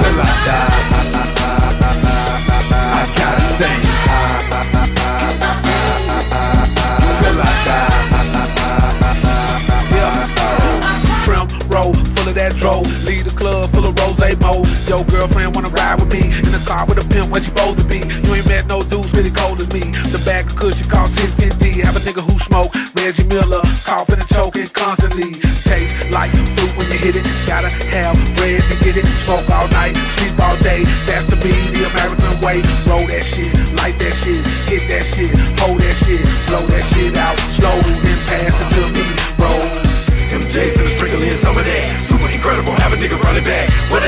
[0.00, 0.72] Till I die.
[2.80, 3.76] I gotta stay.
[7.18, 7.88] Till I die.
[12.16, 12.82] Full of that dro.
[13.06, 14.64] Lead the club full of rose mo.
[14.88, 15.99] Yo, girlfriend wanna ride
[17.28, 18.00] where she supposed to be.
[18.24, 19.84] You ain't met no dudes really cold as me.
[20.14, 21.84] The bag of cushion cost 650.
[21.84, 25.36] Have a nigga who smoke Reggie Miller, coughing and choking constantly.
[25.68, 27.26] Taste like fruit when you hit it.
[27.44, 29.06] Gotta have bread to get it.
[29.26, 30.86] Smoke all night, sleep all day.
[31.04, 32.64] That's to be the American way.
[32.88, 34.40] Roll that shit, light that shit,
[34.70, 38.82] hit that shit, hold that shit, blow that shit out slow, then pass it to
[38.96, 39.09] me.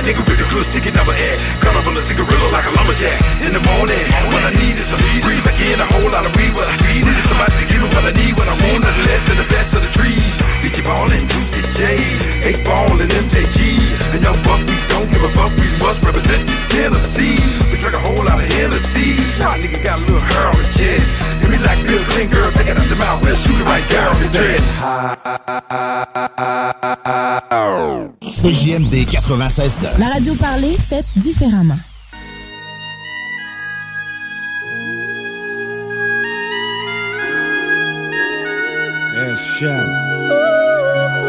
[0.02, 1.38] A nigga with the clue sticking number at.
[1.62, 3.18] Cut up on the cigarillo like a lumberjack.
[3.46, 4.02] In the morning,
[4.34, 6.52] when I need is some breathe back in a whole lot of weed.
[6.54, 8.34] What I need is somebody to give me what I need.
[8.34, 10.34] What I want nothing less than the best of the trees.
[10.62, 11.71] Bitchy ball and Juicy
[28.42, 31.78] CJMD 96 La radio parlée, faite différemment.
[39.14, 39.86] Eh chien,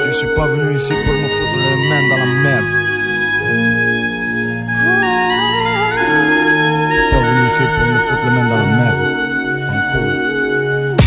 [0.05, 2.65] je suis pas venu ici pour me foutre les mains dans la merde.
[6.89, 9.03] Je suis pas venu ici pour me foutre les mains dans la merde.
[9.67, 10.01] Fanco.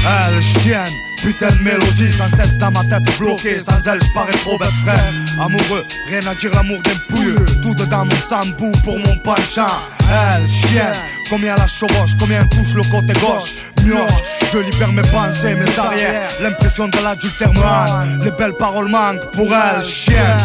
[0.07, 0.85] Ah, le chien,
[1.27, 3.59] putain de mélodie sans cesse dans ma tête bloquée.
[3.59, 5.13] Sans elle, je parais trop bête, frère.
[5.41, 7.45] Amoureux, rien à dire, l'amour d'un pouilleux.
[7.63, 9.67] Tout dedans mon sambou pour mon penchant.
[10.09, 10.93] Elle, chien,
[11.29, 13.73] combien la chevauche, combien touche le côté gauche.
[13.83, 14.23] Mioche,
[14.53, 16.29] je libère mes pensées, mes arrières.
[16.41, 18.25] L'impression de l'adultère me.
[18.25, 20.37] Les belles paroles manquent pour elle, chien.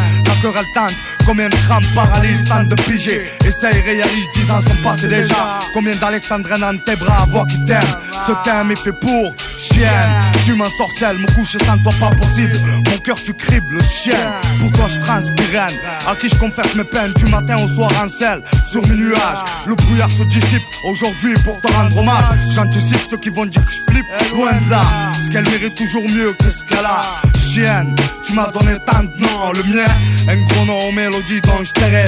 [1.26, 3.30] Combien de crampes paralysent, tente de piger.
[3.45, 5.59] Essaye, réalise, dix ans sont passés déjà.
[5.73, 7.81] Combien d'Alexandrines dans tes bras, voix qui t'aime.
[8.26, 10.31] Ce thème est fait pour chienne.
[10.43, 12.59] Tu m'ensorcelles, me coucher sans toi pas possible.
[13.03, 14.15] Cœur tu cribles, le chien.
[14.59, 15.67] Pour toi je transpire,
[16.07, 17.11] à qui je confesse mes peines?
[17.17, 18.43] Du matin au soir en selle.
[18.69, 20.61] Sur mes nuages, le brouillard se dissipe.
[20.85, 24.05] Aujourd'hui pour te rendre hommage, j'anticipe ceux qui vont dire que je flippe.
[24.35, 24.81] Loin de là,
[25.23, 27.01] ce qu'elle mérite toujours mieux que ce qu'elle a.
[27.39, 29.91] Chienne, tu m'as donné tant de noms, le mien.
[30.27, 32.01] Un gros nom aux mélodies dont je le.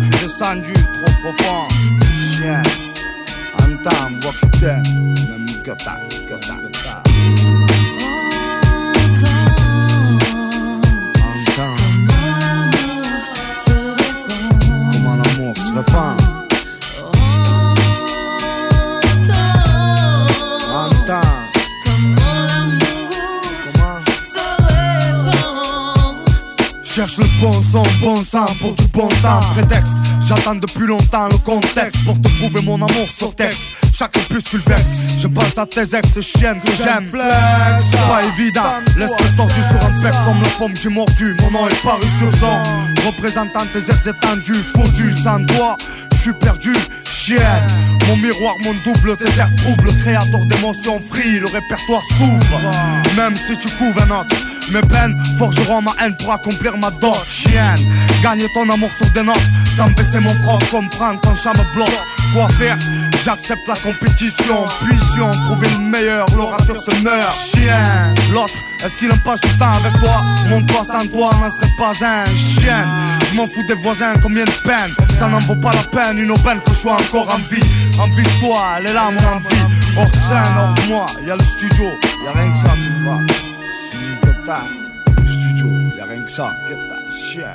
[0.00, 1.68] Je suis descendu trop profond.
[2.36, 2.62] Chien,
[3.58, 5.14] entends, vois que t'aimes.
[5.30, 6.71] Même que t'as, que
[26.94, 29.40] Cherche le bon son, bon sang pour du bon temps.
[29.54, 33.81] Prétexte, j'attends depuis longtemps le contexte pour te prouver mon amour sur texte.
[33.94, 37.04] Chaque opuscule vexe, je pense à tes ex chiennes que j'aime.
[37.80, 38.62] C'est pas évident.
[38.96, 41.36] Laisse-le tordu sur un pec, comme la pomme j'ai mordu.
[41.42, 43.06] Mon nom est paru sur son.
[43.06, 45.76] Représentant tes airs étendus, foutu sans toi,
[46.12, 46.72] je suis perdu.
[47.04, 47.42] Chienne,
[48.08, 52.60] mon miroir, mon double, tes airs troubles, créateur d'émotions free, le répertoire s'ouvre.
[53.16, 54.34] Même si tu couves un autre,
[54.72, 57.14] mes peines forgeront ma haine pour accomplir ma dot.
[57.26, 57.78] Chienne,
[58.22, 59.36] gagner ton amour sur des notes,
[59.76, 61.90] sans baisser mon front, comprendre ton chat me bloque.
[62.32, 62.78] Quoi faire
[63.24, 67.36] J'accepte la compétition, puissions trouver le meilleur, l'orateur se meurt.
[67.36, 68.54] Chien, l'autre,
[68.84, 70.22] est-ce qu'il aime pas le temps avec toi?
[70.48, 72.88] Mon toit sans toi n'en serait pas un chien.
[73.30, 76.30] Je m'en fous des voisins, combien de peine Ça n'en vaut pas la peine, une
[76.30, 77.62] aubaine que je sois encore en vie.
[78.00, 79.76] Envie de toi, elle est là mon envie.
[79.96, 81.84] Hors scène, hors moi, y'a le studio,
[82.24, 83.20] y'a rien que ça, tu vois.
[85.24, 86.50] Studio, y'a rien que ça,
[87.10, 87.54] chien.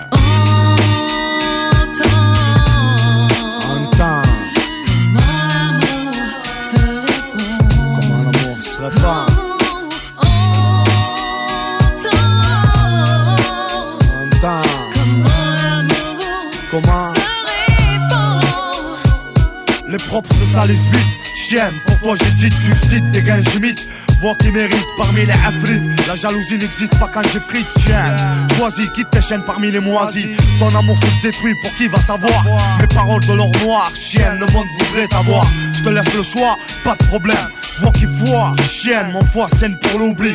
[8.87, 9.25] Entends.
[16.71, 17.13] Comment
[19.89, 21.01] Les propres se salissent vite.
[21.35, 23.85] Chienne, pour toi j'ai dit tu frites, des gains j'imite.
[24.21, 26.07] Voix qui mérite parmi les afrites.
[26.07, 28.15] La jalousie n'existe pas quand j'ai frites, chien.
[28.57, 30.27] Choisis, quitte tes chaînes parmi les moisis.
[30.59, 32.45] Ton amour se détruit pour qui va savoir.
[32.79, 35.45] Mes paroles de l'or noir, chienne, le monde voudrait t'avoir.
[35.73, 37.47] Je te laisse le choix, pas de problème.
[37.79, 40.33] Voix qui voit, chienne, mon foie scène pour l'oubli.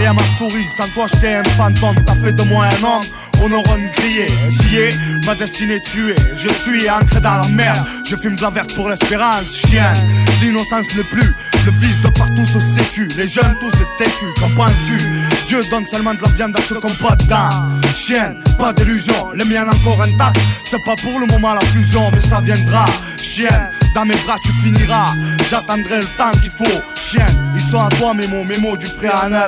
[0.00, 3.02] Et à ma souris, sans toi j'étais un fantôme, t'as fait de moi un homme,
[3.40, 4.90] on aura une grillée, j'y ai,
[5.24, 8.90] ma destinée tuée, je suis ancré dans la merde, je fume de la verte pour
[8.90, 9.96] l'espérance, chienne,
[10.42, 11.34] l'innocence n'est plus,
[11.64, 14.98] le vice de partout se sétue, les jeunes tous se têtus, qu'en penses-tu?
[15.46, 17.48] Dieu donne seulement de la viande à ceux qui ont pas dedans,
[17.94, 20.38] chienne, pas d'illusion, les miens encore intacts,
[20.70, 22.84] c'est pas pour le moment la fusion, mais ça viendra,
[23.16, 25.14] chienne, dans mes bras tu finiras,
[25.48, 28.84] j'attendrai le temps qu'il faut, chienne, ils sont à toi mes mots, mes mots du
[28.86, 29.46] frère à.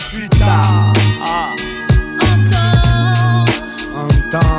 [3.94, 4.57] Entends.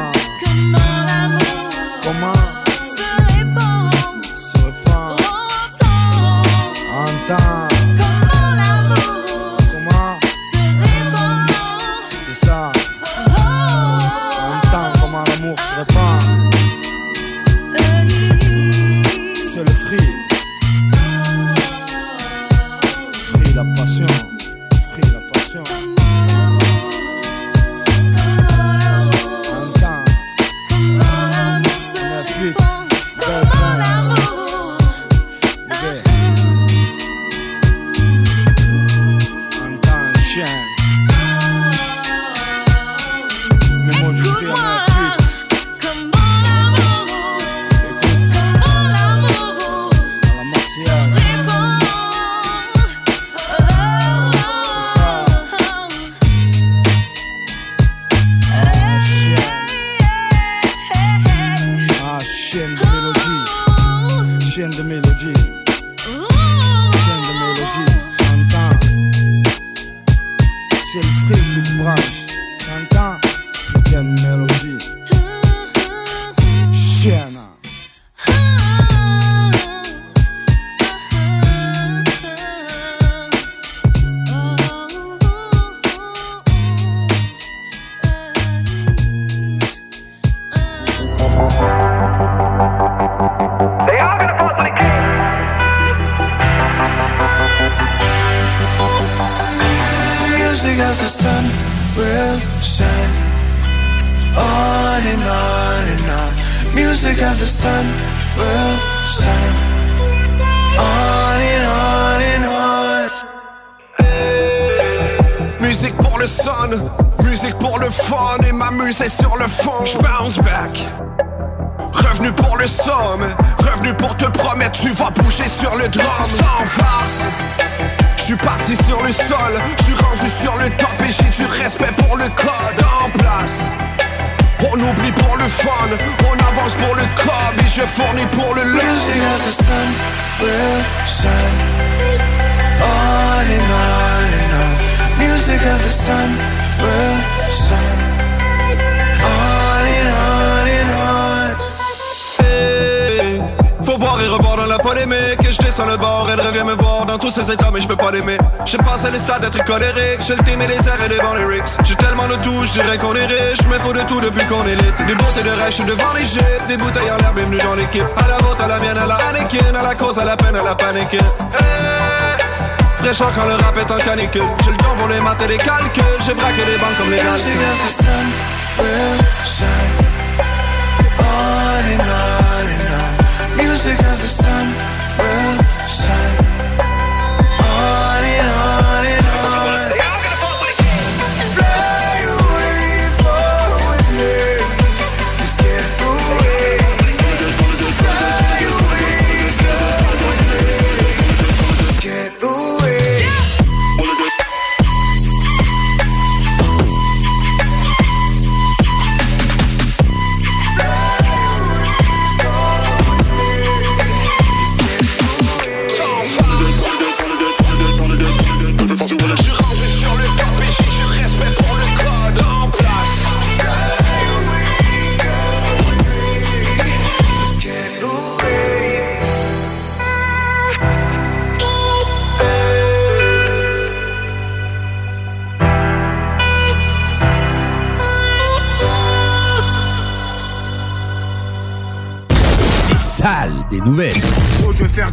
[174.09, 176.03] Canicule J'ai le don pour les maths et les calculs.
[176.25, 177.59] J'ai braqué les banques comme les Music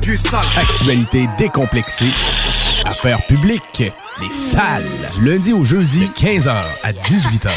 [0.07, 0.47] du sale.
[0.57, 2.13] Actualité décomplexée.
[2.85, 3.93] Affaires publiques.
[4.21, 4.85] Les salles.
[5.15, 7.51] Du lundi au jeudi, 15h à 18h.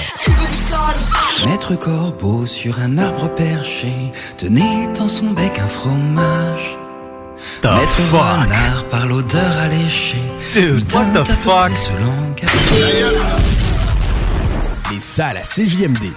[1.45, 3.93] Maître Corbeau sur un arbre perché
[4.39, 6.75] tenait dans son bec un fromage.
[7.61, 8.19] The Maître fuck?
[8.19, 10.23] Renard par l'odeur alléchée.
[10.51, 11.71] Dude, what the fuck?
[11.75, 11.91] Ce.
[14.91, 16.13] Les salles à CJMD.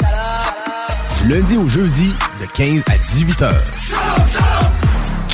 [1.22, 2.10] Du lundi au jeudi,
[2.40, 3.54] de 15 à 18h.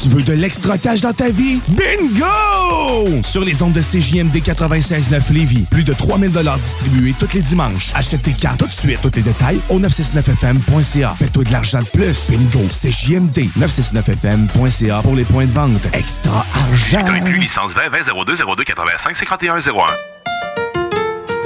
[0.01, 1.61] Tu veux de l'extra cash dans ta vie?
[1.69, 3.20] Bingo!
[3.25, 6.31] Sur les ondes de CJMD 96.9 Lévis, plus de 3000
[6.62, 7.91] distribués tous les dimanches.
[7.97, 9.01] Achète tes cartes tout de suite.
[9.03, 11.15] Tous les détails au 969FM.ca.
[11.19, 12.31] Fais-toi de l'argent de plus.
[12.31, 12.65] Bingo!
[12.70, 15.89] CJMD 969FM.ca pour les points de vente.
[15.93, 17.05] Extra argent!
[17.05, 20.18] Inclus licence 20 20 02 02 85 51 01.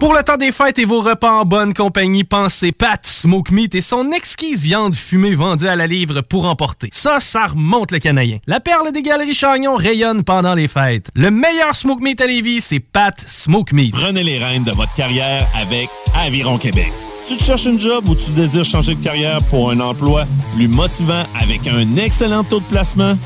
[0.00, 3.74] Pour le temps des fêtes et vos repas en bonne compagnie, pensez Pat Smoke Meat
[3.74, 6.88] et son exquise viande fumée vendue à la livre pour emporter.
[6.92, 8.38] Ça, ça remonte le canadien.
[8.46, 11.08] La perle des galeries Chagnon rayonne pendant les fêtes.
[11.14, 13.94] Le meilleur Smoke Meat à Lévis, c'est Pat Smoke Meat.
[13.94, 15.88] Prenez les rênes de votre carrière avec
[16.26, 16.92] Aviron Québec.
[17.26, 21.22] Tu cherches une job ou tu désires changer de carrière pour un emploi plus motivant
[21.40, 23.16] avec un excellent taux de placement?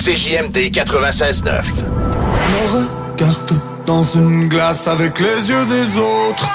[0.00, 1.62] CJMD 96.9.
[1.64, 1.80] Je
[2.50, 6.50] me regarde dans une glace avec les yeux des autres.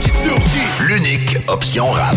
[0.00, 0.86] Qui surgit.
[0.86, 2.16] L'unique option rap.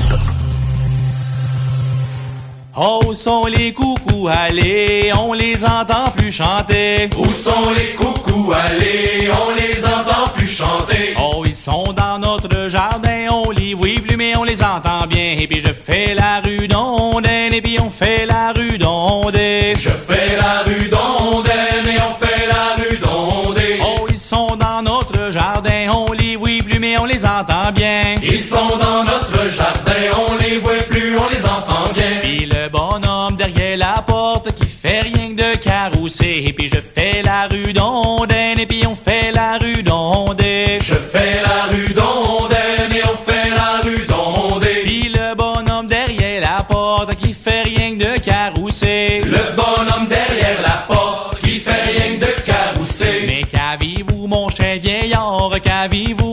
[2.76, 7.10] Oh, où sont les coucous allez, on les entend plus chanter.
[7.18, 11.16] Où sont les coucous allez, on les entend plus chanter.
[11.20, 15.36] Oh, ils sont dans notre jardin, on les voit plus mais on les entend bien.
[15.40, 19.74] Et puis je fais la rue d'Ondaine, et puis on fait la rue d'Ondée.
[19.78, 20.29] Je fais
[27.40, 28.16] entend bien.
[28.22, 32.20] Ils sont dans notre jardin, on les voit plus, on les entend bien.
[32.22, 36.44] Puis le bonhomme derrière la porte qui fait rien que de carousser.
[36.48, 40.80] Et puis je fais la rue d'Ondaine, et puis on fait la rue d'Ondée.
[40.82, 44.82] Je fais la rue d'Ondaine et on fait la rue d'Ondée.
[44.84, 49.22] Puis le bonhomme derrière la porte qui fait rien que de carousser.
[49.24, 53.24] Le bonhomme derrière la porte qui fait rien que de carousser.
[53.28, 56.29] Mais qu'avez-vous mon cher vieillard, qu'avez-vous?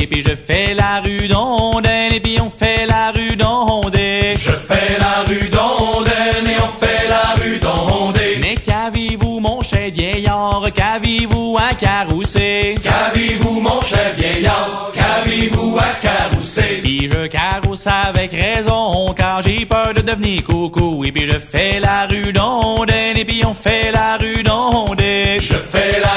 [0.00, 4.34] Et puis je fais la rue d'Ondaine, et puis on fait la rue d'Ondée.
[4.36, 8.38] Je fais la rue d'Ondaine et on fait la rue d'Ondée.
[8.40, 12.76] Mais qu'avez-vous mon cher vieillard, qu'avez-vous à carousser?
[12.80, 16.80] Qu'avez-vous mon cher vieillard, qu'avez-vous à carousser?
[16.84, 21.04] Puis je carousse avec raison, car j'ai peur de devenir coucou.
[21.04, 25.38] Et puis je fais la rue d'Ondaine, et puis on fait la rue d'Ondée.
[25.40, 26.07] Je fais la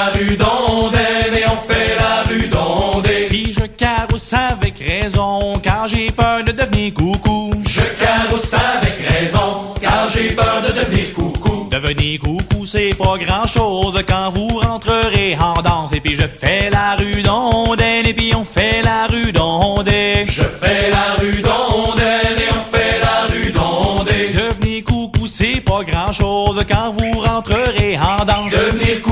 [5.82, 7.50] car j'ai peur de devenir coucou.
[7.66, 11.68] Je carousse avec raison, car j'ai peur de devenir coucou.
[11.70, 15.92] Devenir coucou, c'est pas grand chose quand vous rentrerez en danse.
[15.92, 20.26] Et puis je fais la rue d'ondaine, et puis on fait la rue d'ondaine.
[20.26, 24.32] Je fais la rue d'ondaine, et on fait la rue d'ondaine.
[24.34, 28.52] Devenir coucou, c'est pas grand chose quand vous rentrerez en danse.
[28.52, 29.11] Devenir coucou,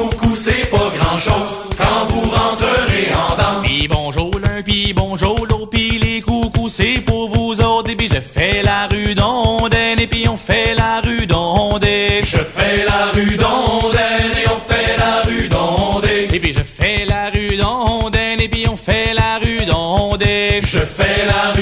[8.51, 12.25] puis je fais la rue d'ondaine, et puis on fait la rue d'ondaine.
[12.25, 16.35] Je fais la rue d'ondaine, et on fait la rue d'ondaine.
[16.35, 20.63] Et puis je fais la rue d'ondaine, et puis on fait la rue d'ondaine.
[20.63, 21.60] Je fais la rue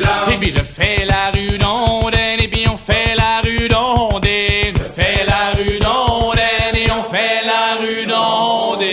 [0.00, 0.32] la.
[0.32, 4.74] Et puis je fais la rue d'ondaine, et puis on fait la rue d'ondaine.
[4.74, 8.86] Je fais la rue d'ondaine, et on fait la rue d'ondaine.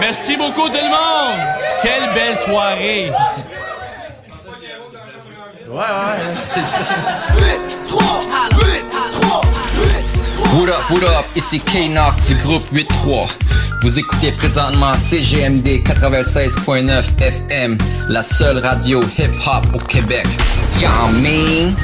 [0.00, 1.38] Merci beaucoup tout le monde!
[1.82, 3.10] Quelle belle soirée!
[5.68, 5.86] Ouais, ouais.
[10.52, 13.28] What up, what up, ici K-Nox du groupe 8-3.
[13.82, 17.78] Vous écoutez présentement CGMD 96.9 FM,
[18.08, 20.26] la seule radio hip-hop au Québec.
[20.80, 21.76] Y'all mean?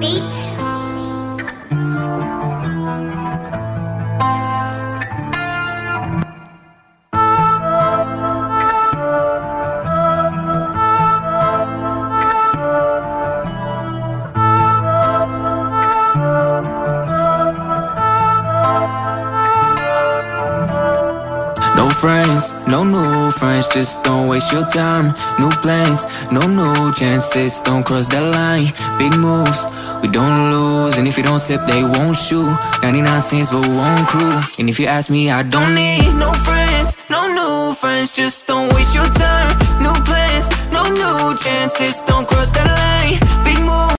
[0.00, 0.29] beat.
[22.00, 25.12] Friends, no new friends, just don't waste your time.
[25.38, 28.72] New plans, no new chances, don't cross that line.
[28.98, 29.66] Big moves,
[30.00, 32.50] we don't lose, and if you don't sip, they won't shoot.
[32.82, 34.40] 99 cents, but one crew.
[34.58, 38.72] And if you ask me, I don't need no friends, no new friends, just don't
[38.74, 39.58] waste your time.
[39.84, 43.44] New plans, no new chances, don't cross that line.
[43.44, 43.89] Big moves.